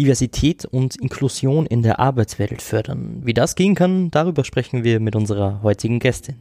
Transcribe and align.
Diversität 0.00 0.64
und 0.64 0.96
Inklusion 0.96 1.66
in 1.66 1.82
der 1.82 2.00
Arbeitswelt 2.00 2.62
fördern. 2.62 3.20
Wie 3.22 3.34
das 3.34 3.54
gehen 3.54 3.74
kann, 3.74 4.10
darüber 4.10 4.44
sprechen 4.44 4.82
wir 4.82 4.98
mit 4.98 5.14
unserer 5.14 5.62
heutigen 5.62 5.98
Gästin. 5.98 6.36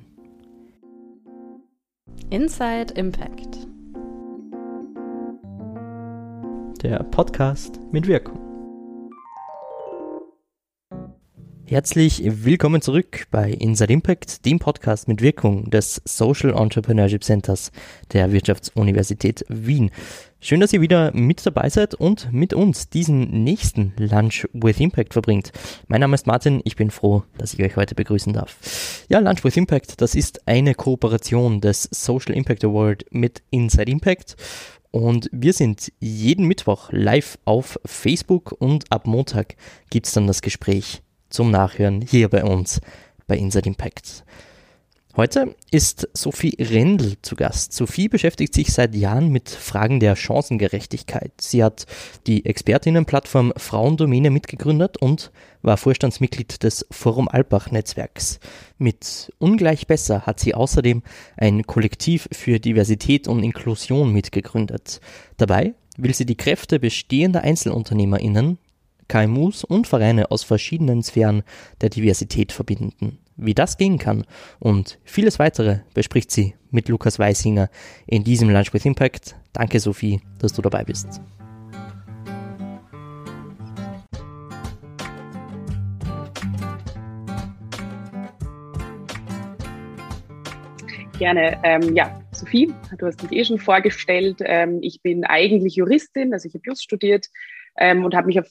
Inside 2.29 2.93
Impact. 2.93 3.67
Der 6.83 7.03
Podcast 7.03 7.81
mit 7.91 8.07
Wirkung. 8.07 8.39
Herzlich 11.65 12.23
willkommen 12.25 12.81
zurück 12.81 13.27
bei 13.29 13.51
Inside 13.51 13.91
Impact, 13.91 14.45
dem 14.45 14.59
Podcast 14.59 15.09
mit 15.09 15.21
Wirkung 15.21 15.69
des 15.69 16.01
Social 16.05 16.51
Entrepreneurship 16.57 17.23
Centers 17.23 17.71
der 18.13 18.31
Wirtschaftsuniversität 18.31 19.43
Wien. 19.49 19.91
Schön, 20.41 20.61
dass 20.61 20.71
ihr 20.71 20.79
wieder 20.79 21.11
mit 21.13 21.45
dabei 21.45 21.69
seid 21.69 21.95
und 21.95 22.31
mit 22.31 22.53
uns 22.53 22.87
diesen 22.87 23.43
nächsten 23.43 23.93
Lunch 23.97 24.47
with 24.53 24.79
Impact 24.79 25.11
verbringt. 25.11 25.51
Mein 25.89 25.99
Name 25.99 26.15
ist 26.15 26.27
Martin, 26.27 26.61
ich 26.63 26.77
bin 26.77 26.91
froh, 26.91 27.23
dass 27.37 27.53
ich 27.53 27.61
euch 27.61 27.75
heute 27.75 27.93
begrüßen 27.93 28.31
darf. 28.31 29.05
Ja, 29.09 29.19
Lunch 29.19 29.43
with 29.43 29.57
Impact, 29.57 29.99
das 29.99 30.15
ist 30.15 30.47
eine 30.47 30.75
Kooperation 30.75 31.59
des 31.59 31.89
Social 31.91 32.33
Impact 32.33 32.63
Award 32.63 33.03
mit 33.11 33.43
Inside 33.49 33.91
Impact 33.91 34.37
und 34.91 35.29
wir 35.33 35.51
sind 35.51 35.91
jeden 35.99 36.47
Mittwoch 36.47 36.89
live 36.93 37.37
auf 37.43 37.77
Facebook 37.85 38.55
und 38.59 38.89
ab 38.93 39.07
Montag 39.07 39.57
gibt's 39.89 40.13
dann 40.13 40.25
das 40.25 40.41
Gespräch 40.41 41.01
zum 41.29 41.51
Nachhören 41.51 41.99
hier 42.01 42.29
bei 42.29 42.45
uns 42.45 42.79
bei 43.27 43.37
Inside 43.37 43.67
Impact. 43.67 44.23
Heute 45.17 45.55
ist 45.71 46.07
Sophie 46.13 46.55
Rendl 46.59 47.15
zu 47.23 47.35
Gast. 47.35 47.73
Sophie 47.73 48.07
beschäftigt 48.07 48.53
sich 48.53 48.71
seit 48.71 48.93
Jahren 48.93 49.29
mit 49.29 49.49
Fragen 49.49 49.99
der 49.99 50.15
Chancengerechtigkeit. 50.15 51.31
Sie 51.41 51.63
hat 51.63 51.87
die 52.27 52.45
Expertinnenplattform 52.45 53.51
Frauendomäne 53.57 54.29
mitgegründet 54.29 54.97
und 54.97 55.31
war 55.63 55.77
Vorstandsmitglied 55.77 56.61
des 56.61 56.85
Forum 56.91 57.27
Alpbach 57.27 57.71
Netzwerks. 57.71 58.39
Mit 58.77 59.33
Ungleich 59.39 59.87
Besser 59.87 60.27
hat 60.27 60.39
sie 60.39 60.53
außerdem 60.53 61.01
ein 61.37 61.63
Kollektiv 61.63 62.29
für 62.31 62.59
Diversität 62.59 63.27
und 63.27 63.43
Inklusion 63.43 64.13
mitgegründet. 64.13 65.01
Dabei 65.37 65.73
will 65.97 66.13
sie 66.13 66.27
die 66.27 66.37
Kräfte 66.37 66.79
bestehender 66.79 67.43
EinzelunternehmerInnen 67.43 68.59
KMUs 69.07 69.63
und 69.63 69.87
Vereine 69.87 70.29
aus 70.29 70.43
verschiedenen 70.43 71.01
Sphären 71.01 71.41
der 71.81 71.89
Diversität 71.89 72.51
verbinden. 72.51 73.17
Wie 73.41 73.53
das 73.53 73.77
gehen 73.77 73.97
kann 73.97 74.25
und 74.59 74.99
vieles 75.05 75.39
weitere 75.39 75.79
bespricht 75.93 76.29
sie 76.29 76.55
mit 76.71 76.89
Lukas 76.89 77.19
Weisinger 77.19 77.69
in 78.05 78.25
diesem 78.25 78.49
Lunch 78.49 78.73
with 78.73 78.85
Impact. 78.85 79.37
Danke 79.53 79.79
Sophie, 79.79 80.19
dass 80.39 80.51
du 80.51 80.61
dabei 80.61 80.83
bist. 80.83 81.21
Gerne. 91.17 91.59
Ähm, 91.63 91.95
ja, 91.95 92.21
Sophie, 92.31 92.73
du 92.97 93.05
hast 93.05 93.21
dich 93.21 93.31
eh 93.31 93.43
schon 93.45 93.59
vorgestellt. 93.59 94.37
Ähm, 94.41 94.79
ich 94.81 95.01
bin 95.01 95.25
eigentlich 95.25 95.75
Juristin, 95.75 96.33
also 96.33 96.47
ich 96.47 96.53
habe 96.53 96.63
Just 96.65 96.83
studiert, 96.83 97.27
ähm, 97.79 98.05
und 98.05 98.15
habe 98.15 98.27
mich 98.27 98.39
auf 98.39 98.47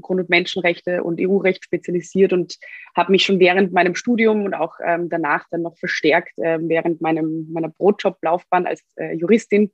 Grund- 0.00 0.20
und 0.20 0.30
Menschenrechte 0.30 1.02
und 1.02 1.20
EU-Recht 1.20 1.64
spezialisiert 1.64 2.32
und 2.32 2.56
habe 2.96 3.12
mich 3.12 3.24
schon 3.24 3.40
während 3.40 3.72
meinem 3.72 3.94
Studium 3.94 4.44
und 4.44 4.54
auch 4.54 4.76
ähm, 4.84 5.08
danach 5.08 5.44
dann 5.50 5.62
noch 5.62 5.76
verstärkt 5.76 6.38
äh, 6.38 6.58
während 6.60 7.00
meinem, 7.00 7.48
meiner 7.52 7.68
Brotjob-Laufbahn 7.68 8.66
als 8.66 8.82
äh, 8.96 9.14
Juristin 9.14 9.72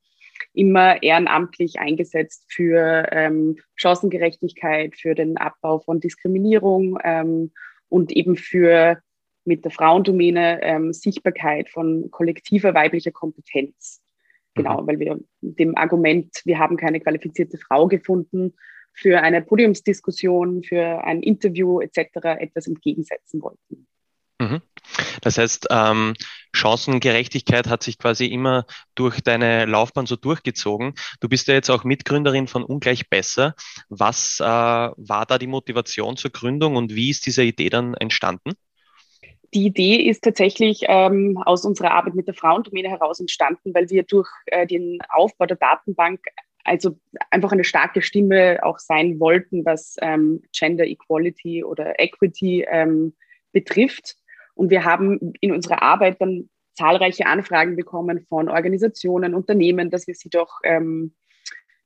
immer 0.52 1.02
ehrenamtlich 1.02 1.78
eingesetzt 1.78 2.44
für 2.48 3.06
ähm, 3.12 3.58
Chancengerechtigkeit, 3.76 4.96
für 4.96 5.14
den 5.14 5.36
Abbau 5.36 5.78
von 5.80 6.00
Diskriminierung 6.00 6.98
ähm, 7.04 7.52
und 7.88 8.10
eben 8.10 8.36
für 8.36 8.98
mit 9.44 9.64
der 9.64 9.70
Frauendomäne 9.70 10.62
ähm, 10.62 10.92
Sichtbarkeit 10.92 11.68
von 11.68 12.10
kollektiver 12.10 12.74
weiblicher 12.74 13.12
Kompetenz. 13.12 14.00
Genau, 14.54 14.80
mhm. 14.80 14.86
weil 14.86 14.98
wir 14.98 15.20
dem 15.40 15.76
Argument, 15.76 16.30
wir 16.44 16.58
haben 16.58 16.76
keine 16.76 17.00
qualifizierte 17.00 17.58
Frau 17.58 17.86
gefunden, 17.86 18.54
für 18.94 19.20
eine 19.20 19.42
Podiumsdiskussion, 19.42 20.62
für 20.62 21.04
ein 21.04 21.22
Interview 21.22 21.80
etc. 21.80 22.38
etwas 22.38 22.66
entgegensetzen 22.66 23.42
wollten. 23.42 23.86
Mhm. 24.40 24.62
Das 25.20 25.38
heißt, 25.38 25.68
ähm, 25.70 26.14
Chancengerechtigkeit 26.52 27.68
hat 27.68 27.82
sich 27.82 27.98
quasi 27.98 28.26
immer 28.26 28.66
durch 28.94 29.20
deine 29.20 29.64
Laufbahn 29.64 30.06
so 30.06 30.16
durchgezogen. 30.16 30.94
Du 31.20 31.28
bist 31.28 31.48
ja 31.48 31.54
jetzt 31.54 31.70
auch 31.70 31.84
Mitgründerin 31.84 32.46
von 32.46 32.64
Ungleich 32.64 33.08
Besser. 33.08 33.54
Was 33.88 34.40
äh, 34.40 34.44
war 34.44 35.26
da 35.26 35.38
die 35.38 35.46
Motivation 35.46 36.16
zur 36.16 36.30
Gründung 36.30 36.76
und 36.76 36.94
wie 36.94 37.10
ist 37.10 37.26
diese 37.26 37.42
Idee 37.42 37.70
dann 37.70 37.94
entstanden? 37.94 38.52
Die 39.54 39.66
Idee 39.66 39.96
ist 39.96 40.24
tatsächlich 40.24 40.82
ähm, 40.88 41.40
aus 41.44 41.64
unserer 41.64 41.92
Arbeit 41.92 42.14
mit 42.14 42.26
der 42.26 42.34
Frauendomäne 42.34 42.88
heraus 42.90 43.20
entstanden, 43.20 43.72
weil 43.72 43.88
wir 43.88 44.02
durch 44.02 44.28
äh, 44.46 44.66
den 44.66 44.98
Aufbau 45.08 45.46
der 45.46 45.56
Datenbank 45.56 46.20
also 46.64 46.98
einfach 47.30 47.52
eine 47.52 47.64
starke 47.64 48.02
Stimme 48.02 48.58
auch 48.62 48.78
sein 48.78 49.20
wollten, 49.20 49.64
was 49.64 49.96
ähm, 50.00 50.42
Gender 50.52 50.86
Equality 50.86 51.62
oder 51.62 51.98
Equity 52.00 52.66
ähm, 52.68 53.14
betrifft. 53.52 54.16
Und 54.54 54.70
wir 54.70 54.84
haben 54.84 55.32
in 55.40 55.52
unserer 55.52 55.82
Arbeit 55.82 56.20
dann 56.20 56.48
zahlreiche 56.74 57.26
Anfragen 57.26 57.76
bekommen 57.76 58.20
von 58.28 58.48
Organisationen, 58.48 59.34
Unternehmen, 59.34 59.90
dass 59.90 60.06
wir 60.06 60.14
sie 60.14 60.30
doch 60.30 60.60
ähm, 60.64 61.14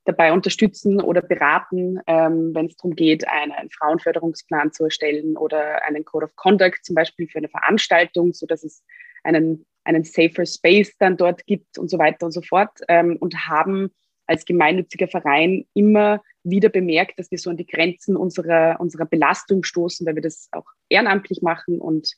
dabei 0.05 0.33
unterstützen 0.33 0.99
oder 1.01 1.21
beraten, 1.21 1.99
ähm, 2.07 2.55
wenn 2.55 2.65
es 2.65 2.77
darum 2.77 2.95
geht, 2.95 3.27
einen 3.27 3.69
Frauenförderungsplan 3.69 4.71
zu 4.71 4.85
erstellen 4.85 5.37
oder 5.37 5.83
einen 5.83 6.05
Code 6.05 6.25
of 6.25 6.35
Conduct 6.35 6.83
zum 6.83 6.95
Beispiel 6.95 7.27
für 7.27 7.37
eine 7.37 7.49
Veranstaltung, 7.49 8.33
so 8.33 8.47
dass 8.47 8.63
es 8.63 8.83
einen, 9.23 9.65
einen 9.83 10.03
safer 10.03 10.45
Space 10.45 10.97
dann 10.97 11.17
dort 11.17 11.45
gibt 11.45 11.77
und 11.77 11.89
so 11.89 11.99
weiter 11.99 12.25
und 12.25 12.31
so 12.31 12.41
fort 12.41 12.79
ähm, 12.87 13.17
und 13.19 13.47
haben 13.47 13.91
als 14.29 14.45
gemeinnütziger 14.45 15.07
Verein 15.07 15.65
immer 15.73 16.21
wieder 16.43 16.69
bemerkt, 16.69 17.17
dass 17.17 17.31
wir 17.31 17.39
so 17.39 17.49
an 17.49 17.57
die 17.57 17.65
Grenzen 17.65 18.15
unserer, 18.15 18.79
unserer 18.79 19.05
Belastung 19.05 19.63
stoßen, 19.63 20.05
weil 20.05 20.15
wir 20.15 20.21
das 20.21 20.49
auch 20.51 20.65
ehrenamtlich 20.87 21.41
machen 21.41 21.81
und 21.81 22.13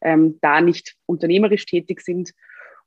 ähm, 0.00 0.38
da 0.40 0.60
nicht 0.60 0.94
unternehmerisch 1.06 1.66
tätig 1.66 2.02
sind 2.02 2.32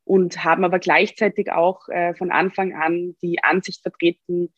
und 0.05 0.45
haben 0.45 0.63
aber 0.63 0.79
gleichzeitig 0.79 1.51
auch 1.51 1.89
äh, 1.89 2.13
von 2.13 2.31
Anfang 2.31 2.73
an 2.73 3.15
die 3.21 3.43
Ansicht 3.43 3.81
vertreten, 3.81 4.53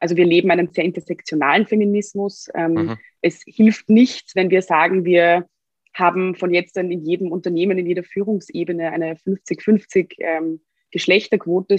also 0.00 0.16
wir 0.16 0.26
leben 0.26 0.50
einen 0.50 0.72
sehr 0.72 0.84
intersektionalen 0.84 1.66
Feminismus. 1.66 2.48
Ähm, 2.54 2.72
mhm. 2.72 2.98
Es 3.22 3.42
hilft 3.46 3.88
nichts, 3.88 4.34
wenn 4.34 4.50
wir 4.50 4.62
sagen, 4.62 5.04
wir 5.04 5.46
haben 5.94 6.34
von 6.34 6.52
jetzt 6.54 6.76
an 6.78 6.90
in 6.90 7.04
jedem 7.04 7.32
Unternehmen, 7.32 7.78
in 7.78 7.86
jeder 7.86 8.04
Führungsebene 8.04 8.90
eine 8.92 9.14
50-50 9.14 10.14
ähm, 10.18 10.60
Geschlechterquote, 10.92 11.76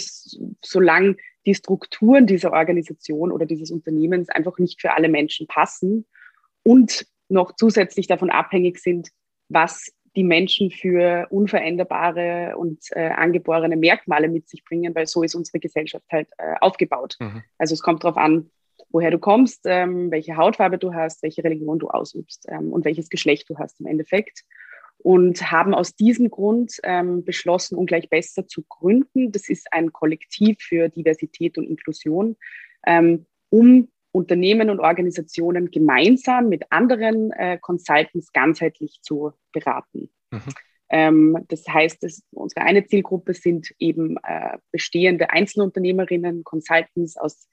solange 0.63 1.15
die 1.45 1.55
Strukturen 1.55 2.27
dieser 2.27 2.53
Organisation 2.53 3.31
oder 3.31 3.45
dieses 3.45 3.71
Unternehmens 3.71 4.29
einfach 4.29 4.57
nicht 4.59 4.81
für 4.81 4.93
alle 4.93 5.09
Menschen 5.09 5.47
passen 5.47 6.05
und 6.63 7.05
noch 7.29 7.55
zusätzlich 7.55 8.07
davon 8.07 8.29
abhängig 8.29 8.79
sind, 8.79 9.09
was 9.49 9.91
die 10.15 10.23
Menschen 10.23 10.71
für 10.71 11.27
unveränderbare 11.29 12.57
und 12.57 12.83
äh, 12.91 13.09
angeborene 13.09 13.77
Merkmale 13.77 14.27
mit 14.27 14.49
sich 14.49 14.63
bringen, 14.65 14.93
weil 14.93 15.07
so 15.07 15.23
ist 15.23 15.35
unsere 15.35 15.59
Gesellschaft 15.59 16.05
halt 16.11 16.27
äh, 16.37 16.55
aufgebaut. 16.59 17.15
Mhm. 17.19 17.43
Also 17.57 17.73
es 17.73 17.81
kommt 17.81 18.03
darauf 18.03 18.17
an, 18.17 18.51
woher 18.89 19.11
du 19.11 19.19
kommst, 19.19 19.61
ähm, 19.65 20.11
welche 20.11 20.35
Hautfarbe 20.35 20.77
du 20.77 20.93
hast, 20.93 21.23
welche 21.23 21.43
Religion 21.43 21.79
du 21.79 21.89
ausübst 21.89 22.45
ähm, 22.49 22.73
und 22.73 22.83
welches 22.83 23.09
Geschlecht 23.09 23.49
du 23.49 23.57
hast 23.57 23.79
im 23.79 23.85
Endeffekt 23.85 24.43
und 25.03 25.51
haben 25.51 25.73
aus 25.73 25.95
diesem 25.95 26.29
Grund 26.29 26.79
ähm, 26.83 27.23
beschlossen, 27.23 27.75
ungleich 27.75 28.09
besser 28.09 28.47
zu 28.47 28.63
gründen. 28.67 29.31
Das 29.31 29.49
ist 29.49 29.67
ein 29.71 29.91
Kollektiv 29.91 30.57
für 30.59 30.89
Diversität 30.89 31.57
und 31.57 31.67
Inklusion, 31.67 32.37
ähm, 32.85 33.25
um 33.49 33.89
Unternehmen 34.11 34.69
und 34.69 34.79
Organisationen 34.79 35.71
gemeinsam 35.71 36.49
mit 36.49 36.65
anderen 36.69 37.31
äh, 37.31 37.57
Consultants 37.59 38.31
ganzheitlich 38.33 38.99
zu 39.01 39.31
beraten. 39.53 40.09
Mhm. 40.31 40.41
Ähm, 40.89 41.37
das 41.47 41.65
heißt, 41.67 42.03
dass 42.03 42.21
unsere 42.31 42.65
eine 42.65 42.85
Zielgruppe 42.85 43.33
sind 43.33 43.73
eben 43.79 44.17
äh, 44.23 44.57
bestehende 44.71 45.29
Einzelunternehmerinnen, 45.29 46.43
Consultants 46.43 47.15
aus 47.17 47.47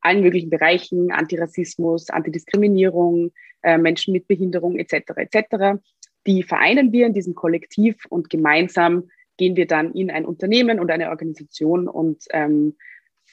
allen 0.00 0.22
möglichen 0.22 0.50
Bereichen, 0.50 1.10
Antirassismus, 1.10 2.10
Antidiskriminierung, 2.10 3.32
äh, 3.62 3.78
Menschen 3.78 4.12
mit 4.12 4.28
Behinderung 4.28 4.76
etc. 4.76 5.10
etc 5.16 5.80
die 6.26 6.42
vereinen 6.42 6.92
wir 6.92 7.06
in 7.06 7.14
diesem 7.14 7.34
Kollektiv 7.34 8.04
und 8.08 8.30
gemeinsam 8.30 9.08
gehen 9.36 9.56
wir 9.56 9.66
dann 9.66 9.92
in 9.92 10.10
ein 10.10 10.24
Unternehmen 10.24 10.80
und 10.80 10.90
eine 10.90 11.10
Organisation 11.10 11.88
und 11.88 12.24
ähm, 12.30 12.76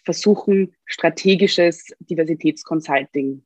versuchen 0.04 0.76
strategisches 0.86 1.94
Diversitätsconsulting 2.00 3.44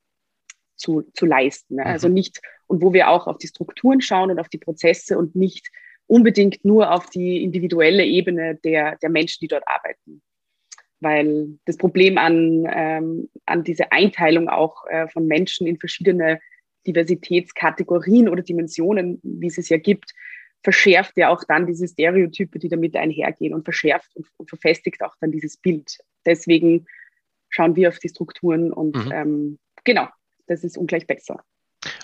zu, 0.77 1.03
zu 1.13 1.25
leisten. 1.25 1.75
Ne? 1.75 1.85
Also 1.85 2.07
nicht, 2.07 2.41
und 2.67 2.81
wo 2.81 2.93
wir 2.93 3.09
auch 3.09 3.27
auf 3.27 3.37
die 3.37 3.47
Strukturen 3.47 4.01
schauen 4.01 4.31
und 4.31 4.39
auf 4.39 4.49
die 4.49 4.57
Prozesse 4.57 5.17
und 5.17 5.35
nicht 5.35 5.69
unbedingt 6.07 6.63
nur 6.63 6.91
auf 6.91 7.09
die 7.09 7.43
individuelle 7.43 8.05
Ebene 8.05 8.55
der, 8.55 8.97
der 8.97 9.09
Menschen, 9.09 9.39
die 9.41 9.47
dort 9.47 9.67
arbeiten. 9.67 10.21
weil 10.99 11.59
das 11.65 11.77
Problem 11.77 12.17
an, 12.17 12.65
ähm, 12.71 13.29
an 13.45 13.63
diese 13.63 13.91
Einteilung 13.91 14.49
auch 14.49 14.85
äh, 14.87 15.07
von 15.07 15.27
Menschen 15.27 15.67
in 15.67 15.77
verschiedene 15.77 16.39
Diversitätskategorien 16.87 18.29
oder 18.29 18.43
Dimensionen, 18.43 19.19
wie 19.23 19.47
es 19.47 19.57
es 19.57 19.69
ja 19.69 19.77
gibt, 19.77 20.13
verschärft 20.63 21.17
ja 21.17 21.29
auch 21.29 21.43
dann 21.43 21.67
diese 21.67 21.87
Stereotype, 21.87 22.57
die 22.57 22.69
damit 22.69 22.95
einhergehen 22.95 23.53
und 23.53 23.63
verschärft 23.63 24.15
und, 24.15 24.27
und 24.37 24.49
verfestigt 24.49 25.01
auch 25.03 25.15
dann 25.21 25.31
dieses 25.31 25.57
Bild. 25.57 25.99
Deswegen 26.25 26.87
schauen 27.49 27.75
wir 27.75 27.89
auf 27.89 27.99
die 27.99 28.09
Strukturen 28.09 28.73
und 28.73 28.95
mhm. 28.95 29.11
ähm, 29.11 29.59
genau, 29.83 30.07
das 30.47 30.63
ist 30.63 30.77
ungleich 30.77 31.05
besser. 31.05 31.43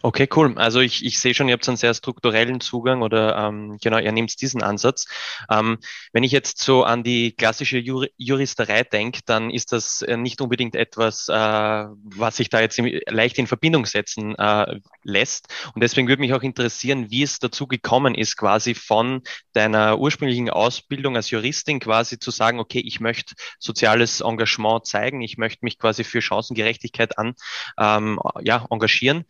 Okay, 0.03 0.27
cool. 0.35 0.57
Also 0.57 0.79
ich, 0.79 1.05
ich 1.05 1.19
sehe 1.19 1.35
schon, 1.35 1.47
ihr 1.47 1.53
habt 1.53 1.67
einen 1.67 1.77
sehr 1.77 1.93
strukturellen 1.93 2.59
Zugang 2.59 3.03
oder 3.03 3.37
ähm, 3.37 3.77
genau, 3.79 3.99
ihr 3.99 4.11
nehmt 4.11 4.41
diesen 4.41 4.63
Ansatz. 4.63 5.05
Ähm, 5.49 5.77
wenn 6.11 6.23
ich 6.23 6.31
jetzt 6.31 6.59
so 6.59 6.83
an 6.83 7.03
die 7.03 7.33
klassische 7.33 7.77
Jur 7.77 8.07
Juristerei 8.17 8.83
denke, 8.83 9.19
dann 9.27 9.51
ist 9.51 9.71
das 9.71 10.01
äh, 10.01 10.17
nicht 10.17 10.41
unbedingt 10.41 10.75
etwas, 10.75 11.29
äh, 11.29 11.33
was 11.33 12.37
sich 12.37 12.49
da 12.49 12.61
jetzt 12.61 12.81
leicht 13.09 13.37
in 13.37 13.45
Verbindung 13.45 13.85
setzen 13.85 14.33
äh, 14.39 14.79
lässt. 15.03 15.49
Und 15.75 15.83
deswegen 15.83 16.07
würde 16.07 16.21
mich 16.21 16.33
auch 16.33 16.41
interessieren, 16.41 17.11
wie 17.11 17.21
es 17.21 17.37
dazu 17.37 17.67
gekommen 17.67 18.15
ist, 18.15 18.37
quasi 18.37 18.73
von 18.73 19.21
deiner 19.53 19.99
ursprünglichen 19.99 20.49
Ausbildung 20.49 21.15
als 21.15 21.29
Juristin 21.29 21.79
quasi 21.79 22.17
zu 22.17 22.31
sagen, 22.31 22.59
okay, 22.59 22.79
ich 22.79 23.01
möchte 23.01 23.35
soziales 23.59 24.21
Engagement 24.21 24.87
zeigen, 24.87 25.21
ich 25.21 25.37
möchte 25.37 25.63
mich 25.63 25.77
quasi 25.77 26.03
für 26.03 26.23
Chancengerechtigkeit 26.23 27.19
an, 27.19 27.35
ähm, 27.77 28.19
ja, 28.41 28.65
engagieren. 28.71 29.25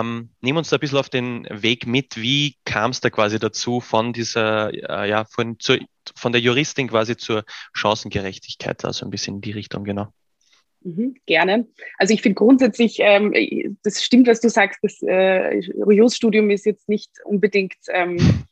Ähm, 0.00 0.30
nimm 0.40 0.56
uns 0.56 0.70
da 0.70 0.76
ein 0.76 0.80
bisschen 0.80 0.98
auf 0.98 1.08
den 1.08 1.46
Weg 1.50 1.86
mit. 1.86 2.16
Wie 2.16 2.56
kam 2.64 2.90
es 2.90 3.00
da 3.00 3.10
quasi 3.10 3.38
dazu 3.38 3.80
von 3.80 4.12
dieser, 4.12 4.72
äh, 4.72 5.08
ja, 5.08 5.24
von, 5.24 5.58
zur, 5.58 5.78
von 6.14 6.32
der 6.32 6.40
Juristin 6.40 6.88
quasi 6.88 7.16
zur 7.16 7.44
Chancengerechtigkeit, 7.72 8.84
also 8.84 9.06
ein 9.06 9.10
bisschen 9.10 9.36
in 9.36 9.40
die 9.40 9.52
Richtung, 9.52 9.84
genau. 9.84 10.08
Mhm, 10.82 11.16
gerne. 11.26 11.66
Also 11.98 12.14
ich 12.14 12.22
finde 12.22 12.34
grundsätzlich, 12.34 12.98
ähm, 13.00 13.76
das 13.82 14.04
stimmt, 14.04 14.28
was 14.28 14.40
du 14.40 14.48
sagst, 14.48 14.78
das 14.82 15.02
äh, 15.02 15.58
Jus-Studium 15.58 16.50
ist 16.50 16.66
jetzt 16.66 16.88
nicht 16.88 17.10
unbedingt 17.24 17.76
ähm, 17.88 18.44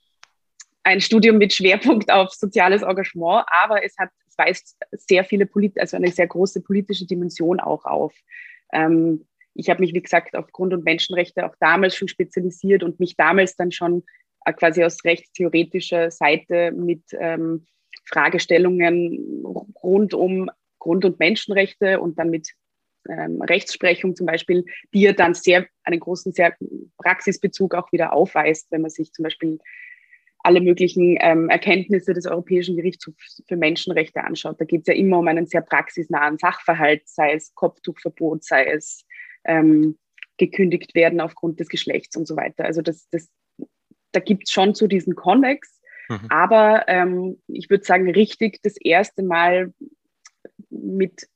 ein 0.82 1.00
Studium 1.00 1.38
mit 1.38 1.52
Schwerpunkt 1.52 2.11
auf 2.11 2.32
soziales 2.32 2.82
Engagement, 2.82 3.47
aber 3.47 3.85
es 3.85 3.97
hat, 3.99 4.11
es 4.29 4.37
weist 4.37 4.76
sehr 4.93 5.25
viele, 5.25 5.47
Polit 5.47 5.79
also 5.79 5.97
eine 5.97 6.11
sehr 6.11 6.26
große 6.26 6.61
politische 6.61 7.06
Dimension 7.06 7.61
auch 7.61 7.85
auf. 7.85 8.12
Ähm, 8.73 9.25
ich 9.55 9.71
habe 9.71 9.81
mich, 9.81 9.95
wie 9.95 10.03
gesagt, 10.03 10.37
auf 10.37 10.51
Grund- 10.53 10.75
und 10.75 10.85
Menschenrechte 10.85 11.47
auch 11.47 11.55
damals 11.61 11.97
schon 11.97 12.09
spezialisiert 12.09 12.83
und 12.83 13.01
mich 13.01 13.17
damals 13.17 13.56
dann 13.56 13.73
schon 13.73 14.05
äh, 14.45 14.53
quasi 14.53 14.85
aus 14.85 15.05
rechtstheoretischer 15.05 16.11
Seite 16.11 16.73
mit 16.73 17.03
ähm, 17.12 17.67
Fragestellungen 18.06 19.43
rund 19.83 20.15
um 20.15 20.51
Grund- 20.79 21.05
und 21.05 21.19
Menschenrechte 21.19 22.01
und 22.01 22.19
dann 22.19 22.31
mit 22.31 22.51
ähm, 23.09 23.41
Rechtsprechung 23.41 24.17
zum 24.17 24.27
Beispiel, 24.27 24.65
die 24.93 25.03
ja 25.03 25.12
dann 25.12 25.35
sehr 25.35 25.67
einen 25.85 26.00
großen 26.00 26.33
sehr 26.33 26.57
Praxisbezug 26.99 27.75
auch 27.75 27.91
wieder 27.93 28.12
aufweist, 28.12 28.71
wenn 28.71 28.83
man 28.83 28.91
sich 28.91 29.12
zum 29.12 29.23
Beispiel 29.23 29.59
alle 30.41 30.61
möglichen 30.61 31.17
ähm, 31.21 31.49
Erkenntnisse 31.49 32.12
des 32.12 32.27
Europäischen 32.27 32.77
Gerichtshofs 32.77 33.43
für 33.49 33.57
Menschenrechte 33.57 34.23
anschaut. 34.23 34.61
Da 34.61 34.67
geht 34.67 34.83
es 34.83 34.87
ja 34.89 34.95
immer 34.95 35.19
um 35.19 35.29
einen 35.29 35.47
sehr 35.47 35.62
praxisnahen 35.62 36.37
Sachverhalt, 36.37 37.09
sei 37.09 37.33
es 37.33 37.55
Kopftuchverbot, 37.55 38.45
sei 38.45 38.67
es 38.67 39.07
ähm, 39.44 39.99
gekündigt 40.37 40.94
werden 40.94 41.20
aufgrund 41.20 41.61
des 41.61 41.69
Geschlechts 41.69 42.17
und 42.17 42.26
so 42.26 42.37
weiter. 42.37 42.64
Also 42.64 42.82
das, 42.82 43.08
das, 43.11 43.29
da 44.12 44.20
gibt 44.20 44.44
es 44.44 44.52
schon 44.52 44.75
so 44.75 44.87
diesen 44.87 45.14
Konnex, 45.14 45.81
mhm. 46.08 46.26
aber 46.29 46.85
ähm, 46.88 47.41
ich 47.46 47.70
würde 47.70 47.85
sagen, 47.85 48.11
richtig 48.11 48.61
das 48.62 48.76
erste 48.76 49.23
Mal 49.23 49.73
mit 50.70 51.29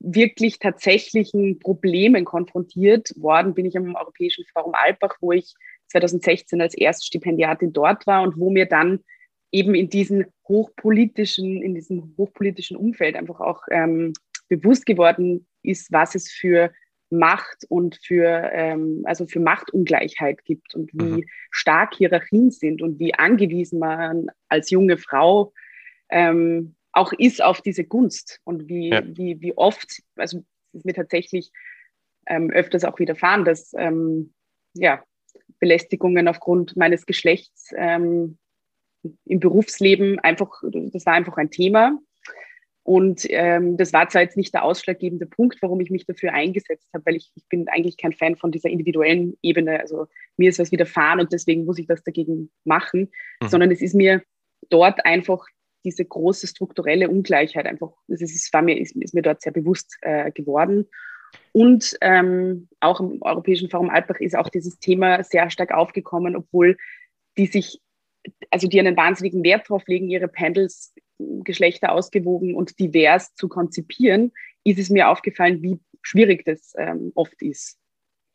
wirklich 0.00 0.58
tatsächlichen 0.58 1.58
Problemen 1.58 2.24
konfrontiert 2.24 3.12
worden 3.16 3.54
bin 3.54 3.66
ich 3.66 3.76
am 3.76 3.94
Europäischen 3.94 4.44
Forum 4.52 4.74
Alpbach, 4.74 5.16
wo 5.20 5.32
ich 5.32 5.54
2016 5.88 6.60
als 6.60 6.74
Erststipendiatin 6.74 7.72
dort 7.72 8.06
war 8.06 8.22
und 8.22 8.38
wo 8.38 8.50
mir 8.50 8.66
dann 8.66 9.00
eben 9.50 9.74
in 9.74 9.88
diesen 9.88 10.26
hochpolitischen, 10.46 11.62
in 11.62 11.74
diesem 11.74 12.14
hochpolitischen 12.16 12.76
Umfeld 12.76 13.16
einfach 13.16 13.40
auch 13.40 13.62
ähm, 13.70 14.12
bewusst 14.48 14.86
geworden 14.86 15.46
ist, 15.62 15.90
was 15.90 16.14
es 16.14 16.30
für 16.30 16.72
Macht 17.10 17.64
und 17.68 17.98
für, 18.02 18.50
ähm, 18.52 19.02
also 19.04 19.26
für 19.26 19.40
Machtungleichheit 19.40 20.44
gibt 20.44 20.74
und 20.74 20.92
wie 20.92 21.22
mhm. 21.22 21.24
stark 21.50 21.94
Hierarchien 21.94 22.50
sind 22.50 22.82
und 22.82 22.98
wie 22.98 23.14
angewiesen 23.14 23.78
man 23.78 24.26
als 24.48 24.70
junge 24.70 24.98
Frau 24.98 25.52
ähm, 26.10 26.74
auch 26.92 27.12
ist 27.12 27.42
auf 27.42 27.60
diese 27.62 27.84
Gunst 27.84 28.40
und 28.44 28.68
wie, 28.68 28.90
ja. 28.90 29.02
wie, 29.04 29.40
wie 29.40 29.56
oft, 29.56 30.02
also 30.16 30.38
es 30.72 30.80
ist 30.80 30.84
mir 30.84 30.94
tatsächlich 30.94 31.50
ähm, 32.26 32.50
öfters 32.50 32.84
auch 32.84 32.98
widerfahren, 32.98 33.44
dass 33.44 33.72
ähm, 33.76 34.34
ja, 34.74 35.02
Belästigungen 35.60 36.28
aufgrund 36.28 36.76
meines 36.76 37.06
Geschlechts 37.06 37.72
ähm, 37.76 38.38
im 39.24 39.40
Berufsleben 39.40 40.18
einfach, 40.18 40.62
das 40.62 41.06
war 41.06 41.14
einfach 41.14 41.36
ein 41.36 41.50
Thema 41.50 41.98
und 42.88 43.26
ähm, 43.28 43.76
das 43.76 43.92
war 43.92 44.08
zwar 44.08 44.22
jetzt 44.22 44.38
nicht 44.38 44.54
der 44.54 44.64
ausschlaggebende 44.64 45.26
Punkt, 45.26 45.58
warum 45.60 45.78
ich 45.78 45.90
mich 45.90 46.06
dafür 46.06 46.32
eingesetzt 46.32 46.88
habe, 46.94 47.04
weil 47.04 47.16
ich, 47.16 47.30
ich 47.34 47.46
bin 47.50 47.68
eigentlich 47.68 47.98
kein 47.98 48.14
Fan 48.14 48.34
von 48.34 48.50
dieser 48.50 48.70
individuellen 48.70 49.36
Ebene. 49.42 49.78
Also 49.78 50.06
mir 50.38 50.48
ist 50.48 50.58
was 50.58 50.72
widerfahren 50.72 51.20
und 51.20 51.30
deswegen 51.30 51.66
muss 51.66 51.78
ich 51.78 51.86
das 51.86 52.02
dagegen 52.02 52.50
machen, 52.64 53.10
mhm. 53.42 53.48
sondern 53.48 53.70
es 53.70 53.82
ist 53.82 53.94
mir 53.94 54.22
dort 54.70 55.04
einfach 55.04 55.44
diese 55.84 56.02
große 56.02 56.46
strukturelle 56.46 57.10
Ungleichheit 57.10 57.66
einfach, 57.66 57.92
das 58.06 58.22
ist, 58.22 58.50
war 58.54 58.62
mir, 58.62 58.80
ist, 58.80 58.96
ist 58.96 59.12
mir 59.12 59.20
dort 59.20 59.42
sehr 59.42 59.52
bewusst 59.52 59.98
äh, 60.00 60.30
geworden. 60.30 60.88
Und 61.52 61.94
ähm, 62.00 62.70
auch 62.80 63.00
im 63.00 63.20
Europäischen 63.20 63.68
Forum 63.68 63.90
Alpbach 63.90 64.20
ist 64.20 64.34
auch 64.34 64.48
dieses 64.48 64.78
Thema 64.78 65.22
sehr 65.24 65.50
stark 65.50 65.72
aufgekommen, 65.72 66.36
obwohl 66.36 66.78
die 67.36 67.48
sich, 67.48 67.82
also 68.50 68.66
die 68.66 68.80
einen 68.80 68.96
wahnsinnigen 68.96 69.44
Wert 69.44 69.68
darauf 69.68 69.86
legen, 69.86 70.08
ihre 70.08 70.28
Panels 70.28 70.94
Geschlechter 71.18 71.92
ausgewogen 71.92 72.54
und 72.54 72.78
divers 72.78 73.34
zu 73.34 73.48
konzipieren, 73.48 74.32
ist 74.64 74.78
es 74.78 74.90
mir 74.90 75.08
aufgefallen, 75.08 75.62
wie 75.62 75.78
schwierig 76.02 76.44
das 76.44 76.74
ähm, 76.78 77.12
oft 77.14 77.40
ist. 77.42 77.78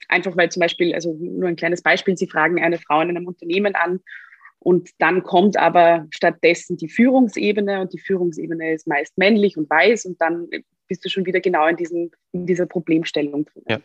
Einfach 0.09 0.35
weil 0.35 0.51
zum 0.51 0.59
Beispiel, 0.59 0.94
also 0.94 1.13
nur 1.13 1.47
ein 1.47 1.56
kleines 1.56 1.81
Beispiel, 1.81 2.18
Sie 2.18 2.27
fragen 2.27 2.62
eine 2.62 2.77
Frau 2.77 3.01
in 3.01 3.09
einem 3.09 3.27
Unternehmen 3.27 3.75
an 3.75 4.01
und 4.59 4.89
dann 5.00 5.24
kommt 5.24 5.57
aber 5.57 6.07
stattdessen 6.12 6.77
die 6.77 6.89
Führungsebene 6.89 7.81
und 7.81 7.94
die 7.94 8.00
Führungsebene 8.00 8.74
ist 8.74 8.88
meist 8.88 9.18
männlich 9.18 9.57
und 9.57 9.69
weiß 9.69 10.06
und 10.06 10.19
dann 10.21 10.47
bist 10.88 11.06
du 11.06 11.09
schon 11.09 11.25
wieder 11.25 11.39
genau 11.39 11.68
in, 11.68 11.77
diesem, 11.77 12.12
in 12.33 12.45
dieser 12.45 12.65
Problemstellung 12.65 13.45
drin. 13.45 13.63
Ja 13.68 13.79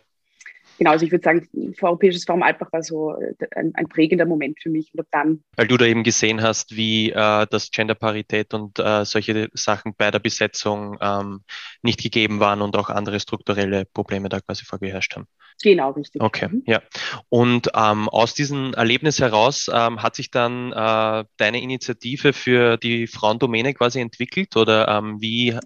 genau, 0.78 0.92
also 0.92 1.04
ich 1.04 1.12
würde 1.12 1.25
sagen, 1.25 1.48
Europäisches 1.80 2.25
Forum 2.25 2.42
Alpbach 2.42 2.72
war 2.72 2.82
so 2.82 3.12
äh, 3.14 3.35
ein, 3.54 3.73
ein, 3.75 3.88
prägender 3.88 4.25
Moment 4.25 4.58
für 4.62 4.70
mich. 4.70 4.90
Und 4.94 5.06
dann 5.11 5.42
Weil 5.56 5.66
du 5.66 5.76
da 5.76 5.85
eben 5.85 6.04
gesehen 6.04 6.42
hast, 6.42 6.76
wie 6.76 7.11
äh, 7.11 7.47
das 7.50 7.70
Genderparität 7.70 8.54
und 8.54 8.78
äh, 8.78 9.04
solche 9.04 9.49
Sachen 9.52 9.94
bei 9.97 10.11
der 10.11 10.20
Besetzung 10.20 10.97
ähm, 11.00 11.40
nicht 11.82 12.02
gegeben 12.02 12.40
waren 12.40 12.62
und 12.62 12.76
auch 12.76 12.88
andere 12.88 13.20
strukturelle 13.20 13.85
Probleme 13.85 14.28
da 14.28 14.40
quasi 14.40 14.64
vorgeherrscht 14.64 15.16
haben. 15.16 15.26
Genau, 15.62 15.90
richtig. 15.90 16.23
Okay, 16.23 16.49
mhm. 16.49 16.62
ja. 16.66 16.82
Und 17.28 17.70
ähm, 17.75 18.08
aus 18.08 18.35
diesem 18.35 18.75
Erlebnis 18.75 19.20
heraus 19.20 19.68
ähm, 19.73 20.02
hat 20.02 20.14
sich 20.14 20.30
dann 20.30 20.73
äh, 20.73 21.25
deine 21.37 21.61
Initiative 21.61 22.32
für 22.32 22.76
die 22.76 23.06
Frauendomäne 23.06 23.75
quasi 23.75 24.00
entwickelt 24.00 24.56
oder 24.56 24.87
ähm, 24.88 25.20
wie, 25.20 25.58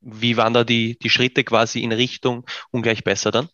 wie 0.00 0.36
waren 0.36 0.52
da 0.52 0.64
die, 0.64 0.98
die 0.98 1.10
Schritte 1.10 1.44
quasi 1.44 1.82
in 1.82 1.92
Richtung 1.92 2.44
ungleich 2.70 3.04
besser 3.04 3.30
dann? 3.30 3.48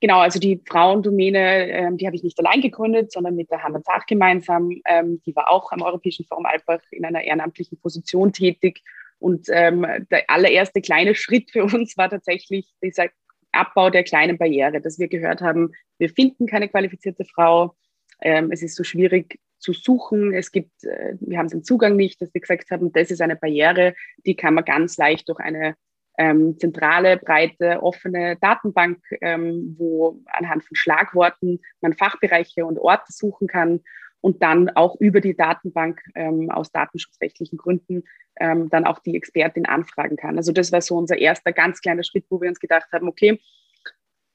Genau, 0.00 0.20
also 0.20 0.38
die 0.38 0.62
Frauendomäne, 0.64 1.70
ähm, 1.70 1.96
die 1.96 2.06
habe 2.06 2.14
ich 2.14 2.22
nicht 2.22 2.38
allein 2.38 2.60
gegründet, 2.60 3.10
sondern 3.10 3.34
mit 3.34 3.50
der 3.50 3.64
Hanna 3.64 3.82
Zach 3.82 4.06
gemeinsam. 4.06 4.80
Ähm, 4.86 5.20
die 5.26 5.34
war 5.34 5.50
auch 5.50 5.72
am 5.72 5.82
Europäischen 5.82 6.24
Forum 6.24 6.46
Alpbach 6.46 6.80
in 6.92 7.04
einer 7.04 7.24
ehrenamtlichen 7.24 7.80
Position 7.80 8.32
tätig. 8.32 8.82
Und 9.18 9.48
ähm, 9.50 9.84
der 10.10 10.30
allererste 10.30 10.80
kleine 10.80 11.16
Schritt 11.16 11.50
für 11.50 11.64
uns 11.64 11.96
war 11.96 12.08
tatsächlich 12.08 12.72
dieser 12.80 13.06
Abbau 13.50 13.90
der 13.90 14.04
kleinen 14.04 14.38
Barriere, 14.38 14.80
dass 14.80 15.00
wir 15.00 15.08
gehört 15.08 15.40
haben, 15.40 15.72
wir 15.98 16.10
finden 16.10 16.46
keine 16.46 16.68
qualifizierte 16.68 17.24
Frau. 17.24 17.74
Ähm, 18.20 18.52
es 18.52 18.62
ist 18.62 18.76
so 18.76 18.84
schwierig 18.84 19.40
zu 19.58 19.72
suchen. 19.72 20.32
Es 20.32 20.52
gibt, 20.52 20.84
äh, 20.84 21.14
wir 21.18 21.38
haben 21.38 21.48
den 21.48 21.64
Zugang 21.64 21.96
nicht, 21.96 22.22
dass 22.22 22.32
wir 22.32 22.40
gesagt 22.40 22.70
haben, 22.70 22.92
das 22.92 23.10
ist 23.10 23.20
eine 23.20 23.34
Barriere, 23.34 23.94
die 24.24 24.36
kann 24.36 24.54
man 24.54 24.64
ganz 24.64 24.96
leicht 24.96 25.28
durch 25.28 25.40
eine 25.40 25.74
ähm, 26.18 26.58
zentrale, 26.58 27.16
breite, 27.16 27.82
offene 27.82 28.36
Datenbank, 28.40 28.98
ähm, 29.20 29.74
wo 29.78 30.20
anhand 30.26 30.64
von 30.64 30.76
Schlagworten 30.76 31.60
man 31.80 31.94
Fachbereiche 31.94 32.66
und 32.66 32.78
Orte 32.78 33.12
suchen 33.12 33.46
kann 33.46 33.80
und 34.20 34.42
dann 34.42 34.68
auch 34.70 34.96
über 35.00 35.20
die 35.20 35.36
Datenbank 35.36 36.02
ähm, 36.14 36.50
aus 36.50 36.72
datenschutzrechtlichen 36.72 37.56
Gründen 37.56 38.02
ähm, 38.40 38.68
dann 38.68 38.84
auch 38.84 38.98
die 38.98 39.16
Expertin 39.16 39.66
anfragen 39.66 40.16
kann. 40.16 40.36
Also 40.36 40.52
das 40.52 40.72
war 40.72 40.80
so 40.80 40.96
unser 40.96 41.18
erster 41.18 41.52
ganz 41.52 41.80
kleiner 41.80 42.02
Schritt, 42.02 42.24
wo 42.28 42.40
wir 42.40 42.48
uns 42.48 42.60
gedacht 42.60 42.88
haben, 42.92 43.08
okay, 43.08 43.40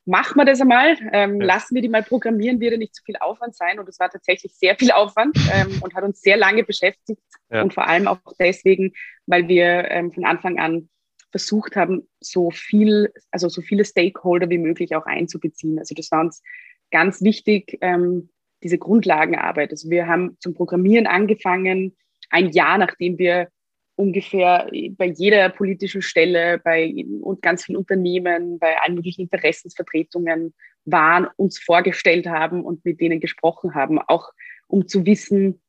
machen 0.05 0.37
wir 0.37 0.45
das 0.45 0.61
einmal, 0.61 0.97
ähm, 1.11 1.39
ja. 1.39 1.47
lassen 1.47 1.75
wir 1.75 1.81
die 1.81 1.89
mal 1.89 2.03
programmieren, 2.03 2.59
wird 2.59 2.73
ja 2.73 2.77
nicht 2.77 2.95
zu 2.95 3.03
viel 3.03 3.15
Aufwand 3.17 3.55
sein. 3.55 3.79
Und 3.79 3.87
es 3.87 3.99
war 3.99 4.09
tatsächlich 4.09 4.53
sehr 4.55 4.75
viel 4.75 4.91
Aufwand 4.91 5.37
ähm, 5.53 5.81
und 5.81 5.95
hat 5.95 6.03
uns 6.03 6.21
sehr 6.21 6.37
lange 6.37 6.63
beschäftigt. 6.63 7.21
Ja. 7.49 7.61
Und 7.61 7.73
vor 7.73 7.87
allem 7.87 8.07
auch 8.07 8.19
deswegen, 8.39 8.93
weil 9.25 9.47
wir 9.47 9.89
ähm, 9.91 10.11
von 10.11 10.25
Anfang 10.25 10.59
an 10.59 10.89
versucht 11.33 11.75
haben, 11.75 12.07
so 12.19 12.51
viel, 12.51 13.11
also 13.31 13.49
so 13.49 13.61
viele 13.61 13.83
Stakeholder 13.83 14.51
wie 14.51 14.59
möglich 14.59 14.95
auch 14.95 15.07
einzubeziehen. 15.07 15.79
Also 15.79 15.95
das 15.95 16.11
war 16.11 16.21
uns 16.21 16.43
ganz 16.91 17.23
wichtig, 17.23 17.79
ähm, 17.81 18.29
diese 18.61 18.77
Grundlagenarbeit. 18.77 19.71
Also 19.71 19.89
wir 19.89 20.07
haben 20.07 20.37
zum 20.39 20.53
Programmieren 20.53 21.07
angefangen, 21.07 21.97
ein 22.29 22.51
Jahr 22.51 22.77
nachdem 22.77 23.17
wir 23.17 23.47
ungefähr 23.95 24.69
bei 24.91 25.07
jeder 25.07 25.49
politischen 25.49 26.03
Stelle, 26.03 26.61
bei 26.63 26.93
und 27.21 27.41
ganz 27.41 27.65
vielen 27.65 27.77
Unternehmen, 27.77 28.59
bei 28.59 28.79
allen 28.79 28.93
möglichen 28.93 29.21
Interessensvertretungen 29.21 30.53
waren, 30.85 31.27
uns 31.35 31.57
vorgestellt 31.57 32.27
haben 32.27 32.63
und 32.63 32.85
mit 32.85 33.01
denen 33.01 33.19
gesprochen 33.19 33.73
haben, 33.73 33.97
auch 33.97 34.29
um 34.67 34.87
zu 34.87 35.03
wissen, 35.07 35.62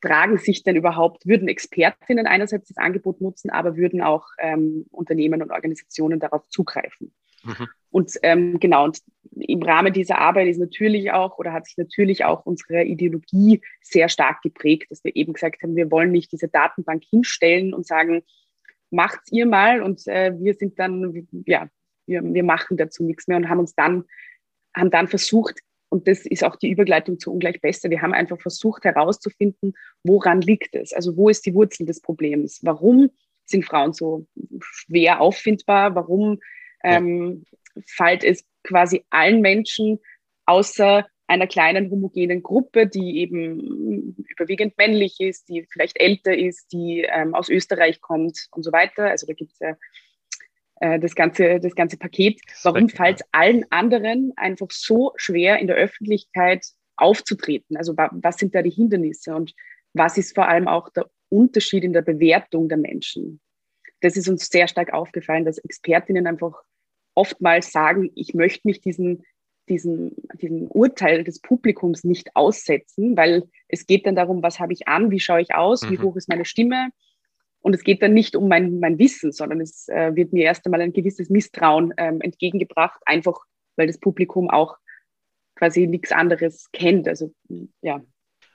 tragen 0.00 0.38
sich 0.38 0.62
denn 0.62 0.76
überhaupt, 0.76 1.26
würden 1.26 1.48
Expertinnen 1.48 2.26
einerseits 2.26 2.68
das 2.68 2.76
Angebot 2.76 3.20
nutzen, 3.20 3.50
aber 3.50 3.76
würden 3.76 4.02
auch 4.02 4.26
ähm, 4.38 4.86
Unternehmen 4.90 5.42
und 5.42 5.50
Organisationen 5.50 6.20
darauf 6.20 6.48
zugreifen. 6.48 7.12
Mhm. 7.44 7.68
Und 7.90 8.12
ähm, 8.22 8.60
genau, 8.60 8.84
und 8.84 9.00
im 9.34 9.62
Rahmen 9.62 9.92
dieser 9.92 10.18
Arbeit 10.18 10.48
ist 10.48 10.58
natürlich 10.58 11.10
auch 11.12 11.38
oder 11.38 11.52
hat 11.52 11.66
sich 11.66 11.76
natürlich 11.76 12.24
auch 12.24 12.44
unsere 12.44 12.84
Ideologie 12.84 13.60
sehr 13.80 14.08
stark 14.08 14.42
geprägt, 14.42 14.90
dass 14.90 15.04
wir 15.04 15.14
eben 15.16 15.32
gesagt 15.32 15.62
haben, 15.62 15.76
wir 15.76 15.90
wollen 15.90 16.12
nicht 16.12 16.32
diese 16.32 16.48
Datenbank 16.48 17.04
hinstellen 17.04 17.72
und 17.72 17.86
sagen, 17.86 18.22
macht's 18.90 19.32
ihr 19.32 19.46
mal 19.46 19.82
und 19.82 20.06
äh, 20.06 20.32
wir 20.38 20.54
sind 20.54 20.78
dann, 20.78 21.26
ja, 21.46 21.68
wir, 22.06 22.22
wir 22.22 22.44
machen 22.44 22.76
dazu 22.76 23.04
nichts 23.04 23.26
mehr 23.28 23.36
und 23.36 23.48
haben 23.48 23.60
uns 23.60 23.74
dann, 23.74 24.04
haben 24.74 24.90
dann 24.90 25.08
versucht, 25.08 25.60
und 25.90 26.06
das 26.06 26.26
ist 26.26 26.44
auch 26.44 26.56
die 26.56 26.70
Übergleitung 26.70 27.18
zu 27.18 27.32
ungleich 27.32 27.60
besser. 27.60 27.90
Wir 27.90 28.02
haben 28.02 28.12
einfach 28.12 28.40
versucht 28.40 28.84
herauszufinden, 28.84 29.74
woran 30.02 30.40
liegt 30.40 30.74
es? 30.74 30.92
Also 30.92 31.16
wo 31.16 31.28
ist 31.28 31.46
die 31.46 31.54
Wurzel 31.54 31.86
des 31.86 32.00
Problems? 32.00 32.60
Warum 32.62 33.10
sind 33.44 33.64
Frauen 33.64 33.92
so 33.92 34.26
schwer 34.60 35.20
auffindbar? 35.20 35.94
Warum 35.94 36.40
ähm, 36.84 37.44
fällt 37.86 38.24
es 38.24 38.44
quasi 38.62 39.04
allen 39.10 39.40
Menschen 39.40 39.98
außer 40.44 41.06
einer 41.26 41.46
kleinen 41.46 41.90
homogenen 41.90 42.42
Gruppe, 42.42 42.86
die 42.86 43.18
eben 43.18 44.16
überwiegend 44.28 44.76
männlich 44.78 45.20
ist, 45.20 45.48
die 45.48 45.66
vielleicht 45.70 46.00
älter 46.00 46.36
ist, 46.36 46.72
die 46.72 47.06
ähm, 47.08 47.34
aus 47.34 47.50
Österreich 47.50 48.00
kommt 48.00 48.48
und 48.52 48.62
so 48.62 48.72
weiter. 48.72 49.10
Also 49.10 49.26
da 49.26 49.34
gibt 49.34 49.52
es 49.52 49.58
ja 49.58 49.76
äh, 50.80 50.98
das, 50.98 51.14
ganze, 51.14 51.60
das 51.60 51.74
ganze 51.74 51.96
Paket. 51.96 52.40
Warum 52.62 52.88
fällt 52.88 53.20
es 53.20 53.26
allen 53.32 53.64
anderen 53.70 54.32
einfach 54.36 54.70
so 54.70 55.12
schwer 55.16 55.58
in 55.58 55.66
der 55.66 55.76
Öffentlichkeit 55.76 56.66
aufzutreten? 56.96 57.76
Also 57.76 57.94
was 57.96 58.36
sind 58.36 58.54
da 58.54 58.62
die 58.62 58.70
Hindernisse 58.70 59.34
und 59.34 59.54
was 59.94 60.18
ist 60.18 60.34
vor 60.34 60.48
allem 60.48 60.68
auch 60.68 60.90
der 60.90 61.06
Unterschied 61.28 61.84
in 61.84 61.92
der 61.92 62.02
Bewertung 62.02 62.68
der 62.68 62.78
Menschen? 62.78 63.40
Das 64.00 64.16
ist 64.16 64.28
uns 64.28 64.46
sehr 64.46 64.68
stark 64.68 64.92
aufgefallen, 64.92 65.44
dass 65.44 65.58
Expertinnen 65.58 66.26
einfach 66.26 66.54
oftmals 67.14 67.72
sagen, 67.72 68.12
ich 68.14 68.34
möchte 68.34 68.68
mich 68.68 68.80
diesen, 68.80 69.24
diesen, 69.68 70.14
diesen 70.40 70.68
Urteil 70.68 71.24
des 71.24 71.40
Publikums 71.40 72.04
nicht 72.04 72.36
aussetzen, 72.36 73.16
weil 73.16 73.48
es 73.66 73.86
geht 73.86 74.06
dann 74.06 74.14
darum, 74.14 74.42
was 74.42 74.60
habe 74.60 74.72
ich 74.72 74.86
an, 74.86 75.10
wie 75.10 75.18
schaue 75.18 75.40
ich 75.40 75.54
aus, 75.54 75.82
mhm. 75.82 75.90
wie 75.90 75.98
hoch 75.98 76.14
ist 76.14 76.28
meine 76.28 76.44
Stimme. 76.44 76.90
Und 77.68 77.74
es 77.74 77.84
geht 77.84 78.00
dann 78.00 78.14
nicht 78.14 78.34
um 78.34 78.48
mein, 78.48 78.80
mein 78.80 78.98
Wissen, 78.98 79.30
sondern 79.30 79.60
es 79.60 79.90
äh, 79.90 80.16
wird 80.16 80.32
mir 80.32 80.44
erst 80.44 80.64
einmal 80.64 80.80
ein 80.80 80.94
gewisses 80.94 81.28
Misstrauen 81.28 81.92
ähm, 81.98 82.22
entgegengebracht, 82.22 82.98
einfach 83.04 83.44
weil 83.76 83.86
das 83.86 83.98
Publikum 83.98 84.48
auch 84.48 84.78
quasi 85.54 85.86
nichts 85.86 86.10
anderes 86.10 86.72
kennt. 86.72 87.06
Also 87.06 87.34
ja, 87.82 88.00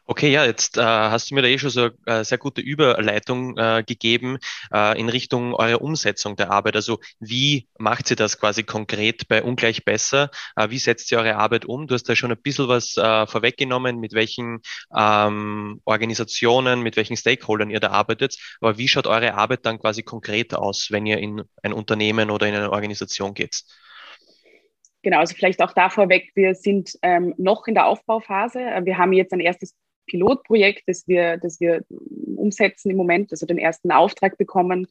Okay, 0.06 0.32
ja, 0.32 0.44
jetzt 0.44 0.78
äh, 0.78 0.82
hast 0.82 1.32
du 1.32 1.36
mir 1.36 1.42
da 1.42 1.48
eh 1.48 1.58
schon 1.58 1.70
so 1.70 1.90
eine 2.06 2.20
äh, 2.20 2.24
sehr 2.26 2.38
gute 2.38 2.60
Überleitung 2.60 3.58
äh, 3.58 3.84
gegeben 3.88 4.38
äh, 4.74 5.00
in 5.00 5.08
Richtung 5.08 5.54
eurer 5.54 5.82
Umsetzung 5.82 6.36
der 6.36 6.52
Arbeit. 6.52 6.76
Also 6.76 7.00
wie 7.22 7.70
macht 7.78 8.08
sie 8.08 8.18
das 8.18 8.38
quasi 8.38 8.64
konkret 8.64 9.30
bei 9.30 9.42
Ungleich 9.42 9.86
besser? 9.86 10.30
Äh, 10.58 10.70
wie 10.72 10.80
setzt 10.80 11.10
ihr 11.12 11.20
eure 11.20 11.38
Arbeit 11.38 11.64
um? 11.64 11.88
Du 11.88 11.94
hast 11.94 12.04
da 12.10 12.18
schon 12.18 12.34
ein 12.34 12.42
bisschen 12.42 12.68
was 12.68 12.98
äh, 12.98 13.26
vorweggenommen, 13.28 13.98
mit 14.02 14.12
welchen 14.12 14.60
ähm, 14.94 15.80
Organisationen, 15.86 16.82
mit 16.82 16.98
welchen 16.98 17.16
Stakeholdern 17.16 17.70
ihr 17.70 17.80
da 17.80 17.92
arbeitet. 17.92 18.36
Aber 18.60 18.78
wie 18.78 18.90
schaut 18.90 19.08
eure 19.08 19.36
Arbeit 19.36 19.66
dann 19.66 19.80
quasi 19.80 20.04
konkret 20.04 20.54
aus, 20.54 20.88
wenn 20.92 21.06
ihr 21.06 21.20
in 21.20 21.44
ein 21.62 21.72
Unternehmen 21.72 22.30
oder 22.30 22.46
in 22.46 22.56
eine 22.56 22.72
Organisation 22.74 23.34
geht? 23.34 23.64
Genau, 25.02 25.20
also 25.20 25.36
vielleicht 25.36 25.62
auch 25.62 25.74
da 25.74 25.90
vorweg, 25.90 26.32
wir 26.36 26.56
sind 26.56 26.98
ähm, 27.02 27.34
noch 27.38 27.68
in 27.68 27.74
der 27.74 27.88
Aufbauphase. 27.88 28.60
Wir 28.84 28.98
haben 28.98 29.12
jetzt 29.12 29.34
ein 29.34 29.42
erstes 29.42 29.76
Pilotprojekt, 30.06 30.84
das 30.88 31.08
wir, 31.08 31.38
das 31.38 31.60
wir 31.60 31.84
umsetzen 32.36 32.92
im 32.92 32.98
Moment, 32.98 33.32
also 33.32 33.46
den 33.46 33.58
ersten 33.58 33.92
Auftrag 33.92 34.38
bekommen. 34.38 34.88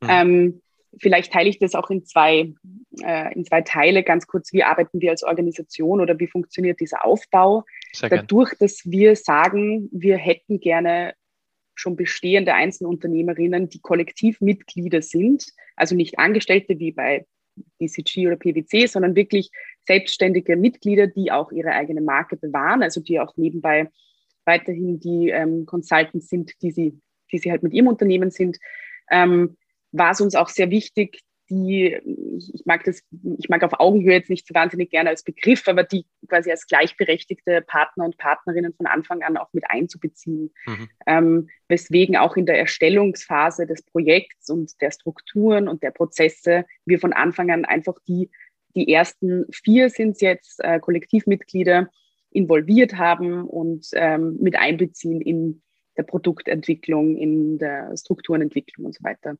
Mhm. 0.00 0.08
Ähm, 0.08 0.62
vielleicht 0.98 1.32
teile 1.32 1.48
ich 1.48 1.58
das 1.58 1.74
auch 1.74 1.90
in 1.90 2.04
zwei, 2.04 2.52
äh, 3.02 3.34
in 3.34 3.44
zwei 3.44 3.62
Teile 3.62 4.02
ganz 4.02 4.26
kurz. 4.26 4.52
Wie 4.52 4.64
arbeiten 4.64 5.00
wir 5.00 5.10
als 5.10 5.22
Organisation 5.22 6.00
oder 6.00 6.18
wie 6.18 6.28
funktioniert 6.28 6.80
dieser 6.80 7.04
Aufbau? 7.04 7.64
Dadurch, 8.00 8.54
dass 8.58 8.82
wir 8.84 9.16
sagen, 9.16 9.88
wir 9.92 10.16
hätten 10.16 10.60
gerne 10.60 11.14
schon 11.74 11.96
bestehende 11.96 12.54
Einzelunternehmerinnen, 12.54 13.68
die 13.68 13.80
Kollektivmitglieder 13.80 15.02
sind, 15.02 15.46
also 15.76 15.96
nicht 15.96 16.18
Angestellte 16.18 16.78
wie 16.78 16.92
bei 16.92 17.26
DCG 17.80 18.26
oder 18.26 18.36
PwC, 18.36 18.86
sondern 18.86 19.16
wirklich 19.16 19.50
selbstständige 19.86 20.56
Mitglieder, 20.56 21.06
die 21.06 21.32
auch 21.32 21.52
ihre 21.52 21.72
eigene 21.72 22.00
Marke 22.00 22.36
bewahren, 22.36 22.82
also 22.82 23.00
die 23.00 23.20
auch 23.20 23.36
nebenbei 23.36 23.90
weiterhin 24.44 25.00
die 25.00 25.30
ähm, 25.30 25.66
Consultants 25.66 26.28
sind, 26.28 26.52
die 26.62 26.70
sie, 26.70 27.00
die 27.32 27.38
sie 27.38 27.50
halt 27.50 27.62
mit 27.62 27.72
ihrem 27.72 27.88
Unternehmen 27.88 28.30
sind, 28.30 28.58
ähm, 29.10 29.56
war 29.92 30.10
es 30.12 30.20
uns 30.20 30.34
auch 30.34 30.48
sehr 30.48 30.70
wichtig, 30.70 31.22
die, 31.50 31.98
ich 32.38 32.64
mag 32.64 32.84
das, 32.84 33.02
ich 33.38 33.48
mag 33.48 33.62
auf 33.62 33.78
Augenhöhe 33.78 34.14
jetzt 34.14 34.30
nicht 34.30 34.46
so 34.46 34.54
wahnsinnig 34.54 34.90
gerne 34.90 35.10
als 35.10 35.22
Begriff, 35.22 35.68
aber 35.68 35.84
die 35.84 36.06
quasi 36.28 36.50
als 36.50 36.66
gleichberechtigte 36.66 37.60
Partner 37.62 38.06
und 38.06 38.16
Partnerinnen 38.16 38.72
von 38.74 38.86
Anfang 38.86 39.22
an 39.22 39.36
auch 39.36 39.52
mit 39.52 39.64
einzubeziehen. 39.68 40.52
Mhm. 40.66 40.88
Ähm, 41.06 41.48
weswegen 41.68 42.16
auch 42.16 42.36
in 42.36 42.46
der 42.46 42.58
Erstellungsphase 42.58 43.66
des 43.66 43.82
Projekts 43.82 44.48
und 44.48 44.80
der 44.80 44.90
Strukturen 44.90 45.68
und 45.68 45.82
der 45.82 45.90
Prozesse 45.90 46.64
wir 46.86 46.98
von 46.98 47.12
Anfang 47.12 47.50
an 47.50 47.64
einfach 47.64 47.96
die, 48.08 48.30
die 48.74 48.92
ersten 48.92 49.44
vier 49.52 49.90
sind 49.90 50.20
jetzt 50.20 50.60
äh, 50.64 50.80
Kollektivmitglieder, 50.80 51.90
involviert 52.34 52.96
haben 52.96 53.44
und 53.44 53.86
ähm, 53.92 54.36
mit 54.40 54.56
einbeziehen 54.56 55.20
in 55.20 55.62
der 55.96 56.02
Produktentwicklung, 56.02 57.16
in 57.16 57.58
der 57.58 57.96
Strukturenentwicklung 57.96 58.86
und 58.86 58.94
so 58.94 59.04
weiter. 59.04 59.36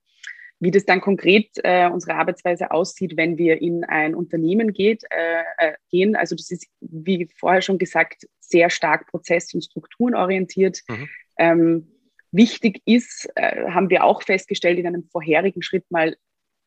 Wie 0.61 0.71
das 0.71 0.85
dann 0.85 1.01
konkret 1.01 1.51
äh, 1.65 1.89
unsere 1.91 2.15
Arbeitsweise 2.15 2.71
aussieht, 2.71 3.17
wenn 3.17 3.37
wir 3.37 3.61
in 3.61 3.85
ein 3.85 4.15
Unternehmen 4.15 4.73
geht, 4.73 5.03
äh, 5.11 5.43
äh, 5.59 5.75
gehen, 5.91 6.15
also 6.15 6.37
das 6.37 6.51
ist, 6.53 6.69
wie 6.81 7.29
vorher 7.37 7.61
schon 7.61 7.79
gesagt, 7.79 8.29
sehr 8.39 8.71
stark 8.71 9.09
prozess- 9.09 9.53
und 9.53 9.65
strukturenorientiert. 9.65 10.81
Mhm. 10.89 11.09
Ähm, 11.37 11.89
wichtig 12.31 12.81
ist, 12.87 13.29
äh, 13.35 13.69
haben 13.71 13.91
wir 13.91 14.05
auch 14.05 14.23
festgestellt 14.23 14.79
in 14.79 14.87
einem 14.87 15.05
vorherigen 15.05 15.63
Schritt 15.63 15.91
mal, 15.91 16.17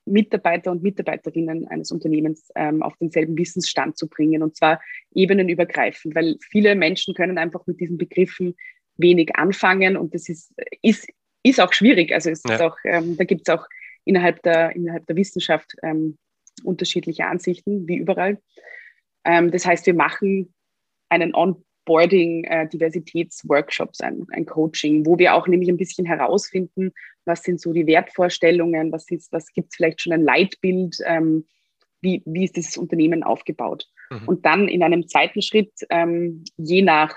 Mitarbeiter 0.08 0.72
und 0.72 0.84
Mitarbeiterinnen 0.84 1.68
eines 1.68 1.92
Unternehmens 1.92 2.50
ähm, 2.56 2.82
auf 2.82 2.96
denselben 2.98 3.38
Wissensstand 3.38 3.98
zu 3.98 4.08
bringen 4.08 4.44
und 4.44 4.56
zwar 4.56 4.82
ebenenübergreifend, 5.14 6.16
weil 6.16 6.38
viele 6.42 6.76
Menschen 6.76 7.14
können 7.14 7.38
einfach 7.38 7.66
mit 7.68 7.80
diesen 7.80 7.98
Begriffen 7.98 8.56
wenig 8.98 9.36
anfangen 9.36 9.98
und 9.98 10.14
das 10.14 10.30
ist, 10.30 10.54
ist, 10.82 11.08
ist 11.44 11.62
auch 11.62 11.74
schwierig. 11.74 12.14
Also 12.14 12.30
es 12.30 12.42
ja. 12.48 12.56
ist 12.56 12.62
auch, 12.62 12.78
ähm, 12.84 13.18
da 13.18 13.24
gibt 13.24 13.48
es 13.48 13.54
auch 13.54 13.66
innerhalb 14.06 14.42
der, 14.44 14.76
innerhalb 14.76 15.06
der 15.06 15.16
Wissenschaft 15.16 15.76
ähm, 15.84 16.18
unterschiedliche 16.64 17.26
Ansichten, 17.26 17.88
wie 17.88 17.98
überall. 17.98 18.40
Ähm, 19.24 19.52
das 19.52 19.66
heißt, 19.66 19.86
wir 19.86 19.94
machen 19.94 20.54
einen 21.10 21.36
On 21.36 21.64
Boarding, 21.86 22.44
äh, 22.44 22.68
ein, 24.02 24.28
ein 24.32 24.46
Coaching, 24.46 25.06
wo 25.06 25.18
wir 25.18 25.34
auch 25.34 25.48
nämlich 25.48 25.70
ein 25.70 25.78
bisschen 25.78 26.06
herausfinden, 26.06 26.92
was 27.28 27.44
sind 27.44 27.62
so 27.62 27.74
die 27.74 27.86
Wertvorstellungen, 27.86 28.92
was, 28.92 29.08
was 29.32 29.54
gibt 29.54 29.70
es 29.72 29.76
vielleicht 29.76 30.02
schon 30.02 30.14
ein 30.14 30.24
Leitbild, 30.24 30.98
ähm, 31.06 31.46
wie, 32.02 32.24
wie 32.26 32.46
ist 32.46 32.56
dieses 32.56 32.78
Unternehmen 32.78 33.24
aufgebaut. 33.24 33.88
Mhm. 34.10 34.28
Und 34.28 34.46
dann 34.46 34.68
in 34.68 34.84
einem 34.84 35.08
zweiten 35.08 35.42
Schritt, 35.42 35.74
ähm, 35.90 36.44
je 36.58 36.82
nach 36.82 37.16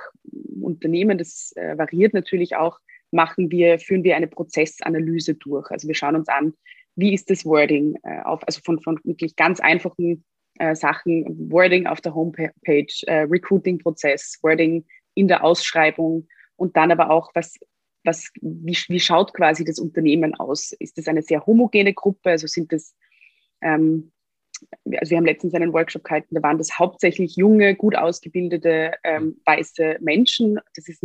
Unternehmen, 0.60 1.18
das 1.18 1.52
äh, 1.56 1.76
variiert 1.78 2.14
natürlich 2.14 2.56
auch, 2.56 2.78
machen 3.10 3.50
wir, 3.50 3.78
führen 3.78 4.04
wir 4.04 4.16
eine 4.16 4.28
Prozessanalyse 4.28 5.34
durch. 5.34 5.70
Also 5.70 5.88
wir 5.88 5.94
schauen 5.94 6.16
uns 6.16 6.28
an, 6.28 6.54
wie 6.96 7.14
ist 7.14 7.30
das 7.30 7.44
Wording 7.44 7.96
äh, 8.02 8.20
auf, 8.22 8.46
also 8.46 8.60
von, 8.64 8.80
von 8.80 8.98
wirklich 9.04 9.36
ganz 9.36 9.60
einfachen 9.60 10.24
äh, 10.58 10.74
Sachen, 10.74 11.24
Wording 11.50 11.86
auf 11.86 12.00
der 12.00 12.14
Homepage, 12.14 12.52
äh, 13.06 13.22
Recruiting-Prozess, 13.22 14.38
Wording 14.42 14.84
in 15.14 15.28
der 15.28 15.44
Ausschreibung 15.44 16.28
und 16.56 16.76
dann 16.76 16.92
aber 16.92 17.10
auch, 17.10 17.30
was, 17.34 17.58
was, 18.04 18.30
wie, 18.40 18.76
wie 18.88 19.00
schaut 19.00 19.34
quasi 19.34 19.64
das 19.64 19.78
Unternehmen 19.78 20.34
aus? 20.34 20.72
Ist 20.72 20.98
das 20.98 21.08
eine 21.08 21.22
sehr 21.22 21.44
homogene 21.46 21.92
Gruppe? 21.92 22.30
Also 22.30 22.46
sind 22.46 22.72
das, 22.72 22.94
ähm, 23.60 24.12
also 24.98 25.10
wir 25.10 25.18
haben 25.18 25.26
letztens 25.26 25.54
einen 25.54 25.72
Workshop 25.72 26.04
gehalten, 26.04 26.34
da 26.34 26.42
waren 26.42 26.58
das 26.58 26.78
hauptsächlich 26.78 27.36
junge, 27.36 27.74
gut 27.74 27.96
ausgebildete 27.96 28.92
ähm, 29.04 29.40
weiße 29.44 29.98
Menschen. 30.00 30.58
Das 30.74 30.88
ist 30.88 31.04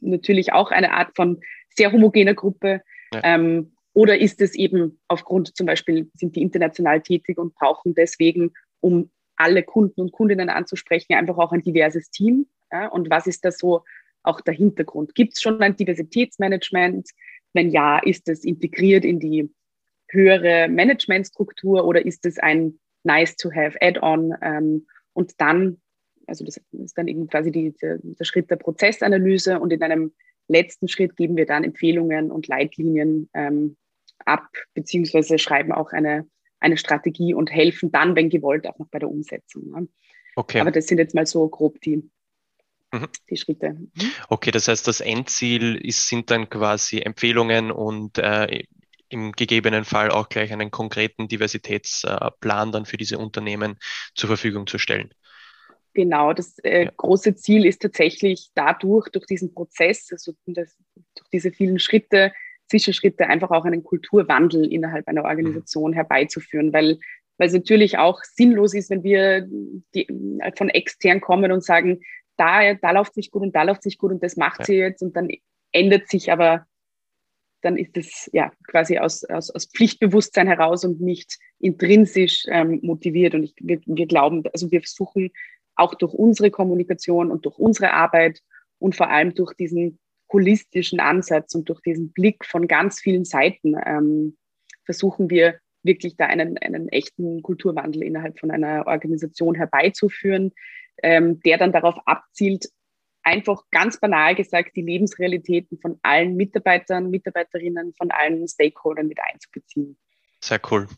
natürlich 0.00 0.52
auch 0.52 0.70
eine 0.70 0.92
Art 0.92 1.14
von 1.14 1.40
sehr 1.70 1.92
homogener 1.92 2.34
Gruppe. 2.34 2.82
Ja. 3.12 3.20
Ähm, 3.22 3.72
Oder 3.92 4.18
ist 4.18 4.40
es 4.40 4.54
eben 4.54 5.00
aufgrund 5.08 5.56
zum 5.56 5.66
Beispiel, 5.66 6.10
sind 6.14 6.34
die 6.34 6.42
international 6.42 7.00
tätig 7.00 7.38
und 7.38 7.54
brauchen 7.54 7.94
deswegen, 7.94 8.52
um 8.80 9.10
alle 9.36 9.62
Kunden 9.62 10.00
und 10.00 10.12
Kundinnen 10.12 10.48
anzusprechen, 10.48 11.14
einfach 11.14 11.38
auch 11.38 11.52
ein 11.52 11.62
diverses 11.62 12.10
Team? 12.10 12.46
Ja? 12.72 12.88
Und 12.88 13.08
was 13.08 13.26
ist 13.26 13.44
da 13.44 13.52
so 13.52 13.84
auch 14.24 14.40
der 14.40 14.54
Hintergrund? 14.54 15.14
Gibt 15.14 15.34
es 15.34 15.42
schon 15.42 15.60
ein 15.60 15.76
Diversitätsmanagement? 15.76 17.08
Wenn 17.52 17.70
ja, 17.70 17.98
ist 17.98 18.28
es 18.28 18.44
integriert 18.44 19.04
in 19.04 19.20
die 19.20 19.50
höhere 20.08 20.68
Managementstruktur 20.68 21.84
oder 21.84 22.04
ist 22.04 22.26
es 22.26 22.38
ein 22.38 22.78
nice 23.04 23.36
to 23.36 23.52
have 23.52 23.76
Add-on? 23.80 24.34
Ähm, 24.42 24.86
und 25.12 25.40
dann, 25.40 25.80
also 26.26 26.44
das 26.44 26.60
ist 26.72 26.98
dann 26.98 27.08
eben 27.08 27.28
quasi 27.28 27.52
die, 27.52 27.72
der, 27.80 27.98
der 28.02 28.24
Schritt 28.24 28.50
der 28.50 28.56
Prozessanalyse 28.56 29.60
und 29.60 29.72
in 29.72 29.82
einem 29.82 30.12
letzten 30.48 30.88
Schritt 30.88 31.16
geben 31.16 31.36
wir 31.36 31.46
dann 31.46 31.64
Empfehlungen 31.64 32.30
und 32.30 32.48
Leitlinien 32.48 33.28
ähm, 33.34 33.76
ab, 34.24 34.48
beziehungsweise 34.74 35.38
schreiben 35.38 35.72
auch 35.72 35.92
eine, 35.92 36.26
eine 36.60 36.76
Strategie 36.76 37.34
und 37.34 37.52
helfen 37.52 37.92
dann, 37.92 38.16
wenn 38.16 38.30
gewollt, 38.30 38.66
auch 38.66 38.78
noch 38.78 38.88
bei 38.88 38.98
der 38.98 39.10
Umsetzung. 39.10 39.70
Ne? 39.70 39.88
Okay. 40.36 40.60
Aber 40.60 40.70
das 40.70 40.86
sind 40.86 40.98
jetzt 40.98 41.14
mal 41.14 41.26
so 41.26 41.48
grob 41.48 41.80
die, 41.80 42.10
mhm. 43.00 43.08
die 43.30 43.36
Schritte. 43.36 43.70
Mhm. 43.70 43.90
Okay, 44.28 44.50
das 44.50 44.68
heißt, 44.68 44.86
das 44.86 45.00
Endziel 45.00 45.76
ist, 45.76 46.08
sind 46.08 46.30
dann 46.30 46.48
quasi 46.48 47.00
Empfehlungen 47.00 47.70
und 47.70 48.18
äh, 48.18 48.64
im 49.08 49.32
gegebenen 49.32 49.84
Fall 49.84 50.10
auch 50.10 50.28
gleich 50.28 50.52
einen 50.52 50.70
konkreten 50.70 51.28
Diversitätsplan 51.28 52.72
dann 52.72 52.84
für 52.84 52.96
diese 52.96 53.18
Unternehmen 53.18 53.76
zur 54.14 54.28
Verfügung 54.28 54.66
zu 54.66 54.78
stellen. 54.78 55.10
Genau, 55.94 56.32
das 56.32 56.58
äh, 56.58 56.84
ja. 56.84 56.90
große 56.96 57.36
Ziel 57.36 57.64
ist 57.64 57.80
tatsächlich 57.80 58.50
dadurch, 58.54 59.08
durch 59.10 59.26
diesen 59.26 59.54
Prozess, 59.54 60.08
also 60.10 60.32
das, 60.46 60.76
durch 61.14 61.28
diese 61.32 61.52
vielen 61.52 61.78
Schritte, 61.78 62.32
Zwischenschritte, 62.68 63.26
einfach 63.28 63.50
auch 63.50 63.64
einen 63.64 63.84
Kulturwandel 63.84 64.72
innerhalb 64.72 65.06
einer 65.06 65.24
Organisation 65.24 65.92
mhm. 65.92 65.94
herbeizuführen, 65.94 66.72
weil, 66.72 66.98
weil 67.38 67.46
es 67.46 67.54
natürlich 67.54 67.98
auch 67.98 68.20
sinnlos 68.24 68.74
ist, 68.74 68.90
wenn 68.90 69.04
wir 69.04 69.46
die, 69.94 70.08
von 70.56 70.68
extern 70.68 71.20
kommen 71.20 71.52
und 71.52 71.62
sagen, 71.62 72.00
da, 72.36 72.74
da 72.74 72.90
läuft 72.90 73.14
sich 73.14 73.30
gut 73.30 73.42
und 73.42 73.54
da 73.54 73.62
läuft 73.62 73.82
sich 73.82 73.98
gut 73.98 74.12
und 74.12 74.22
das 74.22 74.36
macht 74.36 74.60
ja. 74.60 74.64
sie 74.66 74.76
jetzt 74.76 75.02
und 75.02 75.16
dann 75.16 75.28
ändert 75.72 76.08
sich 76.08 76.30
aber 76.30 76.66
dann 77.64 77.76
ist 77.76 77.96
es 77.96 78.30
ja 78.32 78.52
quasi 78.68 78.98
aus, 78.98 79.24
aus, 79.24 79.50
aus 79.50 79.66
Pflichtbewusstsein 79.66 80.46
heraus 80.46 80.84
und 80.84 81.00
nicht 81.00 81.38
intrinsisch 81.58 82.44
ähm, 82.48 82.80
motiviert. 82.82 83.34
Und 83.34 83.44
ich, 83.44 83.54
wir, 83.58 83.80
wir 83.86 84.06
glauben, 84.06 84.44
also 84.52 84.70
wir 84.70 84.80
versuchen 84.80 85.30
auch 85.74 85.94
durch 85.94 86.12
unsere 86.12 86.50
Kommunikation 86.50 87.30
und 87.30 87.46
durch 87.46 87.58
unsere 87.58 87.92
Arbeit 87.92 88.40
und 88.78 88.94
vor 88.94 89.10
allem 89.10 89.34
durch 89.34 89.54
diesen 89.54 89.98
holistischen 90.32 91.00
Ansatz 91.00 91.54
und 91.54 91.68
durch 91.68 91.80
diesen 91.80 92.12
Blick 92.12 92.44
von 92.44 92.68
ganz 92.68 93.00
vielen 93.00 93.24
Seiten 93.24 93.74
ähm, 93.84 94.36
versuchen 94.84 95.30
wir 95.30 95.58
wirklich 95.84 96.16
da 96.16 96.26
einen, 96.26 96.58
einen 96.58 96.88
echten 96.88 97.42
Kulturwandel 97.42 98.02
innerhalb 98.02 98.38
von 98.38 98.50
einer 98.50 98.86
Organisation 98.86 99.54
herbeizuführen, 99.54 100.52
ähm, 101.02 101.40
der 101.40 101.58
dann 101.58 101.72
darauf 101.72 101.96
abzielt, 102.06 102.68
einfach 103.22 103.62
ganz 103.70 103.98
banal 103.98 104.34
gesagt, 104.34 104.76
die 104.76 104.82
Lebensrealitäten 104.82 105.78
von 105.78 105.98
allen 106.02 106.36
Mitarbeitern, 106.36 107.10
Mitarbeiterinnen, 107.10 107.94
von 107.94 108.10
allen 108.10 108.46
Stakeholdern 108.46 109.08
mit 109.08 109.18
einzubeziehen. 109.20 109.96
Sehr 110.40 110.60
cool. 110.70 110.88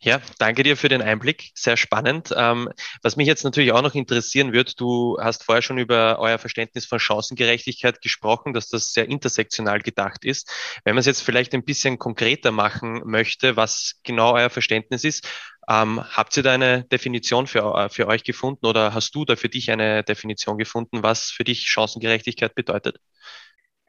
Ja, 0.00 0.20
danke 0.38 0.62
dir 0.62 0.76
für 0.76 0.88
den 0.88 1.02
Einblick. 1.02 1.50
Sehr 1.54 1.76
spannend. 1.76 2.32
Ähm, 2.36 2.68
was 3.02 3.16
mich 3.16 3.26
jetzt 3.26 3.42
natürlich 3.42 3.72
auch 3.72 3.82
noch 3.82 3.94
interessieren 3.96 4.52
wird, 4.52 4.78
du 4.80 5.18
hast 5.20 5.42
vorher 5.42 5.60
schon 5.60 5.78
über 5.78 6.20
euer 6.20 6.38
Verständnis 6.38 6.86
von 6.86 7.00
Chancengerechtigkeit 7.00 8.00
gesprochen, 8.00 8.52
dass 8.52 8.68
das 8.68 8.92
sehr 8.92 9.08
intersektional 9.08 9.80
gedacht 9.80 10.24
ist. 10.24 10.52
Wenn 10.84 10.94
man 10.94 11.00
es 11.00 11.06
jetzt 11.06 11.22
vielleicht 11.22 11.52
ein 11.52 11.64
bisschen 11.64 11.98
konkreter 11.98 12.52
machen 12.52 13.02
möchte, 13.06 13.56
was 13.56 13.94
genau 14.04 14.34
euer 14.34 14.50
Verständnis 14.50 15.02
ist, 15.02 15.28
ähm, 15.68 16.00
habt 16.16 16.36
ihr 16.36 16.44
da 16.44 16.52
eine 16.52 16.84
Definition 16.84 17.48
für, 17.48 17.74
äh, 17.74 17.88
für 17.88 18.06
euch 18.06 18.22
gefunden 18.22 18.66
oder 18.66 18.94
hast 18.94 19.14
du 19.16 19.24
da 19.24 19.34
für 19.34 19.48
dich 19.48 19.68
eine 19.70 20.04
Definition 20.04 20.58
gefunden, 20.58 21.02
was 21.02 21.24
für 21.30 21.42
dich 21.44 21.66
Chancengerechtigkeit 21.66 22.54
bedeutet? 22.54 22.98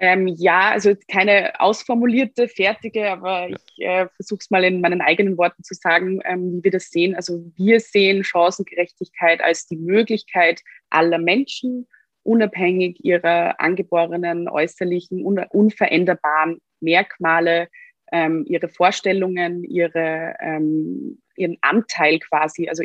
Ähm, 0.02 0.28
ja, 0.28 0.72
also 0.72 0.94
keine 1.10 1.60
ausformulierte, 1.60 2.48
fertige, 2.48 3.12
aber 3.12 3.50
ja. 3.50 3.56
ich 3.58 3.86
äh, 3.86 4.08
versuche 4.16 4.40
es 4.40 4.50
mal 4.50 4.64
in 4.64 4.80
meinen 4.80 5.02
eigenen 5.02 5.38
Worten 5.38 5.62
zu 5.64 5.74
sagen, 5.74 6.22
ähm, 6.24 6.54
wie 6.54 6.64
wir 6.64 6.72
das 6.72 6.90
sehen. 6.90 7.16
Also 7.16 7.44
wir 7.58 7.82
sehen 7.82 8.24
Chancengerechtigkeit 8.24 9.42
als 9.42 9.68
die 9.68 9.76
Möglichkeit 9.76 10.62
aller 10.90 11.18
Menschen, 11.18 11.86
unabhängig 12.24 13.04
ihrer 13.04 13.60
angeborenen, 13.60 14.48
äußerlichen, 14.48 15.26
un 15.26 15.40
unveränderbaren 15.50 16.62
Merkmale, 16.80 17.68
ähm, 18.14 18.46
ihre 18.48 18.70
Vorstellungen, 18.70 19.66
ihre, 19.66 20.36
ähm, 20.40 21.22
ihren 21.36 21.58
Anteil 21.62 22.20
quasi. 22.20 22.70
Also 22.70 22.84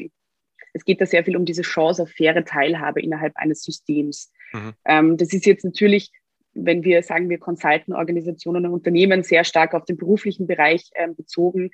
es 0.72 0.84
geht 0.84 1.00
da 1.00 1.06
sehr 1.06 1.24
viel 1.24 1.36
um 1.36 1.44
diese 1.44 1.62
Chance 1.62 2.02
auf 2.02 2.10
faire 2.10 2.44
Teilhabe 2.44 3.00
innerhalb 3.00 3.36
eines 3.36 3.62
Systems. 3.62 4.32
Mhm. 4.52 4.72
Ähm, 4.84 5.16
das 5.16 5.32
ist 5.32 5.46
jetzt 5.46 5.64
natürlich 5.64 6.10
wenn 6.54 6.84
wir 6.84 7.02
sagen, 7.02 7.28
wir 7.28 7.38
consulten 7.38 7.92
Organisationen 7.92 8.66
und 8.66 8.72
Unternehmen 8.72 9.22
sehr 9.22 9.44
stark 9.44 9.74
auf 9.74 9.84
den 9.84 9.96
beruflichen 9.96 10.46
Bereich 10.46 10.90
äh, 10.94 11.08
bezogen. 11.08 11.70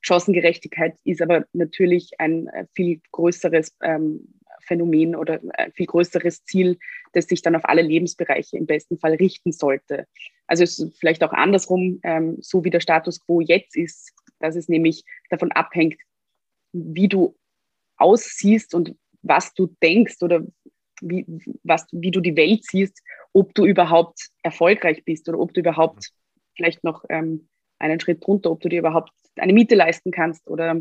Chancengerechtigkeit 0.00 0.94
ist 1.04 1.22
aber 1.22 1.44
natürlich 1.52 2.12
ein 2.18 2.48
äh, 2.48 2.66
viel 2.74 3.00
größeres 3.12 3.76
ähm, 3.82 4.34
Phänomen 4.60 5.14
oder 5.14 5.34
ein 5.34 5.50
äh, 5.50 5.70
viel 5.72 5.86
größeres 5.86 6.44
Ziel, 6.44 6.78
das 7.12 7.26
sich 7.26 7.42
dann 7.42 7.56
auf 7.56 7.64
alle 7.64 7.82
Lebensbereiche 7.82 8.56
im 8.56 8.66
besten 8.66 8.98
Fall 8.98 9.14
richten 9.14 9.52
sollte. 9.52 10.06
Also 10.46 10.64
es 10.64 10.78
ist 10.78 10.98
vielleicht 10.98 11.22
auch 11.22 11.32
andersrum, 11.32 12.00
ähm, 12.02 12.36
so 12.40 12.64
wie 12.64 12.70
der 12.70 12.80
Status 12.80 13.24
quo 13.24 13.40
jetzt 13.40 13.76
ist, 13.76 14.12
dass 14.38 14.56
es 14.56 14.68
nämlich 14.68 15.04
davon 15.30 15.52
abhängt, 15.52 16.00
wie 16.72 17.08
du 17.08 17.36
aussiehst 17.96 18.74
und 18.74 18.96
was 19.22 19.54
du 19.54 19.74
denkst 19.82 20.16
oder 20.22 20.44
wie, 21.02 21.26
was, 21.62 21.86
wie 21.92 22.10
du 22.10 22.20
die 22.20 22.36
Welt 22.36 22.64
siehst, 22.64 23.02
ob 23.32 23.54
du 23.54 23.64
überhaupt 23.64 24.28
erfolgreich 24.42 25.04
bist 25.04 25.28
oder 25.28 25.38
ob 25.38 25.52
du 25.54 25.60
überhaupt 25.60 26.10
vielleicht 26.56 26.84
noch 26.84 27.04
ähm, 27.08 27.48
einen 27.78 28.00
Schritt 28.00 28.24
drunter, 28.24 28.50
ob 28.50 28.60
du 28.60 28.68
dir 28.68 28.78
überhaupt 28.78 29.12
eine 29.36 29.52
Miete 29.52 29.74
leisten 29.74 30.10
kannst 30.10 30.48
oder 30.48 30.80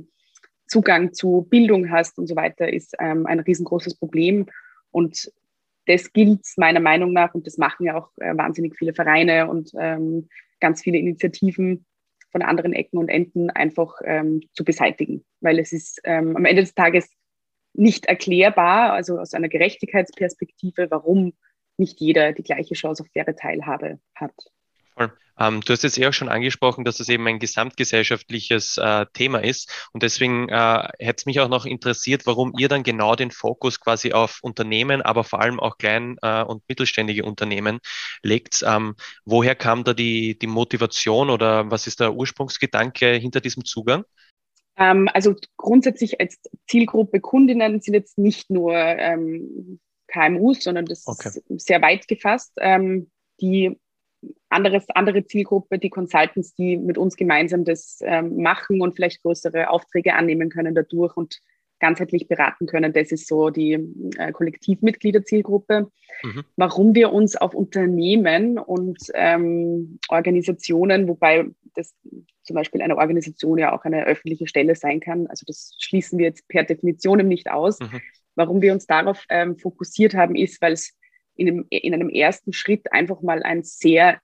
Zugang 0.68 1.14
zu 1.14 1.48
Bildung 1.50 1.92
hast 1.92 2.18
und 2.18 2.28
so 2.28 2.36
weiter, 2.36 2.72
ist 2.72 2.96
ähm, 3.00 3.26
ein 3.26 3.40
riesengroßes 3.40 3.96
Problem. 3.96 4.46
Und 4.92 5.32
das 5.86 6.14
gilt 6.14 6.46
meiner 6.58 6.80
Meinung 6.80 7.12
nach, 7.12 7.34
und 7.34 7.46
das 7.48 7.58
machen 7.58 7.86
ja 7.86 7.98
auch 7.98 8.10
äh, 8.20 8.38
wahnsinnig 8.38 8.78
viele 8.78 8.94
Vereine 8.94 9.50
und 9.50 9.72
ähm, 9.78 10.30
ganz 10.60 10.82
viele 10.82 10.98
Initiativen 10.98 11.86
von 12.32 12.42
anderen 12.42 12.72
Ecken 12.72 12.98
und 12.98 13.10
Enden 13.10 13.50
einfach 13.50 13.96
ähm, 14.06 14.42
zu 14.54 14.64
beseitigen. 14.64 15.26
Weil 15.42 15.60
es 15.60 15.74
ist 15.74 16.00
ähm, 16.06 16.38
am 16.38 16.46
Ende 16.46 16.62
des 16.62 16.74
Tages 16.74 17.10
nicht 17.74 18.06
erklärbar, 18.06 18.94
also 18.94 19.20
aus 19.20 19.34
einer 19.34 19.50
Gerechtigkeitsperspektive, 19.50 20.88
warum 20.90 21.34
nicht 21.78 22.00
jeder 22.00 22.34
die 22.34 22.44
gleiche 22.44 22.76
Chance 22.76 23.04
auf 23.04 23.10
faire 23.12 23.36
Teilhabe 23.36 24.00
hat. 24.16 24.34
Ähm, 25.42 25.62
du 25.62 25.74
hast 25.74 25.84
jetzt 25.84 25.98
eh 25.98 26.08
auch 26.08 26.14
schon 26.14 26.30
angesprochen, 26.30 26.86
dass 26.86 26.98
das 26.98 27.10
eben 27.10 27.26
ein 27.28 27.40
gesamtgesellschaftliches 27.40 28.78
äh, 28.78 29.06
Thema 29.14 29.44
ist. 29.44 29.90
Und 29.92 30.04
deswegen 30.04 30.50
äh, 30.50 30.88
hätte 31.00 31.22
es 31.22 31.26
mich 31.26 31.40
auch 31.40 31.50
noch 31.50 31.66
interessiert, 31.66 32.28
warum 32.28 32.54
ihr 32.58 32.68
dann 32.68 32.84
genau 32.84 33.16
den 33.16 33.32
Fokus 33.32 33.80
quasi 33.80 34.14
auf 34.14 34.40
Unternehmen, 34.44 35.02
aber 35.02 35.24
vor 35.24 35.42
allem 35.42 35.60
auch 35.60 35.78
klein- 35.78 36.18
äh, 36.22 36.44
und 36.44 36.64
mittelständige 36.68 37.26
Unternehmen 37.26 37.80
legt. 38.22 38.64
Ähm, 38.68 38.96
woher 39.26 39.56
kam 39.56 39.84
da 39.84 39.94
die, 39.94 40.38
die 40.38 40.48
Motivation 40.48 41.30
oder 41.30 41.72
was 41.72 41.88
ist 41.88 42.00
der 42.00 42.14
Ursprungsgedanke 42.14 43.14
hinter 43.14 43.42
diesem 43.42 43.66
Zugang? 43.66 44.04
Ähm, 44.82 45.08
also 45.14 45.36
grundsätzlich 45.58 46.20
als 46.20 46.40
Zielgruppe 46.68 47.20
Kundinnen 47.20 47.82
sind 47.82 47.94
jetzt 47.94 48.18
nicht 48.18 48.50
nur 48.50 48.74
ähm, 48.76 49.80
KMUs, 50.08 50.64
sondern 50.64 50.86
das 50.86 51.06
okay. 51.06 51.30
ist 51.50 51.68
sehr 51.68 51.82
weit 51.82 52.08
gefasst. 52.08 52.54
Ähm, 52.58 53.12
die 53.40 53.80
anderes, 54.50 54.86
andere 54.90 55.26
Zielgruppe, 55.26 55.78
die 55.78 55.90
Consultants, 55.90 56.56
die 56.56 56.78
mit 56.78 56.98
uns 56.98 57.16
gemeinsam 57.16 57.64
das 57.64 58.00
ähm, 58.02 58.42
machen 58.42 58.82
und 58.82 58.96
vielleicht 58.96 59.22
größere 59.22 59.70
Aufträge 59.70 60.16
annehmen 60.16 60.50
können 60.50 60.74
dadurch 60.74 61.16
und 61.16 61.40
ganzheitlich 61.82 62.28
beraten 62.30 62.68
können. 62.68 62.94
Das 62.94 63.12
ist 63.12 63.28
so 63.28 63.50
die 63.50 63.74
äh, 64.18 64.32
Kollektivmitgliederzielgruppe. 64.32 65.92
Mhm. 66.24 66.44
Warum 66.56 66.96
wir 66.96 67.12
uns 67.12 67.36
auf 67.36 67.54
Unternehmen 67.54 68.58
und 68.58 69.00
ähm, 69.14 70.00
Organisationen, 70.08 71.08
wobei 71.10 71.48
das 71.76 71.94
zum 72.44 72.56
Beispiel 72.56 72.82
eine 72.82 72.98
Organisation 72.98 73.58
ja 73.58 73.74
auch 73.74 73.84
eine 73.84 74.06
öffentliche 74.06 74.48
Stelle 74.48 74.76
sein 74.76 75.00
kann, 75.00 75.28
also 75.28 75.44
das 75.46 75.76
schließen 75.80 76.20
wir 76.20 76.28
jetzt 76.28 76.48
per 76.48 76.64
Definition 76.64 77.28
nicht 77.28 77.50
aus. 77.50 77.80
Mhm. 77.80 78.00
Warum 78.36 78.62
wir 78.62 78.72
uns 78.72 78.88
darauf 78.88 79.26
ähm, 79.30 79.58
fokussiert 79.58 80.14
haben, 80.14 80.36
ist, 80.36 80.62
weil 80.62 80.74
es 80.74 80.98
in 81.36 81.48
einem, 81.48 81.66
in 81.70 81.94
einem 81.94 82.10
ersten 82.10 82.54
Schritt 82.54 82.92
einfach 82.94 83.22
mal 83.22 83.44
ein 83.44 83.64
sehr 83.64 84.20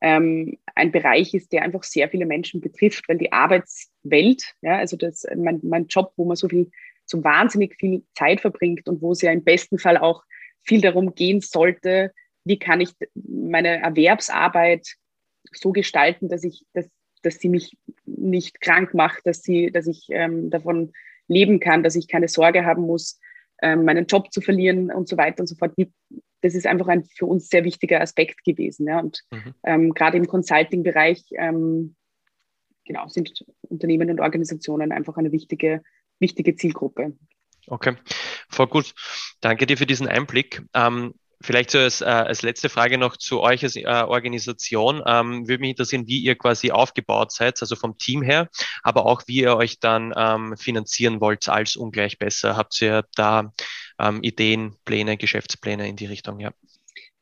ähm, 0.00 0.58
ein 0.74 0.92
Bereich 0.92 1.34
ist, 1.34 1.52
der 1.52 1.62
einfach 1.62 1.82
sehr 1.82 2.08
viele 2.08 2.26
Menschen 2.26 2.60
betrifft, 2.60 3.08
weil 3.08 3.18
die 3.18 3.32
Arbeitswelt, 3.32 4.54
ja, 4.62 4.78
also 4.78 4.96
das, 4.96 5.26
mein, 5.36 5.60
mein 5.62 5.86
Job, 5.86 6.12
wo 6.16 6.24
man 6.24 6.36
so 6.36 6.48
viel, 6.48 6.70
so 7.04 7.24
wahnsinnig 7.24 7.76
viel 7.76 8.02
Zeit 8.14 8.40
verbringt 8.40 8.88
und 8.88 9.02
wo 9.02 9.12
es 9.12 9.22
ja 9.22 9.32
im 9.32 9.44
besten 9.44 9.78
Fall 9.78 9.96
auch 9.96 10.22
viel 10.62 10.80
darum 10.80 11.14
gehen 11.14 11.40
sollte, 11.40 12.12
wie 12.44 12.58
kann 12.58 12.80
ich 12.80 12.90
meine 13.14 13.80
Erwerbsarbeit 13.82 14.86
so 15.52 15.72
gestalten, 15.72 16.28
dass 16.28 16.44
ich, 16.44 16.64
dass 16.74 16.88
dass 17.22 17.38
sie 17.38 17.48
mich 17.48 17.76
nicht 18.04 18.60
krank 18.60 18.94
macht, 18.94 19.26
dass 19.26 19.42
sie, 19.42 19.70
dass 19.70 19.86
ich 19.86 20.06
ähm, 20.10 20.50
davon 20.50 20.92
leben 21.26 21.60
kann, 21.60 21.82
dass 21.82 21.96
ich 21.96 22.08
keine 22.08 22.28
Sorge 22.28 22.64
haben 22.64 22.82
muss, 22.82 23.20
meinen 23.62 24.06
Job 24.06 24.32
zu 24.32 24.40
verlieren 24.40 24.90
und 24.90 25.08
so 25.08 25.16
weiter 25.16 25.40
und 25.40 25.46
so 25.46 25.56
fort. 25.56 25.74
Das 26.40 26.54
ist 26.54 26.66
einfach 26.66 26.88
ein 26.88 27.04
für 27.04 27.26
uns 27.26 27.48
sehr 27.48 27.64
wichtiger 27.64 28.00
Aspekt 28.00 28.44
gewesen. 28.44 28.86
Ja. 28.86 29.00
Und 29.00 29.22
mhm. 29.30 29.54
ähm, 29.64 29.94
gerade 29.94 30.16
im 30.16 30.26
Consulting-Bereich 30.26 31.24
ähm, 31.32 31.96
genau, 32.84 33.06
sind 33.08 33.44
Unternehmen 33.62 34.10
und 34.10 34.20
Organisationen 34.20 34.92
einfach 34.92 35.16
eine 35.16 35.32
wichtige, 35.32 35.82
wichtige 36.18 36.56
Zielgruppe. 36.56 37.16
Okay, 37.68 37.96
voll 38.48 38.66
gut. 38.66 38.94
Danke 39.40 39.66
dir 39.66 39.76
für 39.76 39.86
diesen 39.86 40.08
Einblick. 40.08 40.62
Ähm, 40.74 41.14
Vielleicht 41.40 41.70
so 41.70 41.78
als, 41.78 42.00
äh, 42.00 42.06
als 42.06 42.42
letzte 42.42 42.68
Frage 42.68 42.98
noch 42.98 43.16
zu 43.16 43.40
euch 43.40 43.62
als 43.62 43.76
äh, 43.76 43.84
Organisation. 43.84 45.02
Ähm, 45.06 45.48
würde 45.48 45.60
mich 45.60 45.70
interessieren, 45.70 46.08
wie 46.08 46.18
ihr 46.18 46.34
quasi 46.34 46.72
aufgebaut 46.72 47.30
seid, 47.30 47.60
also 47.60 47.76
vom 47.76 47.96
Team 47.96 48.22
her, 48.22 48.48
aber 48.82 49.06
auch 49.06 49.22
wie 49.26 49.42
ihr 49.42 49.56
euch 49.56 49.78
dann 49.78 50.12
ähm, 50.16 50.56
finanzieren 50.56 51.20
wollt 51.20 51.48
als 51.48 51.76
ungleich 51.76 52.18
besser. 52.18 52.56
Habt 52.56 52.80
ihr 52.82 53.04
da 53.14 53.52
ähm, 54.00 54.20
Ideen, 54.22 54.74
Pläne, 54.84 55.16
Geschäftspläne 55.16 55.88
in 55.88 55.94
die 55.94 56.06
Richtung? 56.06 56.40
Ja. 56.40 56.50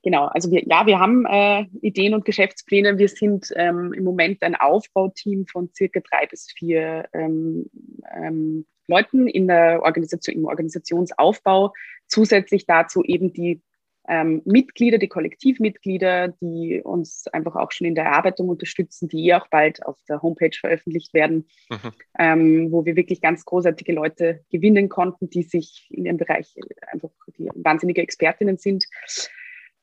Genau, 0.02 0.26
also 0.26 0.50
wir, 0.50 0.62
ja, 0.66 0.86
wir 0.86 1.00
haben 1.00 1.26
äh, 1.26 1.66
Ideen 1.82 2.14
und 2.14 2.24
Geschäftspläne. 2.24 2.96
Wir 2.96 3.08
sind 3.08 3.52
ähm, 3.56 3.92
im 3.92 4.04
Moment 4.04 4.42
ein 4.42 4.54
Aufbauteam 4.54 5.46
von 5.46 5.68
circa 5.74 6.00
drei 6.00 6.26
bis 6.26 6.46
vier 6.56 7.08
ähm, 7.12 7.68
ähm, 8.14 8.66
Leuten 8.86 9.26
in 9.26 9.48
der 9.48 9.82
Organisation, 9.82 10.36
im 10.36 10.44
Organisationsaufbau. 10.44 11.72
Zusätzlich 12.06 12.66
dazu 12.66 13.02
eben 13.02 13.32
die 13.32 13.60
ähm, 14.08 14.42
Mitglieder, 14.44 14.98
die 14.98 15.08
Kollektivmitglieder, 15.08 16.28
die 16.40 16.80
uns 16.82 17.26
einfach 17.28 17.56
auch 17.56 17.72
schon 17.72 17.86
in 17.86 17.94
der 17.94 18.04
Erarbeitung 18.04 18.48
unterstützen, 18.48 19.08
die 19.08 19.26
eh 19.28 19.34
auch 19.34 19.48
bald 19.48 19.84
auf 19.84 19.98
der 20.08 20.22
Homepage 20.22 20.56
veröffentlicht 20.58 21.12
werden, 21.14 21.48
mhm. 21.70 21.92
ähm, 22.18 22.72
wo 22.72 22.84
wir 22.84 22.96
wirklich 22.96 23.20
ganz 23.20 23.44
großartige 23.44 23.92
Leute 23.92 24.44
gewinnen 24.50 24.88
konnten, 24.88 25.28
die 25.30 25.42
sich 25.42 25.88
in 25.90 26.06
ihrem 26.06 26.16
Bereich 26.18 26.54
einfach 26.92 27.10
wahnsinnige 27.54 28.02
Expertinnen 28.02 28.58
sind. 28.58 28.84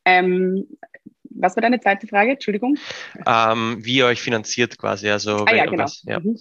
Ähm, 0.05 0.67
was 1.35 1.55
war 1.55 1.61
deine 1.61 1.79
zweite 1.79 2.07
Frage? 2.07 2.31
Entschuldigung. 2.31 2.77
Ähm, 3.25 3.77
wie 3.79 3.97
ihr 3.97 4.05
euch 4.05 4.21
finanziert 4.21 4.77
quasi. 4.77 5.09
Also, 5.09 5.45
ah, 5.45 5.55
ja, 5.55 5.65
genau. 5.65 5.83
Was, 5.83 6.03
ja. 6.05 6.19
Mhm. 6.19 6.37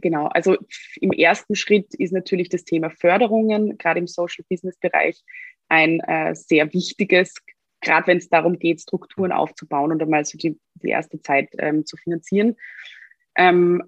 Genau, 0.00 0.26
also 0.26 0.56
im 1.00 1.12
ersten 1.12 1.56
Schritt 1.56 1.94
ist 1.94 2.12
natürlich 2.12 2.48
das 2.48 2.64
Thema 2.64 2.90
Förderungen, 2.90 3.78
gerade 3.78 3.98
im 3.98 4.06
Social 4.06 4.44
Business 4.48 4.76
Bereich, 4.78 5.24
ein 5.68 6.00
äh, 6.00 6.34
sehr 6.34 6.72
wichtiges, 6.72 7.34
gerade 7.80 8.06
wenn 8.08 8.18
es 8.18 8.28
darum 8.28 8.58
geht, 8.58 8.80
Strukturen 8.80 9.32
aufzubauen 9.32 9.92
und 9.92 10.02
einmal 10.02 10.24
so 10.24 10.38
die, 10.38 10.58
die 10.82 10.88
erste 10.88 11.20
Zeit 11.20 11.48
ähm, 11.58 11.86
zu 11.86 11.96
finanzieren. 11.96 12.56
Ähm, 13.36 13.82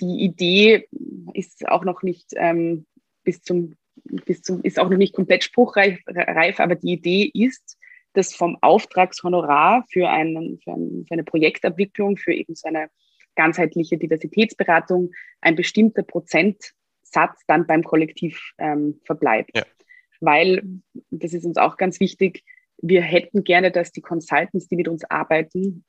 die 0.00 0.24
Idee 0.24 0.88
ist 1.34 1.68
auch 1.68 1.84
noch 1.84 2.02
nicht 2.02 2.30
ähm, 2.36 2.86
bis 3.24 3.42
zum, 3.42 3.74
bis 4.04 4.42
zum, 4.42 4.62
ist 4.62 4.78
auch 4.78 4.88
noch 4.88 4.96
nicht 4.96 5.14
komplett 5.14 5.44
spruchreif, 5.44 6.00
aber 6.06 6.76
die 6.76 6.92
Idee 6.92 7.30
ist, 7.34 7.76
dass 8.14 8.34
vom 8.34 8.56
Auftragshonorar 8.62 9.84
für, 9.90 10.08
einen, 10.08 10.58
für, 10.62 10.72
ein, 10.72 11.04
für 11.06 11.14
eine 11.14 11.24
Projektabwicklung, 11.24 12.16
für 12.16 12.32
eben 12.32 12.54
so 12.54 12.68
eine 12.68 12.88
ganzheitliche 13.34 13.98
Diversitätsberatung 13.98 15.12
ein 15.40 15.54
bestimmter 15.54 16.02
Prozentsatz 16.02 17.42
dann 17.46 17.66
beim 17.66 17.84
Kollektiv 17.84 18.52
ähm, 18.58 19.00
verbleibt. 19.04 19.50
Ja 19.54 19.64
weil, 20.20 20.62
das 21.10 21.32
ist 21.32 21.44
uns 21.44 21.56
auch 21.56 21.76
ganz 21.76 22.00
wichtig, 22.00 22.44
wir 22.80 23.02
hätten 23.02 23.44
gerne, 23.44 23.70
dass 23.70 23.92
die 23.92 24.00
Consultants, 24.00 24.68
die 24.68 24.76
mit 24.76 24.88
uns 24.88 25.04
arbeiten, 25.04 25.84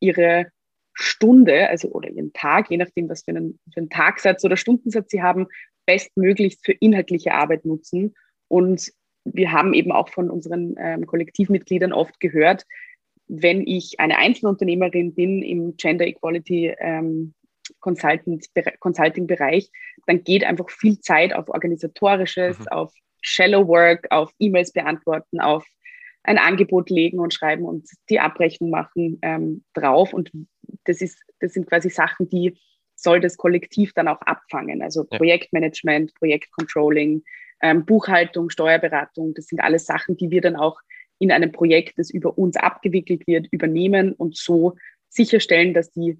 ihre 0.00 0.50
Stunde, 0.94 1.68
also 1.68 1.88
oder 1.90 2.10
ihren 2.10 2.32
Tag, 2.32 2.70
je 2.70 2.76
nachdem, 2.76 3.08
was 3.08 3.24
für 3.24 3.30
einen, 3.30 3.58
für 3.72 3.80
einen 3.80 3.90
Tagsatz 3.90 4.44
oder 4.44 4.56
Stundensatz 4.56 5.10
sie 5.10 5.22
haben, 5.22 5.46
bestmöglichst 5.86 6.64
für 6.64 6.72
inhaltliche 6.72 7.32
Arbeit 7.32 7.64
nutzen. 7.64 8.14
Und 8.48 8.92
wir 9.24 9.52
haben 9.52 9.74
eben 9.74 9.92
auch 9.92 10.08
von 10.08 10.30
unseren 10.30 10.74
ähm, 10.78 11.06
Kollektivmitgliedern 11.06 11.92
oft 11.92 12.20
gehört, 12.20 12.64
wenn 13.28 13.66
ich 13.66 14.00
eine 14.00 14.18
Einzelunternehmerin 14.18 15.14
bin 15.14 15.42
im 15.42 15.76
Gender 15.76 16.06
Equality 16.06 16.74
ähm, 16.78 17.34
Consulting-Bereich, 17.78 19.70
dann 20.06 20.24
geht 20.24 20.42
einfach 20.44 20.68
viel 20.68 20.98
Zeit 21.00 21.32
auf 21.32 21.48
organisatorisches, 21.48 22.58
mhm. 22.58 22.68
auf 22.68 22.92
Shallow 23.20 23.66
Work, 23.68 24.06
auf 24.10 24.32
E-Mails 24.38 24.72
beantworten, 24.72 25.40
auf 25.40 25.66
ein 26.22 26.38
Angebot 26.38 26.90
legen 26.90 27.18
und 27.18 27.32
schreiben 27.32 27.64
und 27.64 27.88
die 28.08 28.20
Abrechnung 28.20 28.70
machen 28.70 29.18
ähm, 29.22 29.64
drauf. 29.74 30.12
Und 30.12 30.30
das, 30.84 31.00
ist, 31.00 31.18
das 31.40 31.54
sind 31.54 31.66
quasi 31.66 31.88
Sachen, 31.88 32.28
die 32.28 32.58
soll 32.94 33.20
das 33.20 33.36
Kollektiv 33.36 33.92
dann 33.94 34.08
auch 34.08 34.20
abfangen. 34.22 34.82
Also 34.82 35.06
ja. 35.10 35.16
Projektmanagement, 35.16 36.14
Projektcontrolling, 36.14 37.22
ähm, 37.62 37.84
Buchhaltung, 37.86 38.50
Steuerberatung, 38.50 39.34
das 39.34 39.46
sind 39.46 39.60
alles 39.60 39.86
Sachen, 39.86 40.16
die 40.16 40.30
wir 40.30 40.40
dann 40.40 40.56
auch 40.56 40.78
in 41.18 41.32
einem 41.32 41.52
Projekt, 41.52 41.98
das 41.98 42.10
über 42.10 42.36
uns 42.36 42.56
abgewickelt 42.56 43.26
wird, 43.26 43.46
übernehmen 43.50 44.12
und 44.12 44.36
so 44.36 44.76
sicherstellen, 45.08 45.74
dass 45.74 45.90
die 45.90 46.18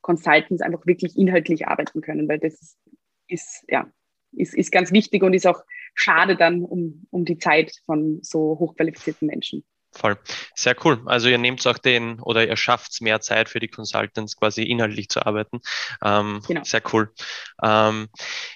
Consultants 0.00 0.62
einfach 0.62 0.86
wirklich 0.86 1.16
inhaltlich 1.16 1.66
arbeiten 1.66 2.00
können, 2.00 2.28
weil 2.28 2.38
das 2.38 2.54
ist, 2.54 2.78
ist 3.26 3.64
ja, 3.68 3.90
ist, 4.32 4.54
ist 4.54 4.70
ganz 4.70 4.92
wichtig 4.92 5.22
und 5.22 5.34
ist 5.34 5.46
auch 5.46 5.62
schade 5.94 6.36
dann 6.36 6.64
um, 6.64 7.06
um 7.10 7.24
die 7.24 7.38
Zeit 7.38 7.72
von 7.84 8.20
so 8.22 8.56
hochqualifizierten 8.58 9.26
Menschen. 9.26 9.64
Voll. 9.92 10.18
Sehr 10.54 10.76
cool. 10.84 11.00
Also 11.06 11.28
ihr 11.28 11.38
nehmt 11.38 11.66
auch 11.66 11.78
den 11.78 12.20
oder 12.20 12.46
ihr 12.46 12.56
schafft 12.56 13.00
mehr 13.00 13.20
Zeit 13.20 13.48
für 13.48 13.58
die 13.58 13.68
Consultants 13.68 14.36
quasi 14.36 14.62
inhaltlich 14.62 15.08
zu 15.08 15.24
arbeiten. 15.24 15.60
Ähm, 16.04 16.40
genau. 16.46 16.62
Sehr 16.62 16.82
cool. 16.92 17.12
Ähm, 17.62 18.08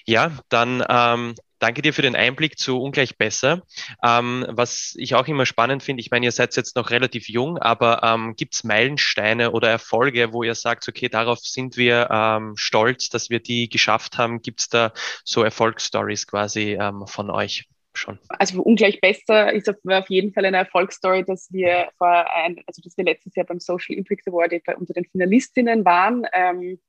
ja, 0.05 0.31
dann 0.49 0.83
ähm, 0.87 1.35
Danke 1.63 1.81
dir 1.81 1.93
für 1.93 2.01
den 2.01 2.17
Einblick 2.17 2.59
zu 2.59 2.81
Ungleich 2.81 3.17
Besser. 3.17 3.61
Ähm, 4.03 4.45
was 4.49 4.95
ich 4.97 5.15
auch 5.15 5.25
immer 5.29 5.45
spannend 5.45 5.81
finde, 5.81 6.01
ich 6.01 6.11
meine, 6.11 6.25
ihr 6.25 6.33
seid 6.33 6.53
jetzt 6.57 6.75
noch 6.75 6.89
relativ 6.89 7.29
jung, 7.29 7.57
aber 7.57 8.03
ähm, 8.03 8.35
gibt 8.35 8.55
es 8.55 8.65
Meilensteine 8.65 9.51
oder 9.51 9.69
Erfolge, 9.69 10.33
wo 10.33 10.43
ihr 10.43 10.55
sagt, 10.55 10.85
okay, 10.89 11.07
darauf 11.07 11.39
sind 11.39 11.77
wir 11.77 12.09
ähm, 12.11 12.51
stolz, 12.57 13.07
dass 13.07 13.29
wir 13.29 13.39
die 13.39 13.69
geschafft 13.69 14.17
haben? 14.17 14.41
Gibt 14.41 14.59
es 14.59 14.67
da 14.67 14.91
so 15.23 15.41
Erfolgsstories 15.41 16.27
quasi 16.27 16.77
ähm, 16.77 17.07
von 17.07 17.29
euch? 17.29 17.63
Schon. 17.93 18.19
Also 18.27 18.61
ungleich 18.61 18.99
besser 18.99 19.53
ist 19.53 19.69
auf 19.69 20.09
jeden 20.09 20.33
Fall 20.33 20.43
eine 20.43 20.57
Erfolgsstory, 20.57 21.23
dass 21.23 21.47
wir 21.53 21.91
vor 21.97 22.09
ein, 22.09 22.61
also 22.67 22.81
dass 22.81 22.97
wir 22.97 23.05
letztes 23.05 23.35
Jahr 23.35 23.45
beim 23.45 23.61
Social 23.61 23.95
Impact 23.95 24.27
Award 24.27 24.51
unter 24.77 24.93
den 24.93 25.05
Finalistinnen 25.05 25.85
waren. 25.85 26.25
Ähm, 26.33 26.81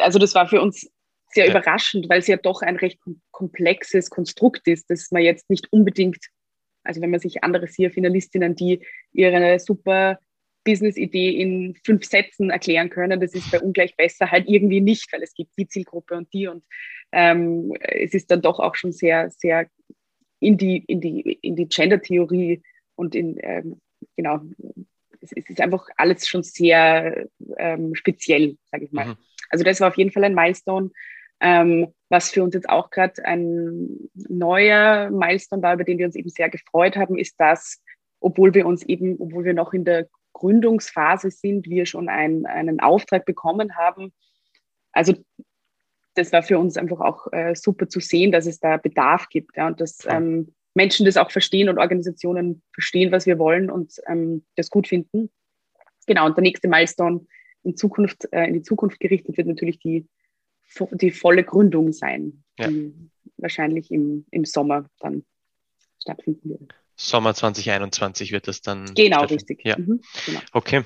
also 0.00 0.20
das 0.20 0.32
war 0.36 0.46
für 0.46 0.62
uns 0.62 0.88
sehr 1.34 1.46
ja. 1.46 1.50
überraschend, 1.50 2.08
weil 2.08 2.20
es 2.20 2.26
ja 2.26 2.36
doch 2.36 2.62
ein 2.62 2.76
recht 2.76 3.00
komplexes 3.30 4.08
Konstrukt 4.08 4.66
ist, 4.68 4.88
dass 4.90 5.10
man 5.10 5.22
jetzt 5.22 5.50
nicht 5.50 5.72
unbedingt, 5.72 6.18
also 6.84 7.00
wenn 7.00 7.10
man 7.10 7.20
sich 7.20 7.42
andere 7.42 7.66
SIA-Finalistinnen, 7.66 8.54
die 8.54 8.86
ihre 9.12 9.58
super 9.58 10.18
Business-Idee 10.64 11.30
in 11.30 11.76
fünf 11.84 12.04
Sätzen 12.04 12.50
erklären 12.50 12.88
können, 12.88 13.20
das 13.20 13.34
ist 13.34 13.50
bei 13.50 13.60
ungleich 13.60 13.96
besser 13.96 14.30
halt 14.30 14.48
irgendwie 14.48 14.80
nicht, 14.80 15.12
weil 15.12 15.22
es 15.22 15.34
gibt 15.34 15.50
die 15.58 15.68
Zielgruppe 15.68 16.16
und 16.16 16.32
die 16.32 16.46
und 16.46 16.64
ähm, 17.12 17.74
es 17.80 18.14
ist 18.14 18.30
dann 18.30 18.40
doch 18.40 18.60
auch 18.60 18.74
schon 18.74 18.92
sehr, 18.92 19.30
sehr 19.30 19.68
in 20.40 20.56
die, 20.56 20.78
in 20.86 21.00
die, 21.00 21.38
in 21.42 21.56
die 21.56 21.68
Gender-Theorie 21.68 22.62
und 22.94 23.14
in, 23.14 23.38
ähm, 23.40 23.80
genau, 24.16 24.40
es, 25.20 25.32
es, 25.32 25.50
ist 25.50 25.60
einfach 25.60 25.88
alles 25.96 26.26
schon 26.26 26.42
sehr 26.42 27.26
ähm, 27.56 27.94
speziell, 27.94 28.56
sage 28.70 28.84
ich 28.84 28.92
mal. 28.92 29.06
Mhm. 29.06 29.16
Also 29.50 29.64
das 29.64 29.80
war 29.80 29.88
auf 29.88 29.96
jeden 29.96 30.10
Fall 30.10 30.24
ein 30.24 30.34
Milestone. 30.34 30.90
Ähm, 31.40 31.92
was 32.08 32.30
für 32.30 32.42
uns 32.42 32.54
jetzt 32.54 32.68
auch 32.68 32.90
gerade 32.90 33.24
ein 33.24 34.10
neuer 34.14 35.10
Milestone 35.10 35.62
war, 35.62 35.74
über 35.74 35.84
den 35.84 35.98
wir 35.98 36.06
uns 36.06 36.16
eben 36.16 36.28
sehr 36.30 36.48
gefreut 36.48 36.96
haben, 36.96 37.18
ist, 37.18 37.38
dass, 37.40 37.82
obwohl 38.20 38.54
wir 38.54 38.66
uns 38.66 38.82
eben, 38.84 39.16
obwohl 39.18 39.44
wir 39.44 39.54
noch 39.54 39.72
in 39.72 39.84
der 39.84 40.08
Gründungsphase 40.32 41.30
sind, 41.30 41.68
wir 41.68 41.86
schon 41.86 42.08
ein, 42.08 42.46
einen 42.46 42.80
Auftrag 42.80 43.24
bekommen 43.24 43.76
haben. 43.76 44.12
Also 44.92 45.14
das 46.14 46.32
war 46.32 46.42
für 46.42 46.58
uns 46.58 46.76
einfach 46.76 47.00
auch 47.00 47.32
äh, 47.32 47.54
super 47.54 47.88
zu 47.88 48.00
sehen, 48.00 48.32
dass 48.32 48.46
es 48.46 48.60
da 48.60 48.76
Bedarf 48.76 49.28
gibt 49.28 49.56
ja, 49.56 49.66
und 49.66 49.80
dass 49.80 49.98
ähm, 50.06 50.54
Menschen 50.74 51.06
das 51.06 51.16
auch 51.16 51.30
verstehen 51.30 51.68
und 51.68 51.78
Organisationen 51.78 52.62
verstehen, 52.72 53.12
was 53.12 53.26
wir 53.26 53.38
wollen 53.38 53.70
und 53.70 54.00
ähm, 54.06 54.44
das 54.56 54.70
gut 54.70 54.88
finden. 54.88 55.30
Genau, 56.06 56.26
und 56.26 56.36
der 56.36 56.42
nächste 56.42 56.68
Milestone 56.68 57.26
in 57.62 57.76
Zukunft, 57.76 58.28
äh, 58.32 58.44
in 58.44 58.54
die 58.54 58.62
Zukunft 58.62 59.00
gerichtet 59.00 59.36
wird 59.36 59.46
natürlich 59.46 59.78
die 59.78 60.06
die 60.92 61.10
volle 61.10 61.44
Gründung 61.44 61.92
sein, 61.92 62.44
ja. 62.58 62.68
die 62.68 62.92
wahrscheinlich 63.36 63.90
im, 63.90 64.26
im 64.30 64.44
Sommer 64.44 64.88
dann 65.00 65.24
stattfinden 65.98 66.50
wird. 66.50 66.74
Sommer 66.96 67.34
2021 67.34 68.30
wird 68.30 68.46
das 68.46 68.60
dann. 68.60 68.94
Genau, 68.94 69.24
richtig. 69.24 69.64
Ja. 69.64 69.76
Mhm, 69.76 70.00
genau. 70.26 70.40
Okay. 70.52 70.84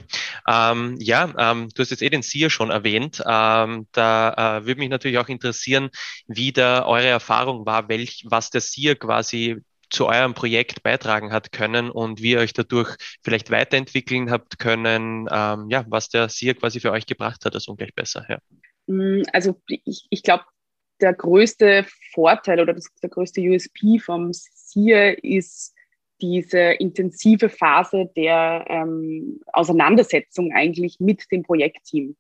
Ähm, 0.49 0.97
ja, 1.01 1.35
ähm, 1.37 1.69
du 1.75 1.83
hast 1.83 1.91
jetzt 1.91 2.03
eh 2.03 2.09
den 2.09 2.23
SIA 2.23 2.49
schon 2.49 2.71
erwähnt. 2.71 3.23
Ähm, 3.27 3.87
da 3.93 4.59
äh, 4.59 4.67
würde 4.67 4.79
mich 4.79 4.89
natürlich 4.89 5.19
auch 5.19 5.29
interessieren, 5.29 5.91
wie 6.27 6.53
da 6.53 6.87
eure 6.87 7.09
Erfahrung 7.09 7.67
war, 7.67 7.89
welch, 7.89 8.25
was 8.27 8.51
der 8.51 8.63
SIA 8.63 8.95
quasi 8.95 9.59
zu 9.91 10.07
eurem 10.07 10.35
Projekt 10.35 10.83
beitragen 10.83 11.33
hat 11.33 11.53
können 11.53 11.91
und 11.91 12.23
wie 12.23 12.33
ihr 12.33 12.41
euch 12.41 12.53
dadurch 12.53 12.97
vielleicht 13.23 13.51
weiterentwickeln 13.51 14.31
habt 14.31 14.59
können, 14.59 15.27
ähm, 15.31 15.69
ja, 15.71 15.85
was 15.89 16.09
der 16.09 16.29
SIA 16.29 16.55
quasi 16.55 16.81
für 16.81 16.93
euch 16.93 17.07
gebracht 17.07 17.45
hat, 17.45 17.55
das 17.55 17.69
ungleich 17.69 17.95
besser. 17.95 18.25
Ja. 18.29 18.39
Mm, 18.89 19.23
also 19.33 19.61
ich, 19.69 20.07
ich 20.11 20.23
glaube, 20.23 20.45
der 21.01 21.15
größte 21.15 21.87
Vorteil 22.13 22.61
oder 22.61 22.75
das, 22.75 22.89
der 23.03 23.11
größte 23.11 23.41
USP 23.41 24.01
vom 24.01 24.33
SIA 24.33 25.11
ist 25.23 25.75
diese 26.21 26.59
intensive 26.59 27.49
Phase 27.49 28.11
der 28.17 28.65
ähm, 28.69 29.41
Auseinandersetzung 29.53 30.53
eigentlich 30.53 30.99
mit 30.99 31.31
dem 31.31 31.45
Projektteam. 31.45 32.17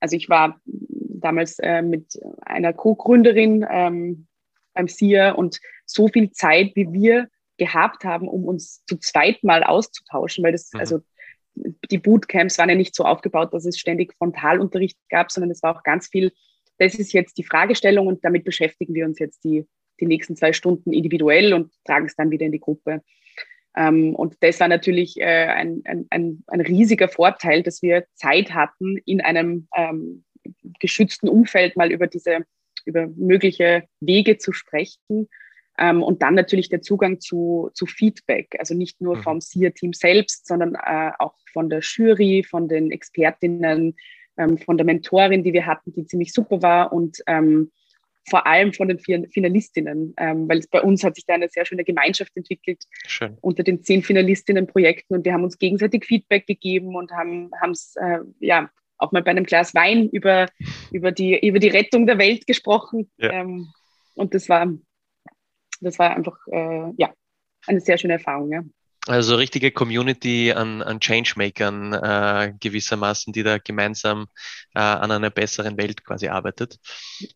Also 0.00 0.16
ich 0.16 0.30
war 0.30 0.60
damals 0.64 1.58
äh, 1.58 1.82
mit 1.82 2.18
einer 2.42 2.72
Co-Gründerin 2.72 3.66
ähm, 3.68 4.26
beim 4.72 4.88
SIA 4.88 5.32
und 5.32 5.60
so 5.84 6.08
viel 6.08 6.30
Zeit, 6.30 6.72
wie 6.74 6.90
wir 6.92 7.28
gehabt 7.58 8.04
haben, 8.04 8.28
um 8.28 8.44
uns 8.44 8.84
zu 8.86 8.96
zweit 8.98 9.44
mal 9.44 9.62
auszutauschen, 9.62 10.42
weil 10.42 10.52
das, 10.52 10.72
mhm. 10.72 10.80
also 10.80 11.00
die 11.54 11.98
Bootcamps 11.98 12.58
waren 12.58 12.68
ja 12.68 12.74
nicht 12.74 12.94
so 12.94 13.04
aufgebaut, 13.04 13.52
dass 13.52 13.64
es 13.64 13.78
ständig 13.78 14.14
Frontalunterricht 14.14 14.98
gab, 15.08 15.30
sondern 15.30 15.50
es 15.50 15.62
war 15.62 15.76
auch 15.76 15.82
ganz 15.82 16.08
viel, 16.08 16.32
das 16.78 16.94
ist 16.94 17.12
jetzt 17.12 17.38
die 17.38 17.44
Fragestellung 17.44 18.06
und 18.06 18.24
damit 18.24 18.44
beschäftigen 18.44 18.94
wir 18.94 19.06
uns 19.06 19.18
jetzt 19.18 19.44
die, 19.44 19.66
die 20.00 20.06
nächsten 20.06 20.36
zwei 20.36 20.52
Stunden 20.52 20.92
individuell 20.92 21.52
und 21.52 21.72
tragen 21.84 22.06
es 22.06 22.16
dann 22.16 22.30
wieder 22.30 22.46
in 22.46 22.52
die 22.52 22.60
Gruppe. 22.60 23.02
Ähm, 23.76 24.14
und 24.14 24.36
das 24.40 24.60
war 24.60 24.68
natürlich 24.68 25.20
äh, 25.20 25.24
ein, 25.24 25.82
ein, 25.84 26.06
ein, 26.10 26.44
ein, 26.46 26.60
riesiger 26.60 27.08
Vorteil, 27.08 27.62
dass 27.62 27.82
wir 27.82 28.04
Zeit 28.14 28.54
hatten, 28.54 28.98
in 29.04 29.20
einem 29.20 29.68
ähm, 29.76 30.24
geschützten 30.80 31.28
Umfeld 31.28 31.76
mal 31.76 31.90
über 31.90 32.06
diese, 32.06 32.44
über 32.84 33.08
mögliche 33.16 33.84
Wege 34.00 34.38
zu 34.38 34.52
sprechen. 34.52 35.28
Ähm, 35.78 36.02
und 36.02 36.22
dann 36.22 36.34
natürlich 36.34 36.68
der 36.68 36.82
Zugang 36.82 37.20
zu, 37.20 37.70
zu 37.74 37.86
Feedback, 37.86 38.54
also 38.58 38.74
nicht 38.74 39.00
nur 39.00 39.16
mhm. 39.16 39.22
vom 39.22 39.40
SIA-Team 39.40 39.92
selbst, 39.92 40.46
sondern 40.46 40.74
äh, 40.74 41.10
auch 41.18 41.34
von 41.52 41.68
der 41.68 41.80
Jury, 41.80 42.44
von 42.48 42.68
den 42.68 42.90
Expertinnen, 42.90 43.96
ähm, 44.36 44.58
von 44.58 44.76
der 44.76 44.86
Mentorin, 44.86 45.42
die 45.42 45.52
wir 45.52 45.66
hatten, 45.66 45.92
die 45.92 46.06
ziemlich 46.06 46.32
super 46.32 46.62
war 46.62 46.92
und 46.92 47.18
ähm, 47.26 47.70
vor 48.28 48.46
allem 48.46 48.72
von 48.72 48.88
den 48.88 48.98
Finalistinnen, 48.98 50.14
ähm, 50.16 50.48
weil 50.48 50.58
es 50.58 50.66
bei 50.66 50.80
uns 50.80 51.04
hat 51.04 51.14
sich 51.14 51.26
da 51.26 51.34
eine 51.34 51.48
sehr 51.50 51.66
schöne 51.66 51.84
Gemeinschaft 51.84 52.32
entwickelt 52.34 52.82
Schön. 53.06 53.36
unter 53.42 53.62
den 53.62 53.82
zehn 53.82 54.02
Finalistinnen-Projekten 54.02 55.14
und 55.14 55.24
wir 55.26 55.34
haben 55.34 55.44
uns 55.44 55.58
gegenseitig 55.58 56.06
Feedback 56.06 56.46
gegeben 56.46 56.96
und 56.96 57.12
haben 57.12 57.50
es 57.70 57.96
äh, 57.96 58.20
ja 58.40 58.70
auch 58.96 59.12
mal 59.12 59.22
bei 59.22 59.30
einem 59.30 59.44
Glas 59.44 59.74
Wein 59.74 60.08
über, 60.08 60.48
über, 60.90 61.12
die, 61.12 61.46
über 61.46 61.58
die 61.58 61.68
Rettung 61.68 62.06
der 62.06 62.18
Welt 62.18 62.46
gesprochen. 62.46 63.10
Ja. 63.18 63.32
Ähm, 63.32 63.68
und 64.14 64.34
das 64.34 64.48
war, 64.48 64.72
das 65.84 65.98
war 65.98 66.10
einfach 66.10 66.36
äh, 66.50 66.92
ja, 66.96 67.12
eine 67.66 67.80
sehr 67.80 67.98
schöne 67.98 68.14
Erfahrung. 68.14 68.50
Ja. 68.52 68.62
Also 69.06 69.36
richtige 69.36 69.70
Community 69.70 70.52
an, 70.52 70.80
an 70.80 70.98
Changemakern 70.98 71.92
äh, 71.92 72.54
gewissermaßen, 72.58 73.34
die 73.34 73.42
da 73.42 73.58
gemeinsam 73.58 74.26
äh, 74.74 74.80
an 74.80 75.10
einer 75.10 75.28
besseren 75.28 75.76
Welt 75.76 76.04
quasi 76.04 76.28
arbeitet. 76.28 76.78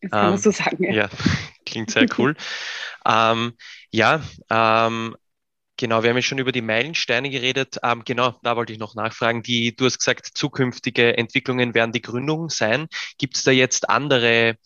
Das 0.01 0.11
kann 0.11 0.23
ähm, 0.23 0.29
man 0.31 0.37
so 0.39 0.51
sagen, 0.51 0.83
ja. 0.83 0.91
ja 0.91 1.09
klingt 1.65 1.91
sehr 1.91 2.07
cool. 2.17 2.35
ähm, 3.05 3.53
ja, 3.91 4.21
ähm, 4.49 5.15
Genau, 5.79 6.03
wir 6.03 6.09
haben 6.09 6.17
ja 6.17 6.21
schon 6.21 6.39
über 6.39 6.51
die 6.51 6.61
Meilensteine 6.61 7.29
geredet. 7.29 7.77
Ähm, 7.83 8.03
genau, 8.03 8.37
da 8.43 8.57
wollte 8.57 8.73
ich 8.73 8.79
noch 8.79 8.95
nachfragen. 8.95 9.43
Die, 9.43 9.73
du 9.73 9.85
hast 9.85 9.99
gesagt, 9.99 10.25
zukünftige 10.33 11.17
Entwicklungen 11.17 11.73
werden 11.73 11.93
die 11.93 12.01
Gründung 12.01 12.49
sein. 12.49 12.87
Gibt 13.17 13.37
es 13.37 13.43
da 13.43 13.51
jetzt 13.51 13.89
andere 13.89 14.57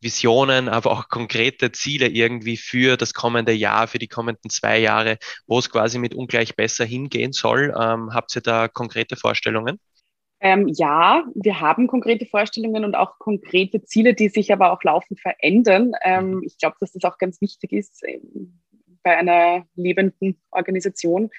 Visionen, 0.00 0.68
aber 0.68 0.90
auch 0.90 1.08
konkrete 1.08 1.72
Ziele 1.72 2.08
irgendwie 2.08 2.56
für 2.56 2.96
das 2.96 3.14
kommende 3.14 3.52
Jahr, 3.52 3.88
für 3.88 3.98
die 3.98 4.08
kommenden 4.08 4.50
zwei 4.50 4.78
Jahre, 4.78 5.18
wo 5.46 5.58
es 5.58 5.70
quasi 5.70 5.98
mit 5.98 6.14
ungleich 6.14 6.56
besser 6.56 6.84
hingehen 6.84 7.32
soll. 7.32 7.74
Ähm, 7.78 8.12
habt 8.12 8.34
ihr 8.36 8.42
da 8.42 8.68
konkrete 8.68 9.16
Vorstellungen? 9.16 9.78
Ähm, 10.40 10.68
ja, 10.68 11.24
wir 11.34 11.60
haben 11.60 11.86
konkrete 11.86 12.26
Vorstellungen 12.26 12.84
und 12.84 12.94
auch 12.94 13.18
konkrete 13.18 13.82
Ziele, 13.82 14.12
die 14.12 14.28
sich 14.28 14.52
aber 14.52 14.72
auch 14.72 14.82
laufend 14.82 15.20
verändern. 15.20 15.92
Ähm, 16.02 16.34
mhm. 16.34 16.42
ich 16.44 16.58
glaube, 16.58 16.76
dass 16.80 16.92
das 16.92 17.04
auch 17.04 17.16
ganz 17.16 17.40
wichtig 17.40 17.72
ist 17.72 18.02
ähm, 18.06 18.60
bei 19.02 19.16
einer 19.16 19.66
lebenden 19.74 20.38
Organisation. 20.50 21.30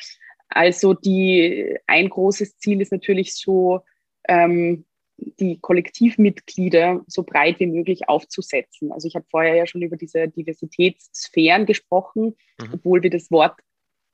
Also 0.50 0.94
die, 0.94 1.78
ein 1.86 2.10
großes 2.10 2.58
Ziel 2.58 2.82
ist 2.82 2.92
natürlich 2.92 3.36
so, 3.36 3.82
ähm, 4.28 4.86
die 5.18 5.60
Kollektivmitglieder 5.60 7.04
so 7.08 7.24
breit 7.24 7.60
wie 7.60 7.68
möglich 7.68 8.10
aufzusetzen. 8.10 8.92
Also 8.92 9.08
ich 9.08 9.16
habe 9.16 9.26
vorher 9.30 9.56
ja 9.56 9.66
schon 9.66 9.82
über 9.82 9.98
diese 9.98 10.28
Diversitätssphären 10.28 11.66
gesprochen, 11.66 12.36
mhm. 12.60 12.74
obwohl 12.74 13.04
wir 13.04 13.10
das 13.10 13.32
Wort 13.32 13.60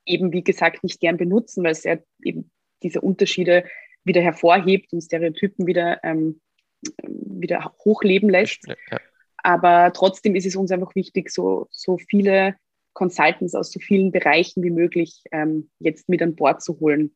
eben, 0.06 0.32
wie 0.32 0.44
gesagt, 0.44 0.82
nicht 0.84 1.00
gern 1.00 1.16
benutzen, 1.16 1.64
weil 1.64 1.72
es 1.72 1.84
ja 1.84 1.98
eben 2.22 2.50
diese 2.82 3.00
Unterschiede 3.00 3.64
wieder 4.04 4.20
hervorhebt 4.20 4.92
und 4.92 5.00
Stereotypen 5.00 5.66
wieder, 5.66 6.02
ähm, 6.02 6.40
wieder 7.02 7.72
hochleben 7.84 8.28
lässt. 8.28 8.66
Ja. 8.66 8.98
Aber 9.38 9.92
trotzdem 9.92 10.34
ist 10.34 10.46
es 10.46 10.56
uns 10.56 10.70
einfach 10.70 10.94
wichtig, 10.94 11.30
so, 11.30 11.66
so 11.70 11.98
viele 11.98 12.56
Consultants 12.94 13.54
aus 13.54 13.72
so 13.72 13.80
vielen 13.80 14.12
Bereichen 14.12 14.62
wie 14.62 14.70
möglich 14.70 15.22
ähm, 15.32 15.70
jetzt 15.78 16.08
mit 16.08 16.22
an 16.22 16.36
Bord 16.36 16.62
zu 16.62 16.78
holen 16.78 17.14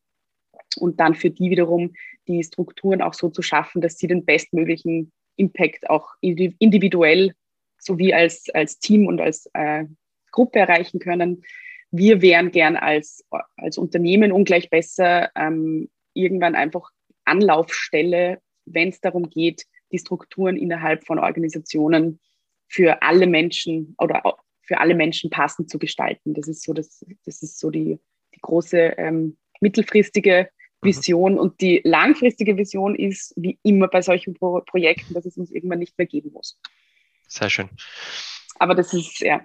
und 0.77 0.99
dann 0.99 1.15
für 1.15 1.29
die 1.29 1.49
wiederum 1.49 1.93
die 2.27 2.43
Strukturen 2.43 3.01
auch 3.01 3.13
so 3.13 3.29
zu 3.29 3.41
schaffen, 3.41 3.81
dass 3.81 3.97
sie 3.97 4.07
den 4.07 4.25
bestmöglichen 4.25 5.11
Impact 5.37 5.89
auch 5.89 6.09
individuell 6.21 7.33
sowie 7.77 8.13
als, 8.13 8.49
als 8.53 8.79
Team 8.79 9.07
und 9.07 9.21
als 9.21 9.49
äh, 9.53 9.85
Gruppe 10.31 10.59
erreichen 10.59 10.99
können. 10.99 11.43
Wir 11.91 12.21
wären 12.21 12.51
gern 12.51 12.75
als, 12.75 13.23
als 13.55 13.77
Unternehmen 13.77 14.31
ungleich 14.31 14.69
besser 14.69 15.29
ähm, 15.35 15.89
irgendwann 16.13 16.55
einfach 16.55 16.89
Anlaufstelle, 17.25 18.41
wenn 18.65 18.89
es 18.89 18.99
darum 18.99 19.29
geht, 19.29 19.65
die 19.91 19.99
Strukturen 19.99 20.57
innerhalb 20.57 21.05
von 21.05 21.19
Organisationen 21.19 22.19
für 22.67 23.01
alle 23.01 23.27
Menschen 23.27 23.95
oder 23.97 24.21
für 24.61 24.79
alle 24.79 24.95
Menschen 24.95 25.29
passend 25.29 25.69
zu 25.69 25.79
gestalten. 25.79 26.33
Das 26.33 26.47
ist 26.47 26.63
so, 26.63 26.73
das, 26.73 27.05
das 27.25 27.41
ist 27.41 27.57
so 27.57 27.69
die, 27.69 27.99
die 28.35 28.39
große 28.41 28.77
ähm, 28.97 29.37
mittelfristige. 29.61 30.49
Vision 30.81 31.39
und 31.39 31.59
die 31.61 31.81
langfristige 31.83 32.57
Vision 32.57 32.95
ist, 32.95 33.33
wie 33.35 33.57
immer 33.63 33.87
bei 33.87 34.01
solchen 34.01 34.33
Pro 34.33 34.61
Projekten, 34.61 35.13
dass 35.13 35.25
es 35.25 35.37
uns 35.37 35.51
irgendwann 35.51 35.79
nicht 35.79 35.97
mehr 35.97 36.07
geben 36.07 36.31
muss. 36.31 36.59
Sehr 37.27 37.49
schön. 37.49 37.69
Aber 38.59 38.75
das 38.75 38.93
ist, 38.93 39.19
ja, 39.19 39.41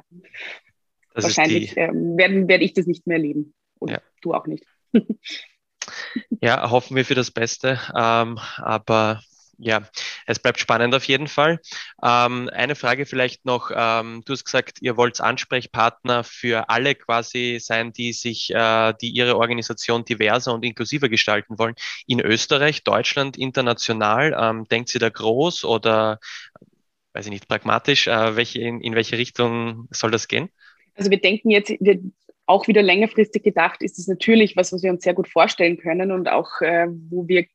das 1.14 1.24
wahrscheinlich 1.24 1.76
äh, 1.76 1.90
werde 1.92 2.48
werd 2.48 2.62
ich 2.62 2.74
das 2.74 2.86
nicht 2.86 3.06
mehr 3.06 3.16
erleben. 3.16 3.54
Und 3.78 3.90
ja. 3.90 4.00
du 4.22 4.34
auch 4.34 4.46
nicht. 4.46 4.64
ja, 6.40 6.70
hoffen 6.70 6.96
wir 6.96 7.04
für 7.04 7.14
das 7.14 7.30
Beste. 7.30 7.80
Ähm, 7.96 8.38
aber 8.56 9.22
ja, 9.62 9.88
es 10.26 10.40
bleibt 10.40 10.58
spannend 10.58 10.94
auf 10.94 11.04
jeden 11.04 11.28
Fall. 11.28 11.60
Ähm, 12.02 12.50
eine 12.52 12.74
Frage 12.74 13.06
vielleicht 13.06 13.44
noch. 13.44 13.70
Ähm, 13.74 14.22
du 14.24 14.32
hast 14.32 14.44
gesagt, 14.44 14.78
ihr 14.80 14.96
wollt 14.96 15.20
Ansprechpartner 15.20 16.24
für 16.24 16.68
alle 16.68 16.96
quasi 16.96 17.58
sein, 17.60 17.92
die 17.92 18.12
sich, 18.12 18.50
äh, 18.52 18.92
die 19.00 19.10
ihre 19.10 19.36
Organisation 19.36 20.04
diverser 20.04 20.52
und 20.52 20.64
inklusiver 20.64 21.08
gestalten 21.08 21.58
wollen. 21.58 21.74
In 22.08 22.20
Österreich, 22.20 22.82
Deutschland, 22.82 23.38
international. 23.38 24.36
Ähm, 24.38 24.64
denkt 24.64 24.92
ihr 24.94 25.00
da 25.00 25.08
groß 25.08 25.64
oder, 25.64 26.18
weiß 27.12 27.26
ich 27.26 27.32
nicht, 27.32 27.46
pragmatisch? 27.46 28.08
Äh, 28.08 28.34
welche, 28.34 28.60
in, 28.60 28.80
in 28.80 28.96
welche 28.96 29.16
Richtung 29.16 29.86
soll 29.92 30.10
das 30.10 30.26
gehen? 30.26 30.48
Also 30.96 31.08
wir 31.10 31.20
denken 31.20 31.50
jetzt, 31.50 31.72
wir, 31.78 32.00
auch 32.46 32.66
wieder 32.66 32.82
längerfristig 32.82 33.44
gedacht, 33.44 33.80
ist 33.82 34.00
es 34.00 34.08
natürlich 34.08 34.56
was, 34.56 34.72
was 34.72 34.82
wir 34.82 34.90
uns 34.90 35.04
sehr 35.04 35.14
gut 35.14 35.28
vorstellen 35.28 35.78
können 35.78 36.10
und 36.10 36.28
auch, 36.28 36.60
äh, 36.60 36.88
wo 36.88 37.28
wir 37.28 37.46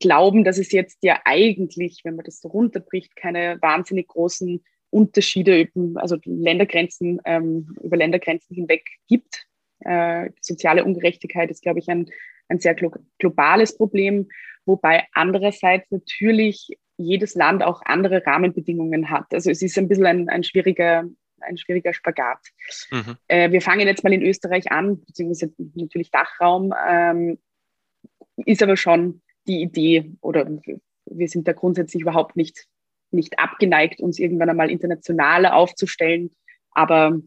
glauben, 0.00 0.44
dass 0.44 0.58
es 0.58 0.72
jetzt 0.72 0.98
ja 1.02 1.20
eigentlich, 1.24 2.00
wenn 2.04 2.16
man 2.16 2.24
das 2.24 2.40
so 2.40 2.48
runterbricht, 2.48 3.16
keine 3.16 3.58
wahnsinnig 3.60 4.08
großen 4.08 4.62
Unterschiede, 4.90 5.68
also 5.96 6.16
Ländergrenzen, 6.24 7.20
ähm, 7.24 7.74
über 7.82 7.96
Ländergrenzen 7.96 8.54
hinweg 8.54 8.84
gibt. 9.08 9.46
Äh, 9.80 10.30
soziale 10.40 10.84
Ungerechtigkeit 10.84 11.50
ist, 11.50 11.62
glaube 11.62 11.80
ich, 11.80 11.88
ein, 11.88 12.06
ein 12.48 12.60
sehr 12.60 12.74
glo 12.74 12.92
globales 13.18 13.76
Problem, 13.76 14.28
wobei 14.66 15.04
andererseits 15.12 15.90
natürlich 15.90 16.68
jedes 16.96 17.34
Land 17.34 17.64
auch 17.64 17.82
andere 17.84 18.24
Rahmenbedingungen 18.24 19.10
hat. 19.10 19.26
Also 19.32 19.50
es 19.50 19.62
ist 19.62 19.76
ein 19.78 19.88
bisschen 19.88 20.06
ein, 20.06 20.28
ein 20.28 20.44
schwieriger, 20.44 21.04
ein 21.40 21.56
schwieriger 21.56 21.92
Spagat. 21.92 22.38
Mhm. 22.90 23.16
Äh, 23.26 23.50
wir 23.50 23.60
fangen 23.60 23.86
jetzt 23.86 24.04
mal 24.04 24.12
in 24.12 24.22
Österreich 24.22 24.70
an, 24.70 25.00
beziehungsweise 25.04 25.52
natürlich 25.74 26.12
Dachraum, 26.12 26.72
ähm, 26.88 27.38
ist 28.36 28.62
aber 28.62 28.76
schon 28.76 29.22
die 29.46 29.62
Idee 29.62 30.12
oder 30.20 30.48
wir 31.06 31.28
sind 31.28 31.46
da 31.46 31.52
grundsätzlich 31.52 32.02
überhaupt 32.02 32.36
nicht, 32.36 32.66
nicht 33.10 33.38
abgeneigt, 33.38 34.00
uns 34.00 34.18
irgendwann 34.18 34.50
einmal 34.50 34.70
internationaler 34.70 35.54
aufzustellen. 35.54 36.34
Aber 36.70 37.18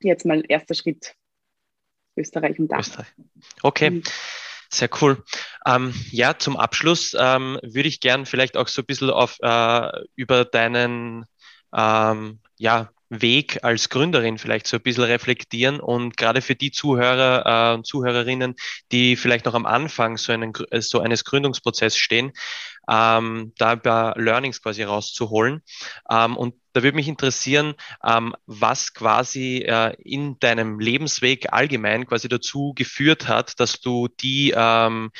jetzt 0.00 0.26
mal 0.26 0.42
erster 0.48 0.74
Schritt 0.74 1.14
Österreich 2.16 2.58
und 2.58 2.68
Dach. 2.68 3.04
Okay. 3.62 3.90
Mhm. 3.90 4.02
Sehr 4.68 4.88
cool. 5.00 5.22
Ähm, 5.64 5.94
ja, 6.10 6.38
zum 6.38 6.56
Abschluss 6.56 7.16
ähm, 7.18 7.58
würde 7.62 7.88
ich 7.88 8.00
gern 8.00 8.26
vielleicht 8.26 8.56
auch 8.56 8.66
so 8.66 8.82
ein 8.82 8.86
bisschen 8.86 9.10
auf, 9.10 9.36
äh, 9.40 9.90
über 10.16 10.44
deinen 10.44 11.24
ähm, 11.72 12.40
ja, 12.56 12.90
Weg 13.08 13.62
als 13.62 13.88
Gründerin 13.88 14.38
vielleicht 14.38 14.66
so 14.66 14.76
ein 14.76 14.82
bisschen 14.82 15.04
reflektieren 15.04 15.80
und 15.80 16.16
gerade 16.16 16.42
für 16.42 16.54
die 16.54 16.72
Zuhörer 16.72 17.74
und 17.74 17.80
äh, 17.80 17.82
Zuhörerinnen, 17.84 18.54
die 18.92 19.16
vielleicht 19.16 19.44
noch 19.44 19.54
am 19.54 19.66
Anfang 19.66 20.16
so, 20.16 20.32
einen, 20.32 20.52
so 20.80 21.00
eines 21.00 21.24
Gründungsprozesses 21.24 21.98
stehen, 21.98 22.32
ähm, 22.88 23.52
da 23.58 23.70
ein 23.70 23.82
paar 23.82 24.18
Learnings 24.18 24.62
quasi 24.62 24.82
rauszuholen. 24.82 25.62
Ähm, 26.10 26.36
und 26.36 26.54
da 26.72 26.82
würde 26.82 26.96
mich 26.96 27.08
interessieren, 27.08 27.74
ähm, 28.04 28.34
was 28.46 28.92
quasi 28.92 29.64
äh, 29.66 29.94
in 30.02 30.38
deinem 30.40 30.78
Lebensweg 30.78 31.52
allgemein 31.52 32.06
quasi 32.06 32.28
dazu 32.28 32.72
geführt 32.74 33.28
hat, 33.28 33.58
dass 33.60 33.80
du 33.80 34.08
die 34.08 34.52
ähm, 34.54 35.10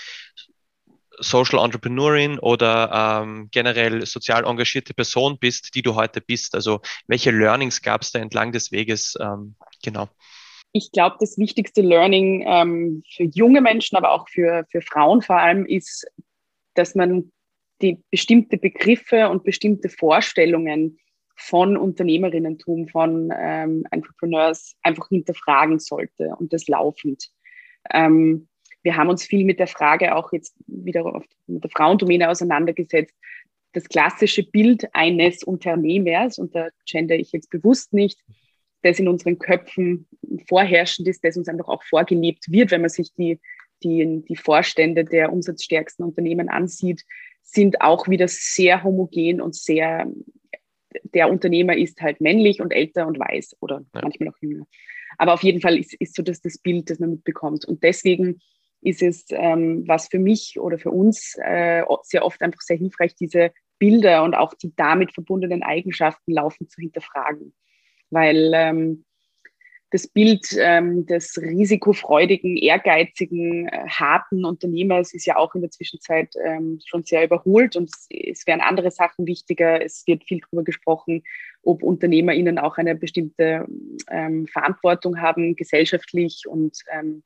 Social 1.19 1.65
Entrepreneurin 1.65 2.39
oder 2.39 3.23
ähm, 3.23 3.49
generell 3.51 4.05
sozial 4.07 4.45
engagierte 4.45 4.95
Person 4.95 5.39
bist, 5.39 5.75
die 5.75 5.83
du 5.83 5.95
heute 5.95 6.21
bist. 6.21 6.55
Also 6.55 6.81
welche 7.07 7.31
Learnings 7.31 7.83
gab 7.83 8.03
es 8.03 8.13
da 8.13 8.19
entlang 8.19 8.53
des 8.53 8.73
Weges? 8.73 9.17
Ähm, 9.21 9.57
genau. 9.83 10.09
Ich 10.73 10.93
glaube, 10.93 11.17
das 11.21 11.39
wichtigste 11.39 11.81
Learning 11.81 12.45
ähm, 12.47 13.03
für 13.15 13.25
junge 13.25 13.61
Menschen, 13.61 13.97
aber 13.97 14.13
auch 14.13 14.29
für, 14.29 14.67
für 14.71 14.83
Frauen 14.83 15.23
vor 15.23 15.39
allem, 15.39 15.65
ist, 15.65 16.07
dass 16.75 16.95
man 16.95 17.33
die 17.83 18.03
bestimmte 18.11 18.59
Begriffe 18.59 19.29
und 19.29 19.45
bestimmte 19.45 19.89
Vorstellungen 19.89 20.99
von 21.37 21.77
Unternehmerinnentum, 21.77 22.89
von 22.89 23.33
ähm, 23.39 23.85
Entrepreneurs 23.91 24.75
einfach 24.83 25.09
hinterfragen 25.09 25.79
sollte 25.79 26.35
und 26.39 26.53
das 26.53 26.67
laufend. 26.67 27.31
Ähm, 27.91 28.49
wir 28.87 28.97
haben 28.97 29.11
uns 29.11 29.25
viel 29.25 29.45
mit 29.45 29.59
der 29.59 29.67
Frage 29.67 30.15
auch 30.15 30.33
jetzt 30.33 30.55
wieder 30.69 31.05
auf, 31.05 31.25
mit 31.49 31.65
der 31.65 31.71
Frauendomäne 31.71 32.31
auseinandergesetzt. 32.31 33.17
Das 33.73 33.89
klassische 33.89 34.45
Bild 34.45 34.87
eines 34.93 35.43
Unternehmers, 35.43 36.39
und 36.39 36.55
da 36.55 36.69
gender 36.89 37.17
ich 37.17 37.33
jetzt 37.33 37.51
bewusst 37.51 37.93
nicht, 37.93 38.21
das 38.83 39.01
in 39.01 39.09
unseren 39.09 39.41
Köpfen 39.41 40.07
vorherrschend 40.49 41.09
ist, 41.09 41.25
das 41.25 41.37
uns 41.37 41.49
einfach 41.49 41.67
auch 41.67 41.83
vorgelebt 41.83 42.45
wird, 42.49 42.71
wenn 42.71 42.83
man 42.83 42.91
sich 42.91 43.13
die, 43.15 43.41
die, 43.83 44.23
die 44.29 44.37
Vorstände 44.37 45.05
der 45.05 45.33
umsatzstärksten 45.33 46.05
Unternehmen 46.05 46.49
ansieht, 46.49 47.03
sind 47.43 47.81
auch 47.81 48.07
wieder 48.07 48.29
sehr 48.29 48.85
homogen 48.85 49.41
und 49.41 49.57
sehr, 49.57 50.07
der 51.03 51.29
Unternehmer 51.29 51.77
ist 51.77 52.01
halt 52.01 52.21
männlich 52.21 52.61
und 52.61 52.71
älter 52.71 53.09
und 53.09 53.19
weiß 53.19 53.57
oder 53.59 53.85
ja. 53.93 54.01
manchmal 54.01 54.29
auch 54.29 54.39
jünger. 54.41 54.65
Aber 55.19 55.35
auf 55.35 55.43
jeden 55.43 55.61
Fall 55.61 55.77
ist, 55.77 55.93
ist 55.95 56.15
so 56.15 56.23
das, 56.23 56.41
das 56.41 56.59
Bild, 56.59 56.89
das 56.89 57.01
man 57.01 57.11
mitbekommt. 57.11 57.65
Und 57.65 57.83
deswegen 57.83 58.41
ist 58.87 59.03
es, 59.03 59.27
ähm, 59.31 59.83
was 59.87 60.07
für 60.07 60.21
mich 60.21 60.61
oder 60.61 60.79
für 60.79 60.93
uns 60.93 61.37
äh, 61.43 61.83
sehr 62.03 62.25
oft 62.25 62.41
einfach 62.41 62.61
sehr 62.61 62.77
hilfreich, 62.77 63.17
diese 63.17 63.51
Bilder 63.79 64.23
und 64.23 64.35
auch 64.35 64.55
die 64.55 64.73
damit 64.77 65.13
verbundenen 65.13 65.65
Eigenschaften 65.65 66.33
laufend 66.33 66.71
zu 66.71 66.81
hinterfragen. 66.81 67.53
Weil 68.11 68.53
ähm, 68.55 69.05
das 69.91 70.07
Bild 70.07 70.47
ähm, 70.59 71.05
des 71.07 71.37
risikofreudigen, 71.37 72.57
ehrgeizigen, 72.57 73.67
äh, 73.67 73.89
harten 73.89 74.45
Unternehmers 74.45 75.13
ist 75.13 75.27
ja 75.27 75.37
auch 75.37 75.57
in 75.57 75.63
der 75.63 75.71
Zwischenzeit 75.71 76.33
ähm, 76.45 76.79
schon 76.85 77.03
sehr 77.03 77.25
überholt 77.25 77.75
und 77.75 77.91
es, 77.93 78.07
es 78.11 78.47
werden 78.47 78.61
andere 78.61 78.93
Sachen 78.93 79.27
wichtiger. 79.27 79.85
Es 79.85 80.07
wird 80.07 80.23
viel 80.25 80.41
darüber 80.41 80.63
gesprochen, 80.63 81.25
ob 81.63 81.83
UnternehmerInnen 81.83 82.61
auch 82.61 82.79
eine 82.79 82.95
bestimmte 82.95 83.67
ähm, 84.09 84.47
Verantwortung 84.47 85.21
haben, 85.21 85.57
gesellschaftlich 85.57 86.45
und 86.47 86.79
ähm, 86.93 87.25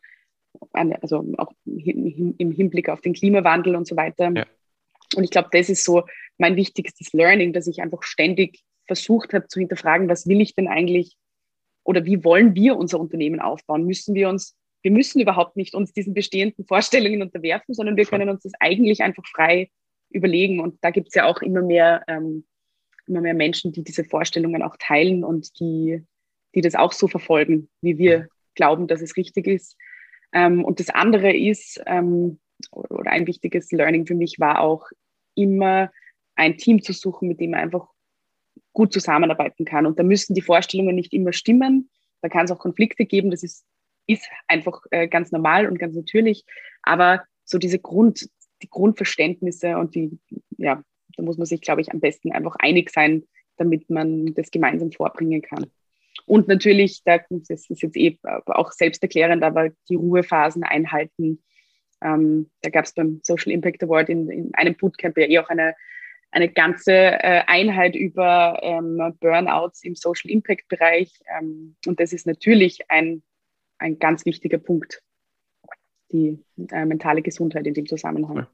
also 0.73 1.25
auch 1.39 1.53
im 1.65 2.53
Hinblick 2.53 2.89
auf 2.89 3.01
den 3.01 3.15
Klimawandel 3.15 3.77
und 3.77 3.87
so 3.87 3.97
weiter. 3.97 4.31
Ja. 4.35 4.47
Und 5.17 5.25
ich 5.25 5.31
glaube, 5.31 5.49
das 5.53 5.69
ist 5.69 5.85
so 5.85 6.05
mein 6.39 6.57
wichtigstes 6.57 7.13
Learning, 7.13 7.53
dass 7.53 7.67
ich 7.67 7.83
einfach 7.83 8.03
ständig 8.03 8.63
versucht 8.87 9.33
habe 9.33 9.49
zu 9.49 9.61
hinterfragen, 9.61 10.09
was 10.09 10.27
will 10.27 10.41
ich 10.41 10.55
denn 10.55 10.69
eigentlich 10.69 11.17
oder 11.85 12.05
wie 12.05 12.25
wollen 12.25 12.55
wir 12.55 12.77
unser 12.77 13.01
Unternehmen 13.01 13.41
aufbauen? 13.41 13.85
Müssen 13.85 14.15
wir 14.15 14.29
uns, 14.29 14.57
wir 14.83 14.91
müssen 14.91 15.21
überhaupt 15.21 15.57
nicht 15.57 15.75
uns 15.75 15.93
diesen 15.93 16.15
bestehenden 16.15 16.67
Vorstellungen 16.67 17.23
unterwerfen, 17.23 17.75
sondern 17.75 17.97
wir 17.97 18.05
können 18.05 18.29
uns 18.29 18.43
das 18.43 18.53
eigentlich 18.61 19.03
einfach 19.03 19.25
frei 19.27 19.71
überlegen. 20.11 20.61
Und 20.61 20.79
da 20.83 20.91
gibt 20.91 21.09
es 21.09 21.15
ja 21.15 21.27
auch 21.27 21.41
immer 21.41 21.63
mehr, 21.63 22.05
ähm, 22.09 22.45
immer 23.07 23.21
mehr 23.21 23.35
Menschen, 23.35 23.73
die 23.73 23.83
diese 23.83 24.05
Vorstellungen 24.05 24.63
auch 24.63 24.77
teilen 24.79 25.25
und 25.25 25.59
die, 25.61 26.05
die 26.55 26.61
das 26.61 26.75
auch 26.75 26.93
so 26.93 27.09
verfolgen, 27.09 27.69
wie 27.81 27.99
wir 27.99 28.29
glauben, 28.55 28.87
dass 28.87 29.01
es 29.01 29.17
richtig 29.17 29.47
ist. 29.47 29.77
Ähm, 30.33 30.65
und 30.65 30.81
das 30.81 30.91
andere 30.91 31.35
ist, 31.37 31.81
ähm, 31.87 32.39
oder 32.71 33.11
ein 33.11 33.27
wichtiges 33.27 33.71
Learning 33.73 34.07
für 34.07 34.15
mich 34.15 34.39
war 34.39 34.61
auch 34.61 34.89
immer 35.35 35.91
ein 36.35 36.57
Team 36.57 36.83
zu 36.83 36.93
suchen, 36.93 37.29
mit 37.29 37.41
dem 37.41 37.53
man 37.53 37.61
einfach 37.61 37.89
gut 38.73 38.93
zusammenarbeiten 38.93 39.65
kann. 39.65 39.87
Und 39.87 39.99
da 39.99 40.03
müssen 40.03 40.35
die 40.35 40.43
Vorstellungen 40.43 40.95
nicht 40.95 41.13
immer 41.13 41.33
stimmen. 41.33 41.91
Da 42.23 42.29
kann 42.29 42.45
es 42.45 42.51
auch 42.51 42.59
Konflikte 42.59 43.07
geben. 43.07 43.31
Das 43.31 43.43
ist, 43.43 43.65
ist 44.07 44.29
einfach 44.49 44.83
äh, 44.91 45.09
ganz 45.09 45.33
normal 45.33 45.67
und 45.67 45.79
ganz 45.79 45.95
natürlich. 45.95 46.45
Aber 46.83 47.25
so 47.45 47.59
diese 47.59 47.79
Grund, 47.79 48.29
die 48.63 48.71
Grundverständnisse 48.71 49.77
und 49.77 49.95
die, 49.95 50.19
ja, 50.57 50.83
da 51.17 51.23
muss 51.23 51.39
man 51.39 51.47
sich, 51.47 51.61
glaube 51.61 51.81
ich, 51.81 51.91
am 51.93 52.01
besten 52.01 52.33
einfach 52.33 52.57
einig 52.59 52.91
sein, 52.91 53.25
damit 53.57 53.91
man 53.91 54.33
das 54.35 54.51
gemeinsam 54.51 54.93
vorbringen 54.93 55.43
kann. 55.43 55.67
Und 56.27 56.49
natürlich, 56.49 57.03
da, 57.05 57.19
das 57.31 57.69
ist 57.69 57.83
jetzt 57.83 57.97
eh 57.97 58.19
auch 58.47 58.73
selbsterklärend, 58.73 59.43
aber 59.43 59.71
die 59.89 59.97
Ruhephasen 59.97 60.63
einhalten. 60.63 61.43
Ähm, 62.03 62.51
da 62.63 62.71
gab 62.71 62.85
es 62.85 62.95
beim 62.95 63.21
Social 63.23 63.53
Impact 63.53 63.83
Award 63.83 64.09
in, 64.09 64.31
in 64.31 64.55
einem 64.55 64.75
Bootcamp 64.77 65.19
ja 65.19 65.27
eh 65.27 65.39
auch 65.39 65.49
eine 65.49 65.75
eine 66.31 66.49
ganze 66.49 66.93
äh, 66.93 67.43
Einheit 67.47 67.97
über 67.97 68.59
ähm, 68.63 69.17
Burnouts 69.21 69.83
im 69.83 69.95
Social 69.95 70.31
Impact 70.31 70.69
Bereich. 70.69 71.21
Ähm, 71.39 71.77
und 71.87 71.99
das 71.99 72.13
ist 72.13 72.27
natürlich 72.27 72.89
ein, 72.89 73.23
ein 73.79 73.99
ganz 73.99 74.25
wichtiger 74.25 74.59
Punkt, 74.59 75.03
die 76.13 76.39
äh, 76.71 76.85
mentale 76.85 77.23
Gesundheit 77.23 77.67
in 77.67 77.75
dem 77.75 77.87
Zusammenhang. 77.87 78.37
Ja. 78.37 78.51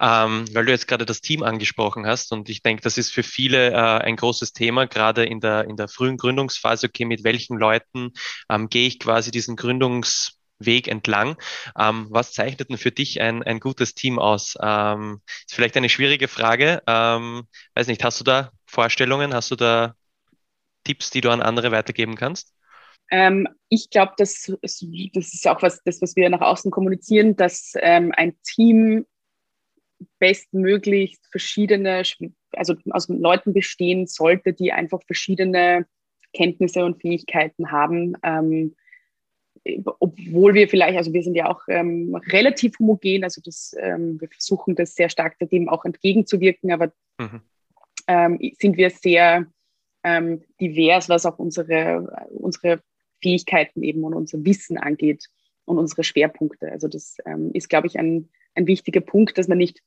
Ähm, 0.00 0.44
weil 0.52 0.66
du 0.66 0.72
jetzt 0.72 0.88
gerade 0.88 1.06
das 1.06 1.20
Team 1.20 1.42
angesprochen 1.42 2.06
hast 2.06 2.32
und 2.32 2.48
ich 2.48 2.62
denke, 2.62 2.82
das 2.82 2.98
ist 2.98 3.12
für 3.12 3.22
viele 3.22 3.70
äh, 3.70 3.74
ein 3.74 4.16
großes 4.16 4.52
Thema, 4.52 4.86
gerade 4.86 5.24
in 5.24 5.40
der, 5.40 5.64
in 5.64 5.76
der 5.76 5.88
frühen 5.88 6.16
Gründungsphase. 6.16 6.88
Okay, 6.88 7.04
mit 7.04 7.24
welchen 7.24 7.56
Leuten 7.56 8.12
ähm, 8.50 8.68
gehe 8.68 8.86
ich 8.86 8.98
quasi 8.98 9.30
diesen 9.30 9.56
Gründungs 9.56 10.38
Weg 10.64 10.88
entlang. 10.88 11.36
Ähm, 11.78 12.06
was 12.10 12.32
zeichnet 12.32 12.70
denn 12.70 12.78
für 12.78 12.92
dich 12.92 13.20
ein, 13.20 13.42
ein 13.42 13.60
gutes 13.60 13.94
Team 13.94 14.18
aus? 14.18 14.56
Ähm, 14.62 15.20
ist 15.26 15.54
vielleicht 15.54 15.76
eine 15.76 15.88
schwierige 15.88 16.28
Frage. 16.28 16.82
Ähm, 16.86 17.48
weiß 17.74 17.86
nicht, 17.86 18.04
hast 18.04 18.20
du 18.20 18.24
da 18.24 18.50
Vorstellungen? 18.66 19.34
Hast 19.34 19.50
du 19.50 19.56
da 19.56 19.94
Tipps, 20.84 21.10
die 21.10 21.20
du 21.20 21.30
an 21.30 21.42
andere 21.42 21.70
weitergeben 21.70 22.16
kannst? 22.16 22.54
Ähm, 23.10 23.46
ich 23.68 23.90
glaube, 23.90 24.12
das, 24.16 24.50
das 24.62 24.82
ist 24.82 25.46
auch 25.46 25.60
was, 25.62 25.82
das, 25.84 26.00
was 26.00 26.16
wir 26.16 26.30
nach 26.30 26.40
außen 26.40 26.70
kommunizieren, 26.70 27.36
dass 27.36 27.72
ähm, 27.76 28.12
ein 28.16 28.34
Team 28.42 29.04
bestmöglichst 30.18 31.26
verschiedene, 31.30 32.02
also 32.52 32.74
aus 32.90 33.08
Leuten 33.08 33.52
bestehen 33.52 34.06
sollte, 34.06 34.52
die 34.52 34.72
einfach 34.72 35.02
verschiedene 35.04 35.86
Kenntnisse 36.32 36.84
und 36.84 37.00
Fähigkeiten 37.00 37.70
haben. 37.70 38.16
Ähm, 38.22 38.74
obwohl 40.00 40.54
wir 40.54 40.68
vielleicht, 40.68 40.98
also 40.98 41.12
wir 41.12 41.22
sind 41.22 41.34
ja 41.36 41.48
auch 41.48 41.62
ähm, 41.68 42.14
relativ 42.30 42.78
homogen, 42.78 43.22
also 43.22 43.40
das, 43.44 43.74
ähm, 43.78 44.20
wir 44.20 44.28
versuchen 44.28 44.74
das 44.74 44.94
sehr 44.94 45.08
stark 45.08 45.38
dem 45.38 45.68
auch 45.68 45.84
entgegenzuwirken, 45.84 46.72
aber 46.72 46.92
mhm. 47.18 47.40
ähm, 48.08 48.38
sind 48.58 48.76
wir 48.76 48.90
sehr 48.90 49.46
ähm, 50.02 50.42
divers, 50.60 51.08
was 51.08 51.26
auch 51.26 51.38
unsere, 51.38 52.28
unsere 52.30 52.82
Fähigkeiten 53.22 53.82
eben 53.82 54.02
und 54.02 54.14
unser 54.14 54.44
Wissen 54.44 54.78
angeht 54.78 55.28
und 55.64 55.78
unsere 55.78 56.02
Schwerpunkte. 56.02 56.70
Also 56.72 56.88
das 56.88 57.18
ähm, 57.24 57.50
ist, 57.52 57.68
glaube 57.68 57.86
ich, 57.86 57.98
ein, 57.98 58.28
ein 58.54 58.66
wichtiger 58.66 59.00
Punkt, 59.00 59.38
dass 59.38 59.48
man 59.48 59.58
nicht 59.58 59.80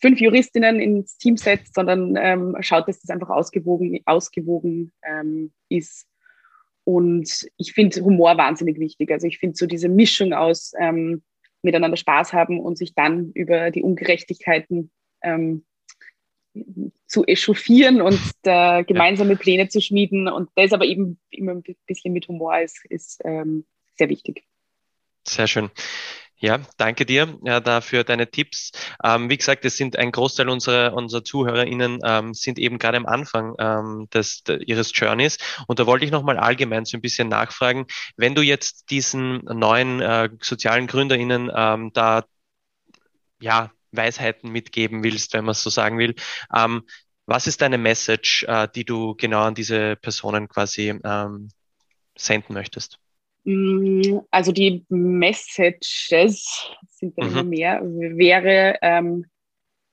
fünf 0.00 0.20
Juristinnen 0.20 0.80
ins 0.80 1.16
Team 1.18 1.36
setzt, 1.36 1.74
sondern 1.74 2.16
ähm, 2.16 2.56
schaut, 2.60 2.88
dass 2.88 3.00
das 3.00 3.10
einfach 3.10 3.30
ausgewogen, 3.30 4.00
ausgewogen 4.04 4.92
ist 5.68 6.06
und 6.86 7.48
ich 7.56 7.72
finde 7.72 8.00
Humor 8.00 8.38
wahnsinnig 8.38 8.78
wichtig. 8.78 9.10
Also 9.10 9.26
ich 9.26 9.38
finde 9.38 9.56
so 9.56 9.66
diese 9.66 9.88
Mischung 9.88 10.32
aus 10.32 10.72
ähm, 10.78 11.24
miteinander 11.60 11.96
Spaß 11.96 12.32
haben 12.32 12.60
und 12.60 12.78
sich 12.78 12.94
dann 12.94 13.32
über 13.32 13.72
die 13.72 13.82
Ungerechtigkeiten 13.82 14.92
ähm, 15.20 15.64
zu 17.08 17.24
echauffieren 17.26 18.00
und 18.00 18.20
äh, 18.44 18.84
gemeinsame 18.84 19.32
ja. 19.32 19.38
Pläne 19.38 19.68
zu 19.68 19.80
schmieden. 19.80 20.28
Und 20.28 20.48
das 20.54 20.72
aber 20.72 20.84
eben 20.84 21.18
immer 21.30 21.54
ein 21.54 21.64
bisschen 21.86 22.12
mit 22.12 22.28
Humor 22.28 22.60
ist, 22.60 22.84
ist 22.88 23.20
ähm, 23.24 23.66
sehr 23.96 24.08
wichtig. 24.08 24.44
Sehr 25.26 25.48
schön. 25.48 25.70
Ja, 26.46 26.60
danke 26.76 27.04
dir 27.06 27.36
ja, 27.42 27.58
dafür 27.58 28.04
deine 28.04 28.30
Tipps. 28.30 28.70
Ähm, 29.02 29.28
wie 29.28 29.36
gesagt, 29.36 29.64
es 29.64 29.76
sind 29.76 29.98
ein 29.98 30.12
Großteil 30.12 30.48
unserer, 30.48 30.92
unserer 30.94 31.24
ZuhörerInnen 31.24 31.98
ähm, 32.04 32.34
sind 32.34 32.58
eben 32.60 32.78
gerade 32.78 32.98
am 32.98 33.06
Anfang 33.06 33.54
ähm, 33.58 34.08
des, 34.14 34.44
de, 34.44 34.62
ihres 34.64 34.92
Journeys. 34.94 35.38
Und 35.66 35.80
da 35.80 35.86
wollte 35.86 36.04
ich 36.04 36.12
nochmal 36.12 36.38
allgemein 36.38 36.84
so 36.84 36.96
ein 36.96 37.00
bisschen 37.00 37.28
nachfragen, 37.28 37.86
wenn 38.16 38.36
du 38.36 38.42
jetzt 38.42 38.90
diesen 38.90 39.38
neuen 39.44 40.00
äh, 40.00 40.28
sozialen 40.40 40.86
GründerInnen 40.86 41.50
ähm, 41.52 41.90
da 41.94 42.24
ja, 43.40 43.70
Weisheiten 43.92 44.50
mitgeben 44.50 45.02
willst, 45.04 45.32
wenn 45.34 45.44
man 45.44 45.52
es 45.52 45.62
so 45.62 45.70
sagen 45.70 45.98
will, 45.98 46.14
ähm, 46.54 46.82
Was 47.26 47.46
ist 47.48 47.62
deine 47.62 47.78
Message, 47.78 48.44
äh, 48.48 48.68
die 48.74 48.84
du 48.86 49.16
genau 49.16 49.42
an 49.44 49.54
diese 49.54 49.96
Personen 49.96 50.48
quasi 50.48 50.90
ähm, 51.04 51.50
senden 52.16 52.54
möchtest? 52.54 52.98
Also 54.30 54.50
die 54.50 54.84
Messages 54.88 56.68
sind 56.90 57.16
mhm. 57.16 57.22
immer 57.22 57.44
mehr, 57.44 57.80
wäre 57.82 58.76
ähm, 58.82 59.26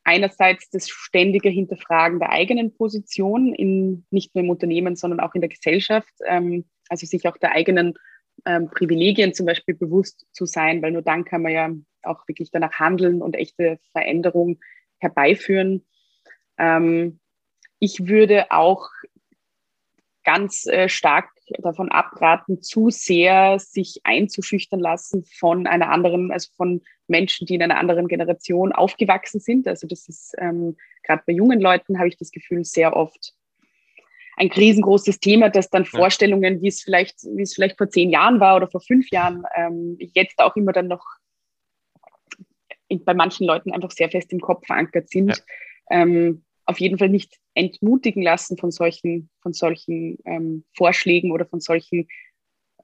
einerseits 0.04 0.70
das 0.72 0.90
ständige 0.90 1.50
Hinterfragen 1.50 2.20
der 2.20 2.32
eigenen 2.32 2.76
Position, 2.76 3.54
in, 3.54 4.06
nicht 4.10 4.34
nur 4.34 4.44
im 4.44 4.50
Unternehmen, 4.50 4.96
sondern 4.96 5.20
auch 5.20 5.36
in 5.36 5.42
der 5.42 5.50
Gesellschaft. 5.50 6.14
Ähm, 6.26 6.66
also 6.90 7.06
sich 7.06 7.28
auch 7.28 7.38
der 7.38 7.52
eigenen 7.52 7.94
ähm, 8.46 8.70
Privilegien 8.70 9.34
zum 9.34 9.46
Beispiel 9.46 9.76
bewusst 9.76 10.26
zu 10.32 10.46
sein, 10.46 10.82
weil 10.82 10.92
nur 10.92 11.04
dann 11.04 11.24
kann 11.24 11.44
man 11.44 11.52
ja 11.52 11.72
auch 12.02 12.28
wirklich 12.28 12.50
danach 12.52 12.74
handeln 12.80 13.22
und 13.22 13.36
echte 13.36 13.80
Veränderung 13.92 14.60
herbeiführen. 14.98 15.86
Ähm, 16.58 17.20
ich 17.80 18.08
würde 18.08 18.52
auch 18.52 18.90
ganz 20.24 20.66
äh, 20.66 20.90
stark 20.90 21.33
davon 21.60 21.92
abraten, 21.92 22.62
zu 22.62 22.90
sehr 22.90 23.60
sich 23.60 24.02
einzuschüchtern 24.04 24.80
lassen 24.80 25.26
von 25.26 25.68
einer 25.68 25.90
anderen, 25.90 26.32
also 26.32 26.50
von 26.56 26.82
Menschen, 27.08 27.46
die 27.48 27.56
in 27.56 27.62
einer 27.62 27.78
anderen 27.78 28.08
Generation 28.08 28.72
aufgewachsen 28.72 29.40
sind. 29.40 29.68
Also 29.68 29.88
das 29.88 30.08
ist 30.08 30.36
ähm, 30.38 30.78
gerade 31.04 31.24
bei 31.26 31.34
jungen 31.34 31.60
Leuten 31.60 32.00
habe 32.00 32.08
ich 32.08 32.18
das 32.18 32.32
Gefühl 32.32 32.64
sehr 32.64 32.96
oft 32.96 33.34
ein 34.36 34.52
riesengroßes 34.52 35.20
Thema, 35.20 35.50
dass 35.50 35.70
dann 35.70 35.86
Vorstellungen, 35.86 36.62
wie 36.62 36.68
es 36.68 36.82
vielleicht, 36.82 37.24
wie 37.24 37.44
es 37.44 37.54
vielleicht 37.54 37.78
vor 37.78 37.90
zehn 37.90 38.10
Jahren 38.10 38.40
war 38.40 38.56
oder 38.56 38.68
vor 38.68 38.82
fünf 38.82 39.10
Jahren, 39.12 39.44
ähm, 39.56 39.98
jetzt 40.00 40.40
auch 40.40 40.56
immer 40.56 40.72
dann 40.72 40.88
noch 40.88 41.06
in, 42.88 43.04
bei 43.04 43.14
manchen 43.14 43.46
Leuten 43.46 43.72
einfach 43.72 43.92
sehr 43.92 44.10
fest 44.10 44.32
im 44.32 44.40
Kopf 44.40 44.66
verankert 44.66 45.10
sind. 45.10 45.30
Ja. 45.30 46.02
Ähm, 46.02 46.44
auf 46.66 46.80
jeden 46.80 46.98
Fall 46.98 47.10
nicht 47.10 47.38
entmutigen 47.54 48.24
lassen 48.24 48.58
von 48.58 48.72
solchen, 48.72 49.30
von 49.42 49.54
solchen 49.54 50.18
ähm, 50.26 50.64
Vorschlägen 50.76 51.32
oder 51.32 51.46
von 51.46 51.60
solchen 51.60 52.08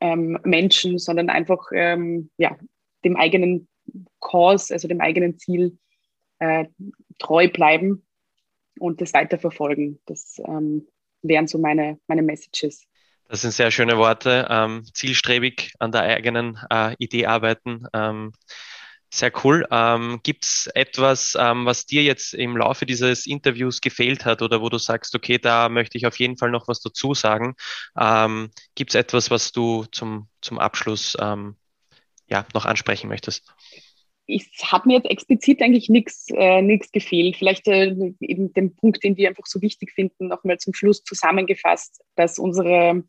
ähm, 0.02 0.40
Menschen, 0.44 1.00
sondern 1.00 1.30
einfach 1.30 1.70
ähm, 1.74 2.30
ja, 2.38 2.58
dem 3.04 3.16
eigenen 3.16 3.68
Cause, 4.20 4.74
also 4.74 4.88
dem 4.88 5.02
eigenen 5.02 5.38
Ziel 5.38 5.78
äh, 6.40 6.66
treu 7.18 7.50
bleiben 7.50 8.06
und 8.80 9.02
das 9.02 9.14
weiterverfolgen. 9.14 10.00
Das 10.06 10.40
ähm, 10.46 10.88
wären 11.22 11.48
so 11.48 11.58
meine, 11.58 12.00
meine 12.08 12.22
Messages. 12.22 12.86
Das 13.28 13.42
sind 13.42 13.52
sehr 13.52 13.72
schöne 13.72 13.98
Worte. 13.98 14.48
Ähm, 14.50 14.84
zielstrebig 14.94 15.74
an 15.80 15.92
der 15.92 16.02
eigenen 16.02 16.58
äh, 16.72 16.96
Idee 16.98 17.28
arbeiten. 17.28 17.86
Sehr 19.12 19.32
cool. 19.44 19.68
Ähm, 19.72 20.20
Gibt 20.22 20.46
es 20.46 20.70
etwas, 20.76 21.36
ähm, 21.40 21.66
was 21.66 21.88
dir 21.88 22.04
jetzt 22.04 22.36
im 22.36 22.56
Laufe 22.56 22.86
dieses 22.86 23.26
Interviews 23.26 23.82
gefehlt 23.82 24.24
hat 24.24 24.44
oder 24.44 24.62
wo 24.62 24.70
du 24.70 24.78
sagst, 24.78 25.16
okay, 25.16 25.40
da 25.40 25.68
möchte 25.68 25.98
ich 25.98 26.06
auf 26.06 26.20
jeden 26.20 26.38
Fall 26.38 26.52
noch 26.52 26.68
was 26.68 26.80
dazu 26.82 27.16
sagen? 27.16 27.56
Ähm, 27.98 28.52
Gibt 28.76 28.92
es 28.92 28.96
etwas, 28.96 29.32
was 29.32 29.52
du 29.52 29.86
zum, 29.92 30.28
zum 30.42 30.60
Abschluss 30.60 31.18
ähm, 31.20 31.56
ja, 32.28 32.46
noch 32.54 32.66
ansprechen 32.66 33.08
möchtest? 33.10 33.52
Es 34.28 34.46
hat 34.72 34.86
mir 34.86 34.98
jetzt 34.98 35.10
explizit 35.10 35.60
eigentlich 35.64 35.90
nichts 35.90 36.28
äh, 36.30 36.62
gefehlt. 36.94 37.36
Vielleicht 37.36 37.68
äh, 37.68 37.96
eben 38.20 38.54
den 38.54 38.76
Punkt, 38.76 39.04
den 39.04 39.18
wir 39.18 39.30
einfach 39.30 39.48
so 39.48 39.60
wichtig 39.64 39.92
finden, 39.92 40.28
nochmal 40.28 40.60
zum 40.60 40.76
Schluss 40.76 41.04
zusammengefasst, 41.04 42.04
dass 42.16 42.38
unsere 42.38 43.04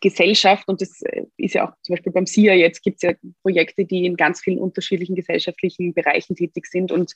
Gesellschaft, 0.00 0.68
und 0.68 0.80
das 0.80 1.02
äh, 1.02 1.24
ist 1.36 1.54
ja 1.54 1.68
auch 1.68 1.72
zum 1.82 1.94
Beispiel 1.94 2.12
beim 2.12 2.26
SIA 2.26 2.54
jetzt, 2.54 2.82
gibt 2.82 2.96
es 2.96 3.02
ja 3.02 3.14
Projekte, 3.42 3.84
die 3.84 4.06
in 4.06 4.16
ganz 4.16 4.40
vielen 4.40 4.58
unterschiedlichen 4.58 5.14
gesellschaftlichen 5.14 5.94
Bereichen 5.94 6.36
tätig 6.36 6.66
sind 6.66 6.92
und 6.92 7.14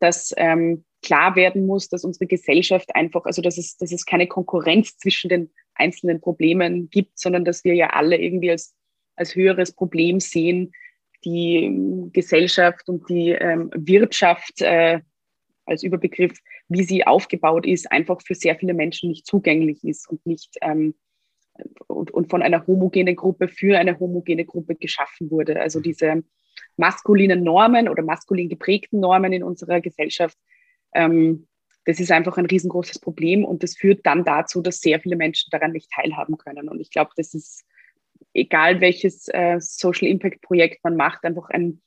dass 0.00 0.32
ähm, 0.36 0.84
klar 1.02 1.36
werden 1.36 1.66
muss, 1.66 1.88
dass 1.88 2.04
unsere 2.04 2.26
Gesellschaft 2.26 2.94
einfach, 2.94 3.24
also 3.24 3.42
dass 3.42 3.58
es, 3.58 3.76
dass 3.76 3.92
es 3.92 4.06
keine 4.06 4.26
Konkurrenz 4.26 4.96
zwischen 4.96 5.28
den 5.28 5.50
einzelnen 5.74 6.20
Problemen 6.20 6.90
gibt, 6.90 7.18
sondern 7.18 7.44
dass 7.44 7.64
wir 7.64 7.74
ja 7.74 7.88
alle 7.88 8.16
irgendwie 8.16 8.50
als, 8.50 8.74
als 9.16 9.34
höheres 9.34 9.72
Problem 9.72 10.20
sehen, 10.20 10.72
die 11.24 11.64
ähm, 11.64 12.10
Gesellschaft 12.12 12.88
und 12.88 13.08
die 13.08 13.30
ähm, 13.30 13.70
Wirtschaft 13.74 14.60
äh, 14.60 15.00
als 15.66 15.82
Überbegriff, 15.82 16.38
wie 16.68 16.82
sie 16.84 17.06
aufgebaut 17.06 17.66
ist, 17.66 17.90
einfach 17.90 18.20
für 18.22 18.34
sehr 18.34 18.56
viele 18.56 18.74
Menschen 18.74 19.10
nicht 19.10 19.26
zugänglich 19.26 19.82
ist 19.84 20.08
und 20.08 20.24
nicht 20.26 20.56
ähm, 20.60 20.94
und, 21.86 22.10
und 22.10 22.30
von 22.30 22.42
einer 22.42 22.66
homogenen 22.66 23.16
Gruppe 23.16 23.48
für 23.48 23.78
eine 23.78 23.98
homogene 23.98 24.44
Gruppe 24.44 24.74
geschaffen 24.74 25.30
wurde. 25.30 25.60
Also 25.60 25.80
diese 25.80 26.22
maskulinen 26.76 27.42
Normen 27.42 27.88
oder 27.88 28.02
maskulin 28.02 28.48
geprägten 28.48 29.00
Normen 29.00 29.32
in 29.32 29.42
unserer 29.42 29.80
Gesellschaft, 29.80 30.38
ähm, 30.94 31.46
das 31.84 32.00
ist 32.00 32.10
einfach 32.10 32.38
ein 32.38 32.46
riesengroßes 32.46 32.98
Problem 32.98 33.44
und 33.44 33.62
das 33.62 33.76
führt 33.76 34.06
dann 34.06 34.24
dazu, 34.24 34.62
dass 34.62 34.80
sehr 34.80 35.00
viele 35.00 35.16
Menschen 35.16 35.50
daran 35.50 35.72
nicht 35.72 35.90
teilhaben 35.90 36.38
können. 36.38 36.68
Und 36.68 36.80
ich 36.80 36.90
glaube, 36.90 37.10
das 37.16 37.34
ist, 37.34 37.64
egal 38.32 38.80
welches 38.80 39.28
äh, 39.28 39.58
Social 39.60 40.08
Impact 40.08 40.40
Projekt 40.40 40.82
man 40.82 40.96
macht, 40.96 41.24
einfach 41.24 41.50
ein, 41.50 41.82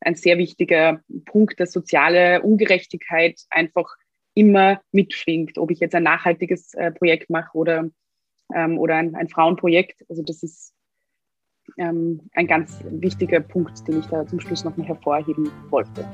ein 0.00 0.14
sehr 0.14 0.38
wichtiger 0.38 1.02
Punkt, 1.26 1.60
dass 1.60 1.72
soziale 1.72 2.42
Ungerechtigkeit 2.42 3.40
einfach 3.50 3.94
immer 4.34 4.80
mitschwingt. 4.90 5.58
Ob 5.58 5.70
ich 5.70 5.80
jetzt 5.80 5.94
ein 5.94 6.02
nachhaltiges 6.02 6.72
äh, 6.74 6.90
Projekt 6.90 7.28
mache 7.28 7.56
oder 7.56 7.90
ähm, 8.54 8.78
oder 8.78 8.96
ein, 8.96 9.14
ein, 9.14 9.28
Frauenprojekt. 9.28 10.04
Also 10.08 10.22
das 10.22 10.42
ist 10.42 10.74
ähm, 11.78 12.28
ein 12.34 12.46
ganz 12.46 12.82
wichtiger 12.90 13.40
Punkt, 13.40 13.86
den 13.86 14.00
ich 14.00 14.06
da 14.06 14.26
zum 14.26 14.40
Schluss 14.40 14.64
noch 14.64 14.76
mal 14.76 14.86
hervorheben 14.86 15.50
wollte. 15.70 16.06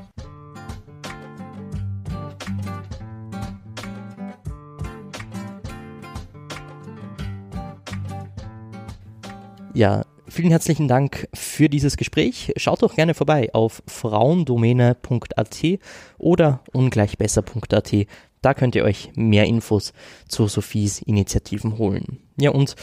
Ja, 9.74 10.04
vielen 10.26 10.50
herzlichen 10.50 10.88
Dank 10.88 11.28
für 11.34 11.68
dieses 11.68 11.96
Gespräch. 11.96 12.52
Schaut 12.56 12.82
doch 12.82 12.96
gerne 12.96 13.14
vorbei 13.14 13.50
auf 13.52 13.80
frauendomäne.at 13.86 15.64
oder 16.18 16.60
ungleichbesser.at. 16.72 17.94
Da 18.42 18.54
könnt 18.54 18.74
ihr 18.74 18.84
euch 18.84 19.10
mehr 19.14 19.44
Infos 19.44 19.92
zu 20.28 20.46
Sophies 20.48 21.02
Initiativen 21.02 21.78
holen. 21.78 22.18
Ja, 22.38 22.50
und 22.50 22.74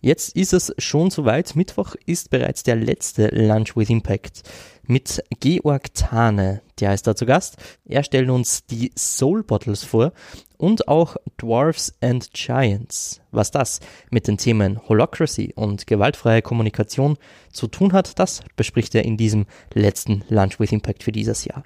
jetzt 0.00 0.36
ist 0.36 0.52
es 0.52 0.74
schon 0.78 1.10
soweit. 1.10 1.54
Mittwoch 1.56 1.94
ist 2.06 2.30
bereits 2.30 2.62
der 2.62 2.76
letzte 2.76 3.28
Lunch 3.28 3.76
with 3.76 3.90
Impact 3.90 4.42
mit 4.86 5.22
Georg 5.40 5.94
Thane. 5.94 6.62
Der 6.80 6.94
ist 6.94 7.06
da 7.06 7.14
zu 7.14 7.26
Gast. 7.26 7.56
Er 7.84 8.02
stellt 8.02 8.28
uns 8.30 8.66
die 8.66 8.92
Soul 8.96 9.42
Bottles 9.44 9.84
vor 9.84 10.12
und 10.56 10.88
auch 10.88 11.16
Dwarfs 11.40 11.94
and 12.00 12.32
Giants. 12.32 13.20
Was 13.30 13.50
das 13.50 13.80
mit 14.10 14.28
den 14.28 14.38
Themen 14.38 14.80
Holocracy 14.88 15.52
und 15.54 15.86
gewaltfreie 15.86 16.42
Kommunikation 16.42 17.18
zu 17.52 17.66
tun 17.66 17.92
hat, 17.92 18.18
das 18.18 18.42
bespricht 18.56 18.94
er 18.94 19.04
in 19.04 19.16
diesem 19.16 19.46
letzten 19.74 20.24
Lunch 20.28 20.58
with 20.58 20.72
Impact 20.72 21.02
für 21.02 21.12
dieses 21.12 21.44
Jahr. 21.44 21.64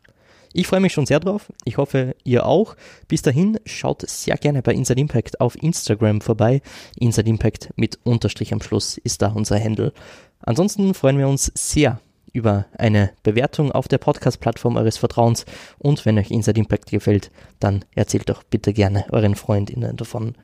Ich 0.59 0.68
freue 0.68 0.80
mich 0.80 0.94
schon 0.94 1.04
sehr 1.04 1.20
drauf. 1.20 1.52
Ich 1.66 1.76
hoffe, 1.76 2.16
ihr 2.24 2.46
auch. 2.46 2.76
Bis 3.09 3.20
dahin, 3.20 3.59
schaut 3.66 4.09
sehr 4.09 4.38
gerne 4.38 4.62
bei 4.62 4.72
Inside 4.72 4.98
Impact 4.98 5.38
auf 5.38 5.62
Instagram 5.62 6.22
vorbei. 6.22 6.62
Inside 6.98 7.28
Impact 7.28 7.74
mit 7.76 7.98
Unterstrich 8.04 8.54
am 8.54 8.62
Schluss 8.62 8.96
ist 8.96 9.20
da 9.20 9.28
unser 9.32 9.62
Handle. 9.62 9.92
Ansonsten 10.40 10.94
freuen 10.94 11.18
wir 11.18 11.28
uns 11.28 11.52
sehr 11.54 12.00
über 12.32 12.64
eine 12.78 13.11
Bewertung 13.22 13.70
auf 13.70 13.86
der 13.86 13.98
Podcast-Plattform 13.98 14.76
eures 14.76 14.96
Vertrauens. 14.96 15.44
Und 15.76 16.07
wenn 16.07 16.18
euch 16.18 16.30
Inside 16.30 16.59
Impact 16.59 16.90
gefällt, 16.90 17.30
dann 17.61 17.84
erzählt 17.94 18.30
doch 18.30 18.42
bitte 18.42 18.72
gerne 18.72 19.04
euren 19.11 19.34
Freundinnen 19.34 19.94
davon. 19.98 20.36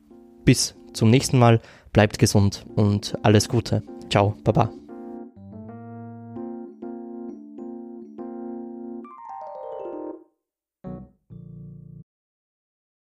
Bis 0.45 0.75
zum 0.93 1.09
nächsten 1.09 1.39
Mal, 1.39 1.59
bleibt 1.91 2.19
gesund 2.19 2.67
und 2.75 3.17
alles 3.23 3.49
Gute. 3.49 3.81
Ciao, 4.11 4.35
Baba. 4.43 4.71